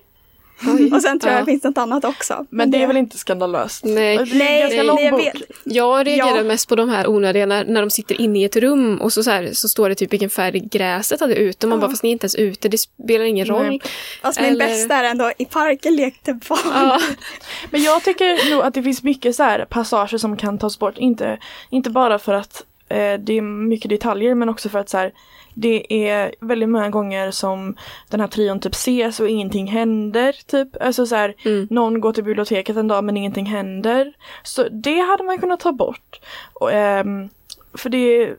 Oj. 0.67 0.93
Och 0.93 1.03
sen 1.03 1.19
tror 1.19 1.33
jag 1.33 1.41
Ja. 1.41 1.45
det 1.45 1.51
finns 1.53 1.63
något 1.65 1.79
annat 1.79 2.05
också. 2.05 2.47
Men 2.51 2.71
det 2.71 2.83
är 2.83 2.87
väl 2.87 2.97
inte 2.97 3.19
skandalöst? 3.19 3.85
Nej. 3.85 4.17
Det 4.17 4.23
är 4.23 4.39
Nej, 4.39 4.61
ganska 4.61 4.77
nej, 4.77 4.87
lång 4.87 5.01
jag 5.01 5.11
bok. 5.13 5.21
vet. 5.27 5.35
Jag 5.65 6.07
reagerar 6.07 6.37
Ja. 6.37 6.45
mest 6.45 6.69
på 6.69 6.77
de 6.77 6.89
här 6.89 7.07
onödiga 7.07 7.47
när, 7.47 7.65
när 7.65 7.81
de 7.81 7.91
sitter 7.91 8.21
inne 8.21 8.41
i 8.41 8.45
ett 8.45 8.57
rum 8.57 9.01
och 9.01 9.13
så, 9.13 9.23
så, 9.23 9.31
här, 9.31 9.51
så 9.53 9.69
står 9.69 9.89
det 9.89 9.95
typ 9.95 10.13
vilken 10.13 10.31
färg 10.31 10.61
gräset 10.61 11.21
hade 11.21 11.35
ute. 11.35 11.67
Man 11.67 11.79
Ja. 11.79 11.81
bara, 11.81 11.91
fast 11.91 12.03
ni 12.03 12.09
är 12.09 12.13
inte 12.13 12.25
ens 12.25 12.35
ute, 12.35 12.69
det 12.69 12.79
spelar 12.79 13.25
ingen 13.25 13.47
roll. 13.47 13.67
Nej. 13.67 13.81
Fast 14.23 14.41
min 14.41 14.51
Eller- 14.51 14.67
bästa 14.67 14.95
är 14.95 15.05
ändå 15.05 15.33
i 15.39 15.45
parken 15.45 15.97
lekte 15.97 16.33
barn. 16.49 16.59
Ja. 16.75 17.01
Men 17.71 17.83
jag 17.83 18.03
tycker 18.05 18.51
nog 18.51 18.63
att 18.65 18.75
det 18.75 18.83
finns 18.83 19.03
mycket 19.03 19.37
så 19.37 19.43
här 19.43 19.65
passager 19.65 20.19
som 20.19 20.37
kan 20.37 20.59
tas 20.59 20.79
bort. 20.79 20.99
Inte, 20.99 21.39
inte 21.71 21.91
bara 21.91 22.19
för 22.19 22.35
att 22.35 22.65
eh, 22.89 23.15
det 23.21 23.33
är 23.39 23.43
mycket 23.43 23.89
detaljer 23.91 24.35
men 24.35 24.49
också 24.49 24.69
för 24.69 24.79
att 24.79 24.89
så 24.89 24.99
här, 24.99 25.13
det 25.55 26.09
är 26.09 26.35
väldigt 26.41 26.69
många 26.69 26.91
gånger 26.91 27.31
som 27.31 27.77
den 28.09 28.21
här 28.21 28.27
trion 28.29 28.61
typ 28.61 28.73
ses 28.75 29.21
och 29.21 29.29
ingenting 29.29 29.67
händer. 29.67 30.37
Typ. 30.47 30.69
Alltså 30.83 31.07
så 31.07 31.15
här, 31.17 31.35
Mm. 31.45 31.67
någon 31.71 32.01
går 32.01 32.13
till 32.13 32.25
biblioteket 32.25 32.77
en 32.77 32.89
dag 32.89 33.05
men 33.05 33.17
ingenting 33.17 33.47
händer. 33.47 34.13
Så 34.43 34.69
det 34.71 34.99
hade 34.99 35.25
man 35.25 35.39
kunnat 35.39 35.61
ta 35.61 35.73
bort. 35.73 36.21
Och, 36.53 36.73
ehm, 36.73 37.29
för 37.75 37.89
det 37.91 38.35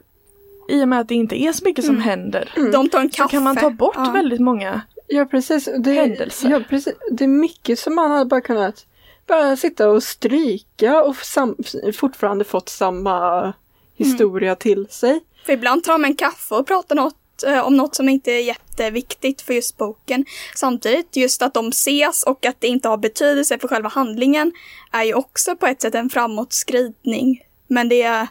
i 0.69 0.83
och 0.83 0.87
med 0.87 0.99
att 0.99 1.07
det 1.07 1.15
inte 1.15 1.41
är 1.43 1.51
så 1.53 1.65
mycket 1.65 1.85
som 1.85 1.99
händer 2.01 2.51
De 2.71 2.89
tar 2.89 2.99
en 2.99 3.11
så 3.11 3.17
kaffe. 3.17 3.31
kan 3.31 3.43
man 3.43 3.55
ta 3.55 3.69
bort 3.69 3.93
Ja. 3.97 4.11
väldigt 4.13 4.39
många. 4.41 4.81
Ja, 5.07 5.25
precis. 5.25 5.69
Det, 5.79 5.93
Händelser. 5.93 6.49
Ja, 6.49 6.61
precis. 6.69 6.93
Det 7.11 7.23
är 7.23 7.27
mycket 7.27 7.79
som 7.79 7.95
man 7.95 8.11
hade 8.11 8.25
bara 8.25 8.41
kunnat 8.41 8.85
bara 9.27 9.55
sitta 9.57 9.89
och 9.89 10.03
stryka 10.03 11.03
och 11.03 11.15
sam, 11.15 11.55
fortfarande 11.95 12.43
fått 12.45 12.69
samma 12.69 13.53
historia 13.95 14.55
till 14.55 14.87
sig. 14.89 15.19
För 15.45 15.53
ibland 15.53 15.83
tar 15.83 16.03
en 16.03 16.15
kaffe 16.15 16.55
och 16.55 16.67
pratar 16.67 16.95
något, 16.95 17.43
eh, 17.47 17.67
om 17.67 17.77
något 17.77 17.95
som 17.95 18.09
inte 18.09 18.31
är 18.31 18.39
jätteviktigt 18.41 19.41
för 19.41 19.53
just 19.53 19.77
boken. 19.77 20.25
Samtidigt, 20.55 21.15
just 21.15 21.41
att 21.41 21.53
de 21.53 21.69
ses 21.69 22.23
och 22.23 22.45
att 22.45 22.55
det 22.61 22.67
inte 22.67 22.87
har 22.89 22.97
betydelse 22.97 23.59
för 23.59 23.67
själva 23.67 23.89
handlingen 23.89 24.51
är 24.91 25.03
ju 25.03 25.13
också 25.13 25.55
på 25.55 25.67
ett 25.67 25.81
sätt 25.81 25.95
en 25.95 26.09
framåtskridning. 26.09 27.41
Men 27.67 27.89
det 27.89 28.01
är... 28.01 28.27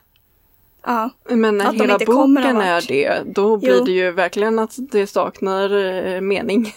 Ja, 0.87 1.11
Men 1.29 1.59
när 1.59 1.65
Att 1.65 1.73
de 1.73 1.81
hela 1.81 1.93
inte 1.93 2.05
kommer 2.05 2.41
någon 2.41 2.55
boken 2.55 2.69
är 2.69 2.85
det, 2.89 3.23
då 3.27 3.57
blir 3.57 3.79
Jo. 3.79 3.85
det 3.85 3.93
ju 3.93 4.13
verkligen 4.13 4.59
att 4.59 4.75
det 4.79 5.07
saknar 5.07 5.71
eh, 6.15 6.21
mening. 6.21 6.75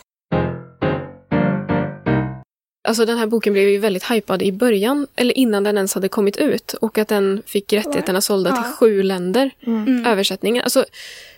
Alltså 2.85 3.05
den 3.05 3.17
här 3.17 3.27
boken 3.27 3.53
blev 3.53 3.69
ju 3.69 3.77
väldigt 3.77 4.11
hypad 4.11 4.41
i 4.41 4.51
början, 4.51 5.07
eller 5.15 5.37
innan 5.37 5.63
den 5.63 5.77
ens 5.77 5.93
hade 5.93 6.09
kommit 6.09 6.37
ut. 6.37 6.73
Och 6.73 6.97
att 6.97 7.07
den 7.07 7.43
fick 7.45 7.73
rättigheterna 7.73 8.21
sålda 8.21 8.51
till 8.51 8.63
Ja. 8.65 8.71
sju 8.71 9.03
länder. 9.03 9.51
mm. 9.67 10.05
Översättningen. 10.05 10.63
Alltså, 10.63 10.85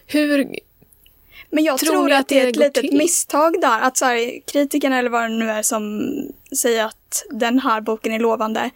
hur... 0.08 0.48
Men 1.50 1.64
jag 1.64 1.80
Tror 1.80 1.92
tror, 1.92 2.12
att, 2.12 2.28
det 2.28 2.40
är 2.40 2.48
ett 2.48 2.56
litet 2.56 2.74
till? 2.74 2.98
misstag 2.98 3.62
där. 3.62 3.82
Att 3.82 3.98
så 3.98 4.06
här, 4.06 4.40
kritikerna 4.52 4.98
eller 5.00 5.10
vad 5.10 5.22
det 5.24 5.28
nu 5.30 5.50
är 5.50 5.62
som 5.64 6.12
säger 6.58 6.86
att 6.86 7.24
den 7.32 7.60
här 7.60 7.82
boken 7.82 8.14
är 8.14 8.20
lovande. 8.20 8.70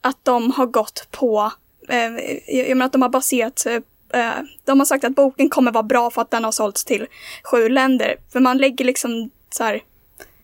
Att 0.00 0.18
de 0.24 0.50
har 0.50 0.66
gått 0.66 1.06
på, 1.10 1.52
eh, 1.88 2.56
jag 2.56 2.68
menar 2.68 2.86
att 2.86 2.92
de 2.92 3.02
har 3.02 3.08
baserat 3.08 3.66
eh, 4.12 4.32
de 4.64 4.78
har 4.80 4.84
sagt 4.86 5.04
att 5.04 5.14
boken 5.14 5.48
kommer 5.48 5.72
vara 5.72 5.82
bra 5.82 6.10
för 6.10 6.22
att 6.22 6.30
den 6.30 6.44
har 6.44 6.52
sålts 6.52 6.84
till 6.84 7.06
sju 7.44 7.68
länder. 7.68 8.16
För 8.32 8.40
man 8.40 8.58
lägger 8.58 8.84
liksom 8.84 9.30
så 9.50 9.64
här, 9.64 9.82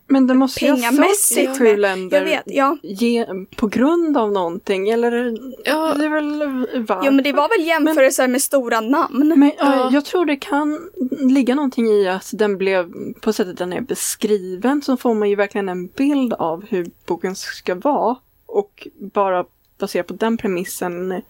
Men 0.09 0.27
det 0.27 0.35
måste 0.35 0.65
ju 0.65 0.71
ha 0.71 1.55
sju 1.59 1.77
länder 1.77 2.19
jag 2.19 2.25
vet, 2.25 2.43
ja. 2.47 2.77
ge, 2.83 3.27
på 3.57 3.67
grund 3.67 4.17
av 4.17 4.33
någonting, 4.33 4.89
eller? 4.89 5.37
Ja. 5.65 5.95
Det 5.95 6.05
är 6.05 6.09
väl 6.09 6.39
varför? 6.87 7.07
Jo 7.07 7.13
men 7.13 7.25
det 7.25 7.33
var 7.33 7.59
väl 7.59 7.67
jämförelser 7.67 8.29
med 8.29 8.43
stora 8.43 8.81
namn. 8.81 9.35
Men. 9.37 9.53
Ja. 9.59 9.91
jag 9.93 10.05
tror 10.05 10.27
det 10.27 10.37
kan 10.37 10.91
ligga 11.11 11.55
någonting 11.55 11.87
i 11.87 12.09
att 12.09 12.31
den 12.33 12.59
blev, 12.59 12.93
på 13.21 13.33
sättet 13.33 13.59
den 13.59 13.73
är 13.73 13.81
beskriven, 13.81 14.83
så 14.83 14.97
får 14.97 15.15
man 15.15 15.31
ju 15.31 15.37
verkligen 15.37 15.69
en 15.69 15.87
bild 15.87 16.33
av 16.33 16.65
hur 16.69 16.91
boken 17.07 17.37
ska 17.37 17.75
vara. 17.75 18.17
Och 18.47 18.89
bara 18.95 19.45
baserat 19.79 20.07
på 20.07 20.15
den 20.15 20.37
premissen 20.37 21.23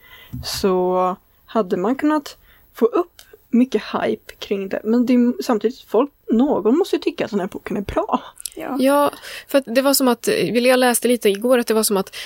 så 0.45 1.16
hade 1.47 1.77
man 1.77 1.95
kunnat 1.95 2.37
få 2.74 2.87
upp 2.87 3.15
mycket 3.57 3.82
hype 3.82 4.34
kring 4.38 4.68
det. 4.68 4.80
Men 4.84 5.07
det 5.07 5.14
är 5.14 5.42
samtidigt 5.42 5.80
folk, 5.80 6.11
någon 6.32 6.78
måste 6.78 6.96
ju 6.96 7.02
tycka 7.02 7.24
att 7.24 7.30
den 7.30 7.40
här 7.40 7.46
boken 7.46 7.76
är 7.76 7.80
bra. 7.80 8.22
Ja. 8.57 8.76
Ja, 8.78 9.11
för 9.48 9.59
att 9.59 9.64
det 9.66 9.82
var 9.82 9.94
som 9.94 10.09
att, 10.09 10.28
jag 10.52 10.78
läste 10.78 11.09
lite 11.09 11.28
igår, 11.28 11.59
att 11.59 11.66
det 11.66 11.74
var 11.74 11.82
som 11.82 11.96
att 11.96 12.16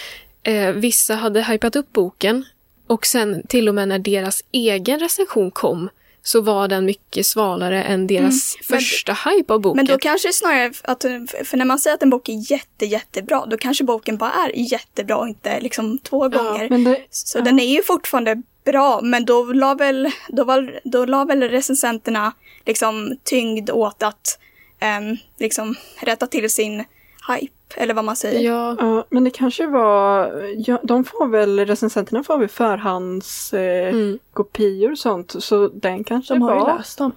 eh, 0.43 0.71
vissa 0.71 1.15
hade 1.15 1.43
hypat 1.43 1.77
upp 1.77 1.93
boken 1.93 2.45
och 2.87 3.07
sen 3.07 3.43
till 3.49 3.69
och 3.69 3.75
med 3.75 3.89
när 3.89 3.99
deras 3.99 4.45
egen 4.53 5.01
recension 5.01 5.51
kom 5.51 5.89
så 6.23 6.41
var 6.41 6.69
den 6.69 6.85
mycket 6.85 7.27
svalare 7.27 7.83
än 7.83 8.07
deras 8.07 8.57
men- 8.71 8.81
första 8.81 9.13
hype 9.13 9.53
av 9.53 9.61
boken. 9.61 9.77
Men 9.77 9.87
då 9.87 9.99
kanske 9.99 10.29
det 10.29 10.33
snarare 10.33 10.73
att, 10.83 11.03
för 11.45 11.57
när 11.57 11.65
man 11.65 11.79
säger 11.79 11.95
att 11.95 12.03
en 12.03 12.11
bok 12.11 12.29
är 12.29 12.53
jätte, 12.53 12.87
jättebra, 12.87 13.47
då 13.47 13.57
kanske 13.57 13.85
boken 13.85 14.17
bara 14.17 14.33
är 14.33 14.73
jättebra 14.73 15.17
och 15.17 15.29
inte 15.29 15.61
liksom 15.61 15.99
två 15.99 16.29
gånger. 16.29 16.69
Men 16.71 16.85
det, 16.85 17.07
Så 17.11 17.39
ja. 17.39 17.43
den 17.43 17.61
är 17.61 17.75
ju 17.75 17.83
fortfarande 17.83 18.43
bra, 18.65 19.01
men 19.03 19.25
då 19.25 19.43
la 19.45 19.75
väl, 19.75 20.09
då 20.29 20.45
var, 20.45 20.81
då 20.85 21.05
la 21.05 21.25
väl 21.25 21.43
recensenterna 21.43 22.33
liksom 22.67 23.17
tyngd 23.25 23.71
åt 23.71 24.03
att 24.03 24.39
ehm, 24.81 25.17
liksom 25.39 25.75
rätta 26.03 26.27
till 26.27 26.51
sin 26.51 26.85
hype, 27.29 27.53
eller 27.77 27.95
vad 27.95 28.05
man 28.05 28.17
säger. 28.17 28.41
Ja, 28.41 28.77
Ja, 28.79 29.05
men 29.11 29.25
det 29.25 29.31
kanske 29.31 29.67
var, 29.67 30.33
ja, 30.57 30.81
de 30.83 31.05
får 31.05 31.27
väl, 31.27 31.67
recensenterna 31.67 32.25
får 32.25 32.39
väl 32.39 32.49
förhands 32.49 33.53
eh, 33.55 33.89
Mm. 33.95 34.19
och 34.93 34.99
sånt, 34.99 35.35
så 35.39 35.69
den 35.69 36.05
kanske 36.05 36.35
De 36.35 36.43
har 36.43 36.55
ju 36.55 36.61
var... 36.61 36.77
läst 36.79 36.99
dem. 36.99 37.13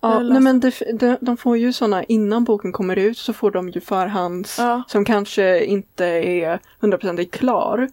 Ja, 0.00 0.18
nej 0.20 0.40
men 0.40 0.60
det, 0.60 0.74
de, 0.94 1.16
de 1.20 1.36
får 1.36 1.56
ju 1.56 1.72
sådana, 1.72 2.04
innan 2.04 2.44
boken 2.44 2.72
kommer 2.72 2.96
ut 2.96 3.18
så 3.18 3.32
får 3.32 3.50
de 3.50 3.68
ju 3.68 3.80
förhands 3.80 4.58
Ja. 4.58 4.82
som 4.88 5.04
kanske 5.04 5.64
inte 5.64 6.04
är 6.06 6.58
100% 6.80 7.30
klar. 7.30 7.88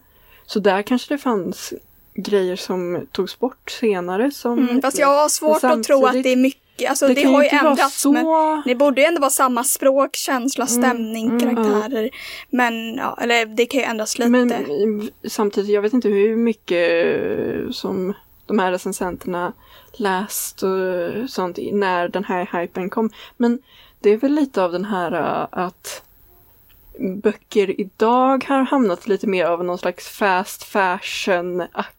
Så 0.46 0.58
där 0.60 0.82
kanske 0.82 1.14
det 1.14 1.18
fanns 1.18 1.72
grejer 2.16 2.56
som 2.56 3.06
togs 3.12 3.38
bort 3.38 3.70
senare 3.70 4.30
som... 4.30 4.58
Mm, 4.58 4.82
fast 4.82 4.98
jag 4.98 5.22
har 5.22 5.28
svårt 5.28 5.64
att 5.64 5.82
tro 5.82 6.06
att 6.06 6.22
det 6.22 6.32
är 6.32 6.36
mycket, 6.36 6.90
alltså 6.90 7.08
det, 7.08 7.14
kan 7.14 7.34
har 7.34 7.42
ju 7.42 7.48
ändrats. 7.48 8.00
så... 8.00 8.12
Men 8.12 8.62
det 8.64 8.74
borde 8.74 9.00
ju 9.00 9.06
ändå 9.06 9.20
vara 9.20 9.30
samma 9.30 9.64
språk, 9.64 10.16
känsla, 10.16 10.66
stämning, 10.66 11.26
mm, 11.26 11.40
karaktärer. 11.40 12.10
Men 12.50 12.94
ja, 12.94 13.18
eller 13.20 13.46
det 13.46 13.66
kan 13.66 13.80
ju 13.80 13.86
ändras 13.86 14.18
lite. 14.18 14.30
Men 14.30 14.52
mm, 14.52 15.08
samtidigt, 15.28 15.70
jag 15.70 15.82
vet 15.82 15.92
inte 15.92 16.08
hur 16.08 16.36
mycket 16.36 17.74
som 17.74 18.14
de 18.46 18.58
här 18.58 18.72
recensenterna 18.72 19.52
läst 19.92 20.62
och 20.62 21.30
sånt 21.30 21.58
när 21.72 22.08
den 22.08 22.24
här 22.24 22.60
hypen 22.60 22.90
kom. 22.90 23.10
Men 23.36 23.58
det 24.00 24.10
är 24.10 24.16
väl 24.16 24.32
lite 24.32 24.62
av 24.62 24.72
den 24.72 24.84
här 24.84 25.12
eh, 25.12 25.46
att 25.50 26.02
böcker 26.98 27.80
idag 27.80 28.44
har 28.48 28.62
hamnat 28.62 29.08
lite 29.08 29.26
mer 29.26 29.44
av 29.44 29.64
någon 29.64 29.78
slags 29.78 30.08
fast 30.08 30.64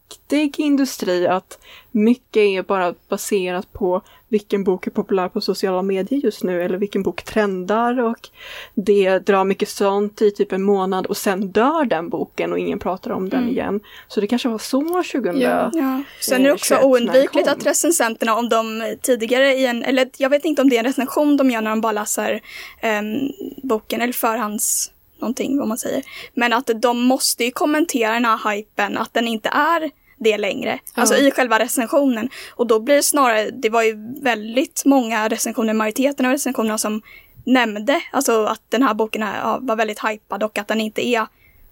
fashion-aktig 0.07 0.59
industri. 0.59 1.27
Att 1.27 1.59
mycket 1.91 2.41
är 2.41 2.63
bara 2.63 2.93
baserat 3.09 3.73
på 3.73 4.01
vilken 4.29 4.63
bok 4.63 4.87
är 4.87 4.91
populär 4.91 5.29
på 5.29 5.41
sociala 5.41 5.81
medier 5.81 6.19
just 6.19 6.43
nu 6.43 6.63
eller 6.63 6.77
vilken 6.77 7.03
bok 7.03 7.23
trendar 7.23 7.99
och 7.99 8.29
det 8.75 9.19
drar 9.19 9.43
mycket 9.43 9.69
sånt 9.69 10.21
i 10.21 10.31
typ 10.31 10.51
en 10.51 10.63
månad 10.63 11.05
och 11.05 11.17
sen 11.17 11.51
dör 11.51 11.85
den 11.85 12.09
boken 12.09 12.51
och 12.51 12.59
ingen 12.59 12.79
pratar 12.79 13.11
om 13.11 13.29
den 13.29 13.49
igen. 13.49 13.79
Så 14.07 14.21
det 14.21 14.27
kanske 14.27 14.49
var 14.49 14.57
så 14.57 14.81
2000. 14.81 15.41
Ja. 15.41 15.71
Ja. 15.73 16.03
Sen 16.21 16.41
är 16.41 16.45
det 16.45 16.53
också 16.53 16.65
21 16.65 16.81
när 16.81 16.81
den 16.81 16.91
oundvikligt 16.91 17.47
att 17.47 17.65
recensenterna, 17.65 18.35
om 18.35 18.49
de 18.49 18.95
tidigare 19.01 19.53
i 19.53 19.65
en, 19.65 19.83
eller 19.83 20.09
jag 20.17 20.29
vet 20.29 20.45
inte 20.45 20.61
om 20.61 20.69
det 20.69 20.75
är 20.75 20.79
en 20.79 20.85
recension 20.85 21.37
de 21.37 21.51
gör 21.51 21.61
när 21.61 21.69
de 21.69 21.81
bara 21.81 21.91
läser 21.91 22.41
ehm, 22.81 23.17
boken, 23.63 24.01
eller 24.01 24.13
förhands 24.13 24.91
någonting 25.21 25.57
vad 25.57 25.67
man 25.67 25.77
säger. 25.77 26.03
Men 26.33 26.53
att 26.53 26.69
de 26.81 27.01
måste 27.01 27.43
ju 27.43 27.51
kommentera 27.51 28.13
den 28.13 28.25
här 28.25 28.51
hypen, 28.51 28.97
att 28.97 29.13
den 29.13 29.27
inte 29.27 29.49
är 29.49 29.91
det 30.17 30.37
längre. 30.37 30.79
Alltså 30.93 31.15
i 31.15 31.31
själva 31.31 31.59
recensionen. 31.59 32.29
Och 32.55 32.67
då 32.67 32.79
blir 32.79 32.95
det 32.95 33.03
snarare, 33.03 33.49
det 33.49 33.69
var 33.69 33.83
ju 33.83 34.21
väldigt 34.21 34.81
många 34.85 35.27
recensioner, 35.27 35.73
majoriteten 35.73 36.25
av 36.25 36.31
recensionerna 36.31 36.77
som 36.77 37.01
nämnde 37.45 38.01
alltså 38.11 38.45
att 38.45 38.61
den 38.69 38.83
här 38.83 38.93
boken 38.93 39.23
är, 39.23 39.37
ja, 39.37 39.59
var 39.61 39.75
väldigt 39.75 40.05
hypad 40.05 40.43
och 40.43 40.57
att 40.57 40.67
den 40.67 40.81
inte 40.81 41.07
är 41.07 41.27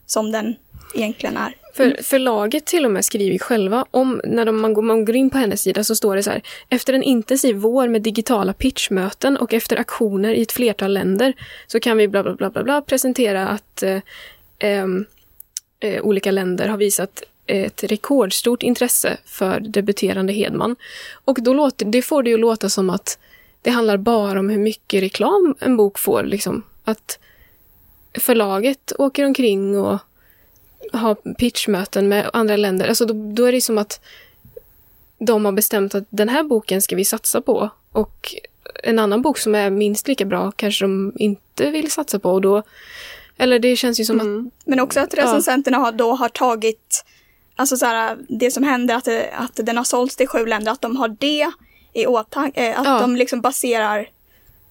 som 0.06 0.32
den 0.32 0.56
egentligen 0.94 1.38
är. 1.38 1.56
För 1.76 1.98
förlaget 2.04 2.66
till 2.66 2.86
och 2.86 2.92
med 2.92 3.06
skriver 3.06 3.38
själva 3.38 3.86
om, 3.92 4.22
när 4.24 4.46
de, 4.46 4.62
man, 4.62 4.74
går, 4.74 4.82
man 4.82 5.06
går 5.06 5.16
in 5.16 5.30
på 5.30 5.38
hennes 5.38 5.62
sida 5.62 5.84
så 5.84 5.96
står 5.96 6.16
det 6.16 6.24
så 6.24 6.30
här. 6.30 6.42
Efter 6.70 6.94
en 6.94 7.04
intensiv 7.04 7.56
vår 7.56 7.88
med 7.88 8.02
digitala 8.02 8.54
pitchmöten 8.54 9.38
och 9.38 9.54
efter 9.54 9.78
aktioner 9.78 10.34
i 10.34 10.42
ett 10.42 10.52
flertal 10.52 10.94
länder 10.94 11.34
så 11.68 11.80
kan 11.80 11.98
vi 11.98 12.08
bla 12.08 12.24
bla 12.24 12.34
bla 12.34 12.50
bla, 12.50 12.64
bla 12.64 12.82
presentera 12.82 13.48
att 13.48 13.84
eh, 13.84 14.00
eh, 14.60 16.02
olika 16.02 16.32
länder 16.32 16.68
har 16.68 16.78
visat 16.78 17.24
ett 17.46 17.84
rekordstort 17.84 18.64
intresse 18.64 19.18
för 19.26 19.60
debuterande 19.60 20.34
Hedman. 20.34 20.76
Och 21.26 21.38
då 21.42 21.54
låter, 21.54 21.86
det 21.86 22.02
får 22.02 22.24
det 22.24 22.30
ju 22.30 22.38
låta 22.38 22.70
som 22.70 22.90
att 22.90 23.20
det 23.62 23.70
handlar 23.70 23.98
bara 23.98 24.40
om 24.40 24.50
hur 24.50 24.60
mycket 24.60 25.04
reklam 25.04 25.56
en 25.60 25.78
bok 25.78 26.00
får. 26.00 26.24
Liksom. 26.24 26.64
Att 26.84 27.20
förlaget 28.20 28.92
åker 28.98 29.26
omkring 29.26 29.78
och 29.80 30.00
ha 30.94 31.16
pitchmöten 31.16 32.08
med 32.08 32.30
andra 32.34 32.58
länder. 32.58 32.88
Alltså 32.88 33.06
då, 33.06 33.14
då 33.34 33.46
är 33.46 33.52
det 33.52 33.62
som 33.62 33.78
att 33.78 34.00
de 35.20 35.46
har 35.46 35.52
bestämt 35.52 35.96
att 35.96 36.04
den 36.10 36.30
här 36.30 36.44
boken 36.44 36.82
ska 36.82 36.96
vi 36.96 37.06
satsa 37.06 37.42
på. 37.42 37.70
Och 37.92 38.36
en 38.84 39.00
annan 39.00 39.22
bok 39.22 39.38
som 39.38 39.56
är 39.56 39.70
minst 39.70 40.08
lika 40.08 40.26
bra 40.26 40.52
kanske 40.52 40.84
de 40.84 41.14
inte 41.16 41.72
vill 41.72 41.92
satsa 41.92 42.20
på. 42.20 42.32
Och 42.32 42.42
då, 42.42 42.64
eller 43.38 43.60
det 43.60 43.76
känns 43.76 44.00
ju 44.00 44.06
som 44.06 44.16
att... 44.20 44.26
Mm. 44.26 44.52
Men 44.66 44.80
också 44.80 45.00
att 45.00 45.14
recensenterna 45.14 45.78
har, 45.78 45.92
då 45.92 46.14
har 46.14 46.30
tagit, 46.30 47.06
alltså 47.56 47.78
så 47.78 47.86
här, 47.86 48.18
det 48.30 48.52
som 48.52 48.64
hände 48.64 48.96
att, 48.96 49.06
det, 49.06 49.30
att 49.34 49.56
den 49.64 49.78
har 49.78 49.84
sålts 49.84 50.16
till 50.16 50.28
sju 50.28 50.46
länder, 50.46 50.72
att 50.72 50.82
de 50.82 50.96
har 50.96 51.08
det 51.08 51.52
i 51.94 52.06
åtanke, 52.06 52.68
eh, 52.68 52.80
att 52.80 52.86
Ja. 52.86 53.00
de 53.00 53.16
liksom 53.16 53.42
baserar 53.42 54.10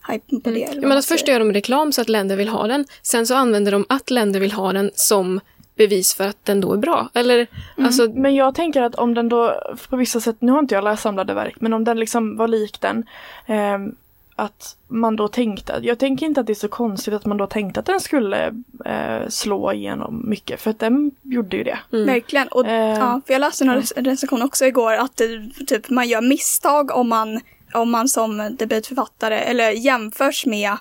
hypen 0.08 0.40
på 0.40 0.50
det. 0.50 0.62
eller 0.64 0.82
Ja, 0.82 0.88
men 0.88 0.98
att 0.98 1.06
först 1.06 1.28
gör 1.28 1.38
de 1.38 1.52
reklam 1.52 1.92
så 1.92 2.00
att 2.00 2.08
länder 2.08 2.36
vill 2.36 2.48
ha 2.48 2.66
den. 2.66 2.84
Sen 3.02 3.26
så 3.26 3.34
använder 3.34 3.72
de 3.72 3.86
att 3.88 4.10
länder 4.10 4.40
vill 4.40 4.52
ha 4.52 4.72
den 4.72 4.90
som 4.94 5.40
bevis 5.76 6.14
för 6.14 6.24
att 6.28 6.44
den 6.44 6.60
då 6.60 6.72
är 6.72 6.76
bra. 6.76 7.08
Eller 7.14 7.46
alltså, 7.78 8.08
Men 8.14 8.34
jag 8.34 8.54
tänker 8.54 8.82
att 8.82 8.94
om 8.94 9.14
den 9.14 9.28
då 9.28 9.60
på 9.90 9.96
vissa 9.96 10.20
sätt, 10.20 10.36
nu 10.38 10.52
har 10.52 10.58
inte 10.58 10.74
jag 10.74 10.84
läst 10.84 11.02
samlade 11.02 11.34
verk, 11.34 11.54
men 11.60 11.72
om 11.72 11.84
den 11.84 11.98
liksom 12.00 12.36
var 12.36 12.48
lik 12.48 12.80
den. 12.80 13.04
ehm, 13.46 13.94
att 14.36 14.76
man 14.88 15.16
då 15.16 15.28
tänkte, 15.28 15.78
jag 15.82 15.98
tänker 15.98 16.26
inte 16.26 16.40
att 16.40 16.46
det 16.46 16.52
är 16.52 16.54
så 16.54 16.68
konstigt 16.68 17.14
att 17.14 17.26
man 17.26 17.36
då 17.36 17.46
tänkte 17.46 17.80
att 17.80 17.86
den 17.86 18.00
skulle 18.00 18.46
eh, 18.84 19.28
slå 19.28 19.72
igenom 19.72 20.22
mycket, 20.28 20.60
för 20.60 20.70
att 20.70 20.78
den 20.78 21.10
gjorde 21.22 21.56
ju 21.56 21.64
det. 21.64 21.78
mm. 21.92 22.06
Verkligen. 22.06 22.48
Och, 22.48 22.66
Eh, 22.66 22.98
ja, 22.98 23.20
för 23.26 23.32
jag 23.34 23.40
läste 23.40 23.64
en 23.64 23.70
rec- 23.70 24.04
recension 24.04 24.42
också 24.42 24.64
igår 24.66 24.92
att 24.94 25.16
det, 25.16 25.50
typ, 25.66 25.90
man 25.90 26.08
gör 26.08 26.20
misstag 26.20 26.90
om 26.90 27.08
man, 27.08 27.40
om 27.74 27.90
man 27.90 28.08
som 28.08 28.56
debutförfattare 28.58 29.38
eller 29.40 29.70
jämförs 29.70 30.46
med 30.46 30.72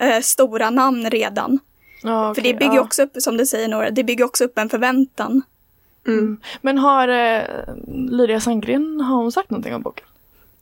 eh, 0.00 0.20
stora 0.22 0.70
namn 0.70 1.10
redan. 1.10 1.58
Ja, 2.02 2.34
För 2.34 2.42
det 2.42 2.54
bygger 2.54 2.74
ja. 2.74 2.80
också 2.80 3.02
upp, 3.02 3.10
som 3.18 3.36
du 3.36 3.46
säger 3.46 3.68
Nora, 3.68 3.90
det 3.90 4.04
bygger 4.04 4.24
också 4.24 4.44
upp 4.44 4.58
en 4.58 4.68
förväntan. 4.68 5.42
Mm. 6.06 6.36
Men 6.60 6.78
har 6.78 7.08
eh, 7.08 7.42
Lydia 8.10 8.40
Sandgren, 8.40 9.00
har 9.00 9.16
hon 9.16 9.32
sagt 9.32 9.50
någonting 9.50 9.74
om 9.74 9.82
boken? 9.82 10.04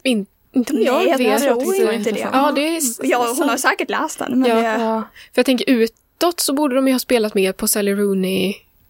in, 0.02 0.26
inte 0.52 0.72
vad 0.72 0.82
jag 0.82 1.06
jag 1.08 1.18
vet. 1.18 1.42
tror 1.42 1.78
det 1.78 1.84
var 1.84 1.92
inte 1.92 2.10
det. 2.10 2.10
intressant. 2.10 2.34
Ja, 2.36 2.52
det 2.54 2.76
är, 2.76 2.80
Ja, 3.02 3.34
hon 3.38 3.48
har 3.48 3.56
säkert 3.56 3.90
läst 3.90 4.18
den. 4.18 4.40
Men 4.40 4.50
Ja. 4.50 4.56
det, 4.56 4.62
Ja. 4.62 5.02
För 5.34 5.38
jag 5.38 5.46
tänker 5.46 5.70
utåt 5.70 6.40
så 6.40 6.52
borde 6.52 6.74
de 6.74 6.86
ju 6.88 6.94
ha 6.94 6.98
spelat 6.98 7.34
mer 7.34 7.52
på 7.52 7.68
Sally 7.68 7.94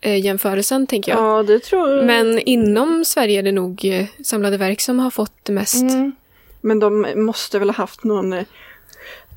Rooney-jämförelsen, 0.03 0.87
tänker 0.87 1.13
jag. 1.13 1.21
Ja, 1.39 1.43
det 1.43 1.59
tror 1.59 1.91
jag. 1.91 2.07
Men 2.07 2.39
inom 2.39 3.05
Sverige 3.05 3.39
är 3.39 3.43
det 3.43 3.53
nog 3.53 3.85
eh, 3.85 4.07
samlade 4.25 4.57
verk 4.57 4.81
som 4.81 4.99
har 4.99 5.11
fått 5.11 5.35
det 5.45 5.53
mest. 5.53 5.83
Mm. 5.83 6.13
Men 6.61 6.79
de 6.81 7.07
måste 7.17 7.59
väl 7.59 7.69
ha 7.71 7.75
haft 7.77 8.05
någon 8.05 8.35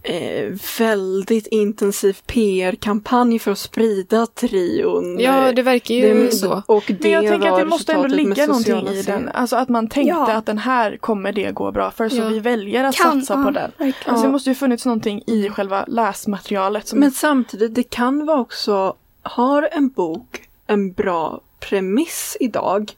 eh, 0.04 0.54
väldigt 0.80 1.47
intensiv 1.47 2.18
PR-kampanj 2.28 3.39
för 3.39 3.52
att 3.52 3.58
sprida 3.58 4.26
trion. 4.28 5.20
Ja, 5.20 5.52
det 5.52 5.62
verkar 5.62 5.95
ju 5.95 6.14
Det- 6.26 6.32
så. 6.32 6.62
Och 6.66 6.84
det 6.88 6.99
Men 7.02 7.12
jag 7.12 7.28
tänker 7.28 7.52
att 7.52 7.60
det 7.60 7.66
måste 7.66 7.93
ändå 7.93 8.08
ligga 8.08 8.47
någonting 8.47 8.88
i 8.88 9.02
den. 9.02 9.30
Alltså 9.34 9.56
att 9.56 9.70
man 9.70 9.88
tänkte 9.89 10.10
Ja. 10.10 10.34
att 10.34 10.45
den 10.45 10.58
här 10.58 10.97
kommer 10.97 11.32
det 11.32 11.52
gå 11.52 11.72
bra 11.72 11.91
för 11.91 12.10
så 12.10 12.16
Ja. 12.16 12.28
vi 12.28 12.39
väljer 12.39 12.84
att 12.84 12.95
Kan- 12.95 13.22
satsa 13.22 13.34
ja, 13.39 13.43
på 13.43 13.52
den. 13.52 13.72
verkligen. 13.78 13.93
Alltså 14.14 14.26
det 14.26 14.32
måste 14.32 14.49
ju 14.49 14.56
funnits 14.56 14.86
någonting 14.86 15.24
i 15.28 15.49
själva 15.49 15.86
läsmaterialet. 15.88 16.88
Som 16.88 16.99
Men 16.99 17.12
samtidigt, 17.12 17.76
det 17.76 17.84
kan 17.84 18.26
vara 18.26 18.39
också, 18.39 18.95
har 19.24 19.70
en 19.72 19.89
bok 19.89 20.47
en 20.68 20.91
bra 20.91 21.41
premiss 21.60 22.38
idag, 22.39 22.91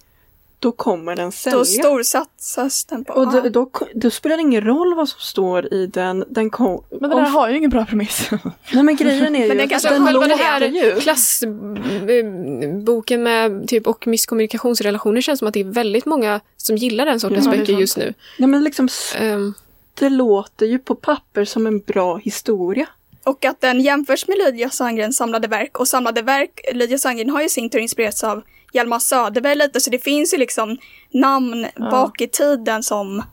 då 0.64 0.72
kommer 0.72 1.16
den 1.16 1.32
sälja. 1.32 1.57
då 1.57 1.66
storsatsas 1.66 2.86
den 2.86 3.05
på. 3.05 3.14
och 3.14 3.32
då, 3.32 3.41
då, 3.49 3.70
då 3.93 4.09
spelar 4.09 4.38
det 4.38 4.41
ingen 4.41 4.64
roll 4.64 4.95
vad 4.95 5.09
som 5.09 5.20
står 5.20 5.74
i 5.74 5.88
den. 5.88 6.24
den 6.30 6.49
kom, 6.49 6.84
Men 7.01 7.09
den 7.09 7.20
här 7.20 7.30
har 7.30 7.49
ju 7.49 7.57
ingen 7.57 7.70
bra 7.70 7.86
premiss. 7.86 8.30
Nej 8.74 8.84
men 8.84 8.95
grejen 8.95 9.36
är 9.36 9.41
ju 9.41 9.47
Men 9.47 9.57
den 9.57 9.64
att 9.66 9.70
kanske 9.70 9.89
den 9.89 10.05
Själva 10.05 10.28
låter 10.28 10.43
här 10.43 10.61
ju. 10.61 10.99
klassboken 10.99 13.24
med 13.24 13.68
typ 13.68 13.88
och 13.88 14.07
misskommunikationsrelationer 14.07 15.22
känns 15.22 15.39
som 15.39 15.47
att 15.47 15.53
det 15.53 15.59
är 15.59 15.64
väldigt 15.64 16.05
många 16.05 16.39
som 16.57 16.76
gillar 16.78 17.05
den 17.05 17.20
sortens 17.20 17.45
Ja, 17.45 17.51
böcker 17.51 17.74
just 17.74 17.97
nu. 17.97 18.14
Nej 18.38 18.49
men 18.49 18.64
liksom, 18.64 18.88
Ehm, 19.20 19.53
det 19.99 20.09
låter 20.09 20.66
ju 20.66 20.80
på 20.80 20.95
papper 20.95 21.45
som 21.45 21.68
en 21.68 21.80
bra 21.80 22.18
historia. 22.18 22.88
Och 23.24 23.45
att 23.45 23.61
den 23.61 23.82
jämförs 23.82 24.28
med 24.28 24.38
Lydia 24.38 24.70
Sandgrens 24.70 25.18
samlade 25.18 25.47
verk. 25.47 25.80
Och 25.80 25.88
samlade 25.88 26.22
verk, 26.22 26.59
Lydia 26.74 26.97
Sandgren 26.97 27.30
har 27.30 27.41
ju 27.41 27.49
sin 27.49 27.70
tur 27.70 27.80
inspirerats 27.80 28.24
av 28.24 28.41
Hjalmar 28.74 28.99
Söderberg 28.99 29.55
lite, 29.55 29.80
så 29.80 29.89
det 29.89 29.99
finns 29.99 30.34
ju 30.34 30.38
liksom 30.38 30.78
namn 31.09 31.67
bak 31.78 32.21
i 32.21 32.28
tiden 32.28 32.84
som 32.84 33.24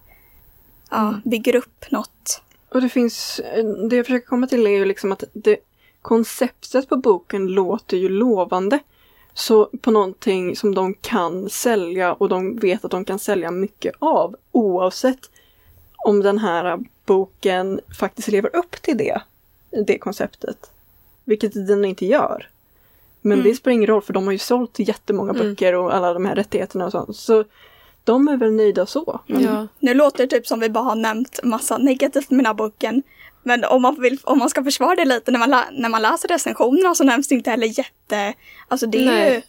ja, 0.91 1.21
bygger 1.25 1.57
upp 1.57 1.91
något. 1.91 2.43
Och 2.69 2.81
det 2.81 2.89
finns, 2.89 3.41
det 3.91 3.97
jag 3.97 4.07
försöker 4.07 4.27
komma 4.27 4.47
till 4.47 4.67
är 4.67 4.71
ju 4.71 4.85
liksom 4.85 5.13
att 5.13 5.25
det, 5.33 5.57
konceptet 6.03 6.89
på 6.89 6.97
boken 6.97 7.47
låter 7.47 7.97
ju 7.97 8.09
lovande. 8.09 8.79
Så 9.35 9.67
på 9.81 9.91
någonting 9.91 10.57
som 10.57 10.75
de 10.75 10.95
kan 10.95 11.51
sälja 11.51 12.13
och 12.13 12.29
de 12.29 12.57
vet 12.57 12.85
att 12.85 12.91
de 12.91 13.05
kan 13.05 13.19
sälja 13.19 13.51
mycket 13.51 13.95
av 13.99 14.37
oavsett 14.53 15.31
om 15.97 16.21
den 16.21 16.39
här 16.39 16.79
boken 17.05 17.81
faktiskt 17.99 18.29
lever 18.29 18.57
upp 18.57 18.83
till 18.83 18.97
det, 18.97 19.23
det 19.87 19.99
konceptet. 19.99 20.71
Vilket 21.25 21.55
den 21.55 21.85
inte 21.85 22.07
gör. 22.07 22.49
Men 23.23 23.33
Mm. 23.39 23.45
det 23.51 23.55
spelar 23.57 23.75
ingen 23.75 23.87
roll 23.87 24.03
för 24.03 24.13
de 24.13 24.25
har 24.25 24.33
ju 24.33 24.39
sålt 24.39 24.79
jättemånga 24.79 25.31
Mm. 25.31 25.43
böcker 25.43 25.75
och 25.75 25.95
alla 25.95 26.13
de 26.13 26.25
här 26.27 26.35
rättigheterna 26.35 26.85
och 26.87 26.93
sånt. 26.93 27.17
Så 27.17 27.45
de 28.05 28.29
är 28.29 28.37
väl 28.37 28.53
nöjda 28.53 28.87
så. 28.87 29.21
Men 29.27 29.43
Ja. 29.43 29.67
Nu 29.79 29.95
låter 29.95 30.27
det 30.27 30.37
typ 30.37 30.47
som 30.47 30.61
vi 30.61 30.69
bara 30.71 30.85
har 30.85 30.95
nämnt 30.95 31.41
massa 31.43 31.79
negativt 31.79 32.31
med 32.31 32.39
den 32.39 32.47
här 32.47 32.55
boken. 32.55 33.03
Men 33.43 33.65
om 33.65 33.83
man, 33.83 34.01
vill, 34.01 34.19
om 34.25 34.39
man 34.39 34.51
ska 34.51 34.65
försvara 34.65 34.95
det 34.95 35.05
lite, 35.05 35.31
när 35.31 35.39
man, 35.39 35.51
lä- 35.51 35.69
när 35.73 35.89
man 35.89 36.03
läser 36.03 36.29
recensionerna 36.29 36.95
så 36.95 37.05
nämns 37.05 37.29
det 37.29 37.35
inte 37.35 37.51
heller 37.51 37.79
jätte... 37.79 38.35
Alltså 38.69 38.87
det 38.87 38.99
är 39.03 39.07
Nej. 39.07 39.35
ju 39.35 39.43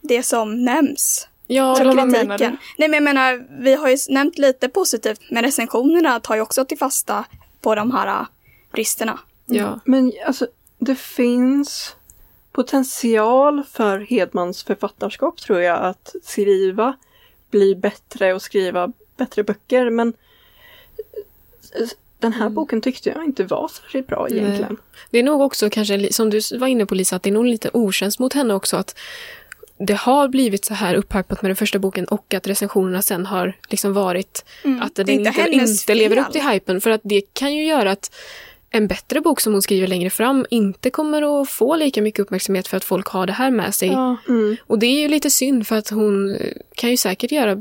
det 0.00 0.22
som 0.22 0.64
nämns. 0.64 1.28
Ja, 1.46 1.74
Så 1.74 1.84
de, 1.84 1.96
vad 1.96 2.08
menar 2.08 2.38
kritiken. 2.38 2.52
du? 2.52 2.58
Nej 2.78 2.88
men 2.88 2.94
jag 2.94 3.02
menar, 3.02 3.62
vi 3.62 3.74
har 3.74 3.88
ju 3.88 3.96
nämnt 4.08 4.38
lite 4.38 4.68
positivt, 4.68 5.20
men 5.30 5.42
recensionerna 5.42 6.20
tar 6.20 6.34
ju 6.34 6.40
också 6.40 6.64
till 6.64 6.78
fasta 6.78 7.24
på 7.60 7.74
de 7.74 7.90
här 7.90 8.06
äh, 8.20 8.26
bristerna. 8.72 9.18
ja. 9.46 9.80
Men 9.84 10.12
alltså, 10.26 10.46
det 10.78 10.94
finns 10.94 11.95
potential 12.56 13.62
för 13.72 13.98
Hedmans 13.98 14.62
författarskap 14.62 15.40
tror 15.40 15.60
jag 15.60 15.78
att 15.82 16.14
skriva, 16.22 16.96
bli 17.50 17.74
bättre 17.74 18.34
och 18.34 18.42
skriva 18.42 18.92
bättre 19.16 19.44
böcker. 19.44 19.90
Men 19.90 20.08
eh, 21.80 21.88
den 22.18 22.32
här 22.32 22.48
boken 22.48 22.80
tyckte 22.80 23.08
jag 23.10 23.24
inte 23.24 23.44
var 23.44 23.68
särskilt 23.68 24.06
bra 24.06 24.26
Nej. 24.30 24.38
egentligen. 24.38 24.76
Det 25.10 25.18
är 25.18 25.22
nog 25.22 25.40
också 25.40 25.70
kanske, 25.70 26.12
som 26.12 26.30
du 26.30 26.40
var 26.58 26.66
inne 26.66 26.86
på 26.86 26.94
Lisa, 26.94 27.16
att 27.16 27.22
det 27.22 27.30
är 27.30 27.32
nog 27.32 27.46
lite 27.46 27.70
okänsligt 27.72 28.20
mot 28.20 28.32
henne 28.32 28.54
också 28.54 28.76
att 28.76 28.98
det 29.78 29.94
har 29.94 30.28
blivit 30.28 30.64
så 30.64 30.74
här 30.74 30.94
upphypat 30.94 31.42
med 31.42 31.50
den 31.50 31.56
första 31.56 31.78
boken 31.78 32.04
och 32.04 32.34
att 32.34 32.46
recensionerna 32.46 33.02
sen 33.02 33.26
har 33.26 33.56
liksom 33.68 33.92
varit 33.92 34.44
Mm. 34.64 34.82
att 34.82 34.94
den 34.94 35.10
inte 35.10 35.28
inte, 35.28 35.64
inte 35.64 35.94
lever 35.94 36.18
upp 36.18 36.32
till 36.32 36.42
hypen. 36.42 36.80
För 36.80 36.90
att 36.90 37.00
det 37.04 37.22
kan 37.32 37.54
ju 37.54 37.66
göra 37.66 37.90
att 37.90 38.10
en 38.76 38.86
bättre 38.86 39.20
bok 39.20 39.40
som 39.40 39.52
hon 39.52 39.62
skriver 39.62 39.86
längre 39.86 40.10
fram 40.10 40.46
inte 40.50 40.90
kommer 40.90 41.42
att 41.42 41.50
få 41.50 41.76
lika 41.76 42.02
mycket 42.02 42.20
uppmärksamhet 42.20 42.68
för 42.68 42.76
att 42.76 42.84
folk 42.84 43.06
har 43.06 43.26
det 43.26 43.32
här 43.32 43.50
med 43.50 43.74
sig. 43.74 43.88
Ja. 43.88 44.16
Mm. 44.28 44.56
Och 44.66 44.78
det 44.78 44.86
är 44.86 45.00
ju 45.00 45.08
lite 45.08 45.30
synd 45.30 45.66
för 45.66 45.76
att 45.76 45.88
hon 45.90 46.34
eh, 46.34 46.52
kan 46.74 46.90
ju 46.90 46.96
säkert 46.96 47.32
göra 47.32 47.56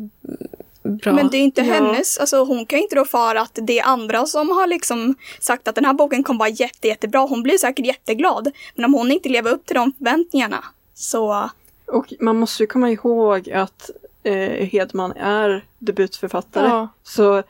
bra. 0.83 1.13
Men 1.13 1.27
det 1.29 1.37
är 1.37 1.41
inte 1.41 1.61
Ja. 1.61 1.73
hennes, 1.73 2.17
alltså 2.17 2.43
hon 2.43 2.65
kan 2.65 2.79
ju 2.79 2.83
inte 2.83 2.95
då 2.95 3.05
för 3.05 3.35
att 3.35 3.59
det 3.61 3.79
är 3.79 3.85
andra 3.85 4.25
som 4.25 4.49
har 4.49 4.67
liksom 4.67 5.15
sagt 5.39 5.67
att 5.67 5.75
den 5.75 5.85
här 5.85 5.93
boken 5.93 6.23
kommer 6.23 6.39
vara 6.39 6.49
jätte, 6.49 6.87
jättebra. 6.87 7.19
Hon 7.19 7.43
blir 7.43 7.57
säkert 7.57 7.85
jätteglad. 7.85 8.51
Men 8.75 8.85
om 8.85 8.93
hon 8.93 9.11
inte 9.11 9.29
lever 9.29 9.51
upp 9.51 9.65
till 9.65 9.75
de 9.75 9.93
förväntningarna 9.97 10.63
så, 10.93 11.49
Och 11.87 12.13
man 12.19 12.35
måste 12.35 12.63
ju 12.63 12.67
komma 12.67 12.91
ihåg 12.91 13.49
att 13.51 13.89
eh, 14.25 14.65
Hedman 14.65 15.11
är 15.11 15.65
debutförfattare. 15.79 16.67
Ja. 16.67 16.87
Så 17.03 17.43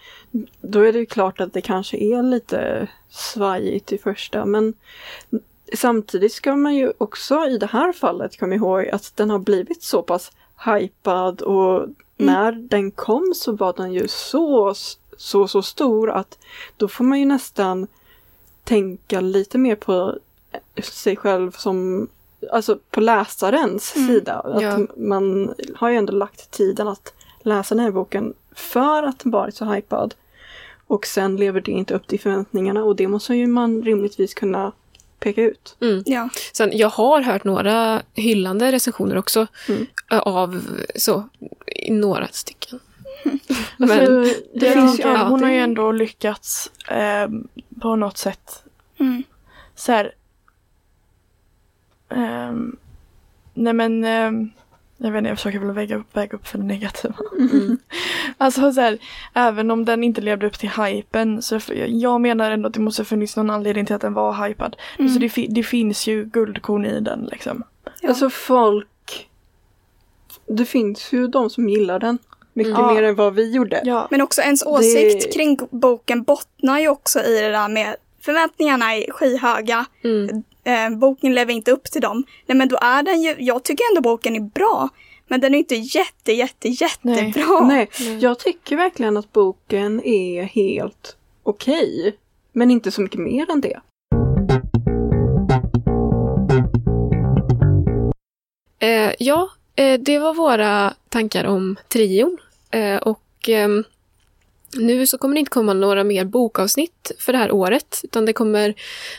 då 0.61 0.81
är 0.81 0.93
det 0.93 0.99
ju 0.99 1.05
klart 1.05 1.41
att 1.41 1.53
det 1.53 1.61
kanske 1.61 1.97
är 1.97 2.23
lite 2.23 2.87
svajigt 3.09 3.91
i 3.91 3.97
första 3.97 4.45
men 4.45 4.73
samtidigt 5.73 6.33
ska 6.33 6.55
man 6.55 6.75
ju 6.75 6.93
också 6.97 7.45
i 7.45 7.57
det 7.57 7.65
här 7.65 7.93
fallet 7.93 8.39
komma 8.39 8.55
ihåg 8.55 8.87
att 8.87 9.11
den 9.15 9.29
har 9.29 9.39
blivit 9.39 9.83
så 9.83 10.01
pass 10.01 10.31
hypad 10.65 11.41
och 11.41 11.87
när 12.17 12.51
den 12.51 12.91
kom 12.91 13.33
så 13.35 13.51
var 13.51 13.73
den 13.73 13.93
ju 13.93 14.07
så, 14.07 14.73
så, 15.17 15.47
så 15.47 15.61
stor 15.61 16.09
att 16.09 16.37
då 16.77 16.87
får 16.87 17.03
man 17.03 17.19
ju 17.19 17.25
nästan 17.25 17.87
tänka 18.63 19.21
lite 19.21 19.57
mer 19.57 19.75
på 19.75 20.19
sig 20.81 21.15
själv 21.15 21.51
som 21.51 22.07
Alltså 22.51 22.79
på 22.91 23.01
läsarens 23.01 23.95
Mm. 23.95 24.07
sida. 24.07 24.33
Att 24.33 24.61
Ja. 24.61 24.79
Man 24.97 25.53
har 25.75 25.89
ju 25.89 25.95
ändå 25.95 26.13
lagt 26.13 26.51
tiden 26.51 26.87
att 26.87 27.13
läsa 27.41 27.75
den 27.75 27.83
här 27.83 27.91
boken 27.91 28.33
för 28.55 29.03
att 29.03 29.19
den 29.19 29.31
varit 29.31 29.55
så 29.55 29.65
hypad. 29.65 30.13
Och 30.87 31.05
sen 31.05 31.35
lever 31.37 31.61
det 31.61 31.71
inte 31.71 31.93
upp 31.93 32.07
till 32.07 32.19
förväntningarna 32.19 32.83
och 32.83 32.95
det 32.95 33.07
måste 33.07 33.35
ju 33.35 33.47
man 33.47 33.81
rimligtvis 33.83 34.33
kunna 34.33 34.71
peka 35.19 35.41
ut. 35.41 35.75
Mm. 35.81 36.03
ja. 36.05 36.29
Sen, 36.53 36.77
jag 36.77 36.89
har 36.89 37.21
hört 37.21 37.43
några 37.43 38.01
hyllande 38.13 38.71
recensioner 38.71 39.17
också 39.17 39.47
Mm. 39.69 39.87
eh, 40.11 40.19
av 40.19 40.61
så, 40.95 41.23
i 41.67 41.91
några 41.91 42.27
stycken. 42.27 42.79
Alltså, 43.79 43.95
Men- 43.97 44.21
det 44.23 44.35
Det 44.53 44.71
finns 44.71 44.99
ju 44.99 45.03
ja, 45.03 45.23
hon 45.27 45.43
har 45.43 45.51
ju 45.51 45.57
ändå 45.57 45.91
lyckats 45.91 46.71
eh, 46.89 47.27
på 47.81 47.95
något 47.95 48.17
sätt. 48.17 48.63
Mm. 48.99 49.23
Så 49.75 49.91
här. 49.91 50.11
Ehm, 52.47 52.75
nej 53.53 53.73
men. 53.73 54.03
ehm, 54.03 54.49
jag 54.97 55.11
vet 55.11 55.17
inte, 55.17 55.29
jag 55.29 55.37
försöker 55.37 55.59
väl 55.59 55.71
väga 55.71 55.95
upp, 55.95 56.15
väga 56.17 56.37
upp 56.37 56.47
för 56.47 56.57
det 56.57 56.63
negativa. 56.63 57.15
Mm. 57.39 57.77
Alltså 58.37 58.71
så 58.73 58.81
här, 58.81 58.97
även 59.33 59.71
om 59.71 59.85
den 59.85 60.03
inte 60.03 60.21
levde 60.21 60.47
upp 60.47 60.59
till 60.59 60.69
hypen 60.69 61.41
så 61.41 61.59
jag 61.87 62.21
menar 62.21 62.51
ändå 62.51 62.67
att 62.67 62.73
det 62.73 62.79
måste 62.79 63.05
funnits 63.05 63.35
någon 63.37 63.49
anledning 63.49 63.85
till 63.85 63.95
att 63.95 64.01
den 64.01 64.13
var 64.13 64.47
hypad. 64.47 64.75
Mm. 64.99 65.09
Så 65.11 65.19
det, 65.19 65.47
det 65.49 65.63
finns 65.63 66.07
ju 66.07 66.25
guldkorn 66.25 66.85
i 66.85 66.99
den 66.99 67.29
liksom. 67.31 67.63
Ja. 68.01 68.09
Alltså 68.09 68.29
folk... 68.29 69.29
Det 70.47 70.65
finns 70.65 71.13
ju 71.13 71.27
de 71.27 71.49
som 71.49 71.69
gillar 71.69 71.99
den 71.99 72.17
mycket 72.53 72.77
Mm. 72.77 72.93
mer 72.95 73.03
än 73.03 73.15
vad 73.15 73.33
vi 73.35 73.51
gjorde. 73.51 73.81
Ja. 73.83 74.07
Men 74.11 74.21
också 74.21 74.41
ens 74.41 74.65
åsikt 74.65 75.33
kring 75.33 75.59
boken 75.71 76.23
bottnar 76.23 76.79
ju 76.79 76.87
också 76.89 77.19
i 77.19 77.41
det 77.41 77.49
där 77.49 77.69
med 77.69 77.95
förväntningarna 78.21 78.95
är 78.95 79.11
skyhöga. 79.11 79.85
Mm. 80.03 80.43
Eh, 80.65 80.89
boken 80.89 81.33
lever 81.33 81.53
inte 81.53 81.71
upp 81.71 81.83
till 81.83 82.01
dem. 82.01 82.23
Nej 82.45 82.57
men 82.57 82.67
då 82.67 82.77
är 82.81 83.03
den 83.03 83.21
ju, 83.21 83.35
jag 83.39 83.63
tycker 83.63 83.83
ändå 83.91 84.01
boken 84.01 84.35
är 84.35 84.39
bra. 84.39 84.89
Men 85.27 85.41
den 85.41 85.53
är 85.53 85.57
inte 85.57 85.75
jätte, 85.75 86.33
jätte, 86.33 86.69
jättebra. 86.69 87.59
Nej, 87.61 87.89
Nej. 87.99 88.17
jag 88.19 88.39
tycker 88.39 88.75
verkligen 88.75 89.17
att 89.17 89.33
boken 89.33 90.05
är 90.05 90.43
helt 90.43 91.17
okej. 91.43 92.15
Men 92.51 92.71
inte 92.71 92.91
så 92.91 93.01
mycket 93.01 93.19
mer 93.19 93.51
än 93.51 93.61
det. 93.61 93.79
Eh, 98.79 99.13
ja, 99.19 99.49
eh, 99.75 99.99
det 99.99 100.19
var 100.19 100.33
våra 100.33 100.93
tankar 101.09 101.45
om 101.45 101.75
trion. 101.87 102.37
Eh, 102.71 102.97
och 102.97 103.49
ehm, 103.49 103.83
nu 104.75 105.07
så 105.07 105.17
kommer 105.17 105.35
det 105.35 105.39
inte 105.39 105.51
komma 105.51 105.73
några 105.73 106.03
mer 106.03 106.25
bokavsnitt 106.25 107.11
för 107.19 107.33
det 107.33 107.39
här 107.39 107.51
året, 107.51 108.01
utan 108.03 108.25
det 108.25 108.33
kommer 108.33 108.73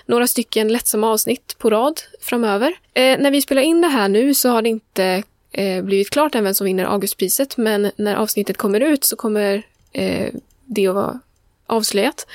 några 0.07 0.27
stycken 0.27 0.69
lättsamma 0.69 1.11
avsnitt 1.11 1.57
på 1.59 1.71
rad 1.71 2.01
framöver. 2.21 2.79
Eh, 2.95 3.19
när 3.19 3.31
vi 3.31 3.43
spelar 3.43 3.63
in 3.63 3.81
det 3.81 3.89
här 3.89 4.09
nu 4.09 4.35
så 4.35 4.49
har 4.49 4.63
det 4.63 4.69
inte 4.69 5.23
eh, 5.53 5.85
blivit 5.85 6.11
klart 6.11 6.35
än 6.35 6.45
vem 6.45 6.55
som 6.55 6.65
vinner 6.65 6.85
Augustpriset, 6.85 7.57
men 7.57 7.91
när 7.97 8.17
avsnittet 8.17 8.57
kommer 8.57 8.81
ut 8.81 9.05
så 9.05 9.17
kommer 9.17 9.63
eh, 9.93 10.29
det 10.65 10.87
att 10.87 10.95
vara 10.95 11.21
avslöjat. 11.67 12.27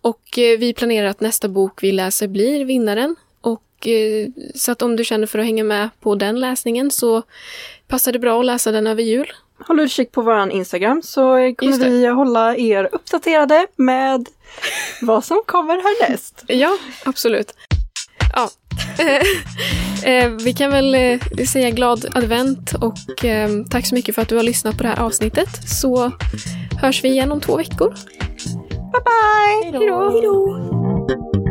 Och 0.00 0.38
eh, 0.38 0.58
vi 0.58 0.74
planerar 0.74 1.08
att 1.08 1.20
nästa 1.20 1.48
bok 1.48 1.82
vi 1.82 1.92
läser 1.92 2.28
blir 2.28 2.64
vinnaren. 2.64 3.16
Och 3.40 3.88
eh, 3.88 4.28
så 4.54 4.72
att 4.72 4.82
om 4.82 4.96
du 4.96 5.04
känner 5.04 5.26
för 5.26 5.38
att 5.38 5.44
hänga 5.44 5.64
med 5.64 5.88
på 6.00 6.14
den 6.14 6.40
läsningen 6.40 6.90
så 6.90 7.22
passar 7.88 8.12
det 8.12 8.18
bra 8.18 8.40
att 8.40 8.46
läsa 8.46 8.72
den 8.72 8.86
över 8.86 9.02
jul. 9.02 9.32
Håll 9.58 9.80
utkik 9.80 10.12
på 10.12 10.22
vår 10.22 10.50
Instagram 10.50 11.02
så 11.02 11.54
kommer 11.56 11.78
vi 11.78 12.06
hålla 12.06 12.56
er 12.56 12.88
uppdaterade 12.92 13.66
med 13.76 14.28
vad 15.02 15.24
som 15.24 15.42
kommer 15.46 15.74
härnäst. 15.74 16.44
Ja, 16.46 16.78
absolut. 17.04 17.54
Ja. 18.34 18.50
Eh, 20.04 20.30
vi 20.30 20.52
kan 20.52 20.70
väl 20.70 20.94
eh, 20.94 21.20
säga 21.52 21.70
glad 21.70 22.06
advent 22.14 22.74
och 22.74 23.24
eh, 23.24 23.50
tack 23.70 23.86
så 23.86 23.94
mycket 23.94 24.14
för 24.14 24.22
att 24.22 24.28
du 24.28 24.36
har 24.36 24.42
lyssnat 24.42 24.76
på 24.76 24.82
det 24.82 24.88
här 24.88 25.00
avsnittet. 25.00 25.68
Så 25.68 26.12
hörs 26.80 27.04
vi 27.04 27.08
igen 27.08 27.32
om 27.32 27.40
två 27.40 27.56
veckor. 27.56 27.94
Bye 28.92 29.72
bye! 29.72 29.80
Hej 29.80 29.88
då! 30.22 31.43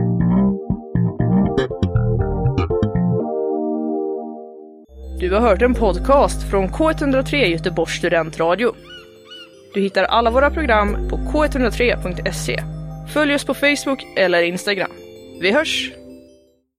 Du 5.23 5.33
har 5.33 5.41
hört 5.41 5.61
en 5.61 5.73
podcast 5.73 6.49
från 6.49 6.67
K103 6.67 7.35
Göteborgs 7.35 7.97
studentradio. 7.97 8.75
Du 9.73 9.81
hittar 9.81 10.03
alla 10.03 10.31
våra 10.31 10.51
program 10.51 11.09
på 11.09 11.17
k103.se. 11.17 12.63
Följ 13.13 13.35
oss 13.35 13.45
på 13.45 13.53
Facebook 13.53 14.05
eller 14.17 14.41
Instagram. 14.41 14.91
Vi 15.41 15.51
hörs! 15.51 16.02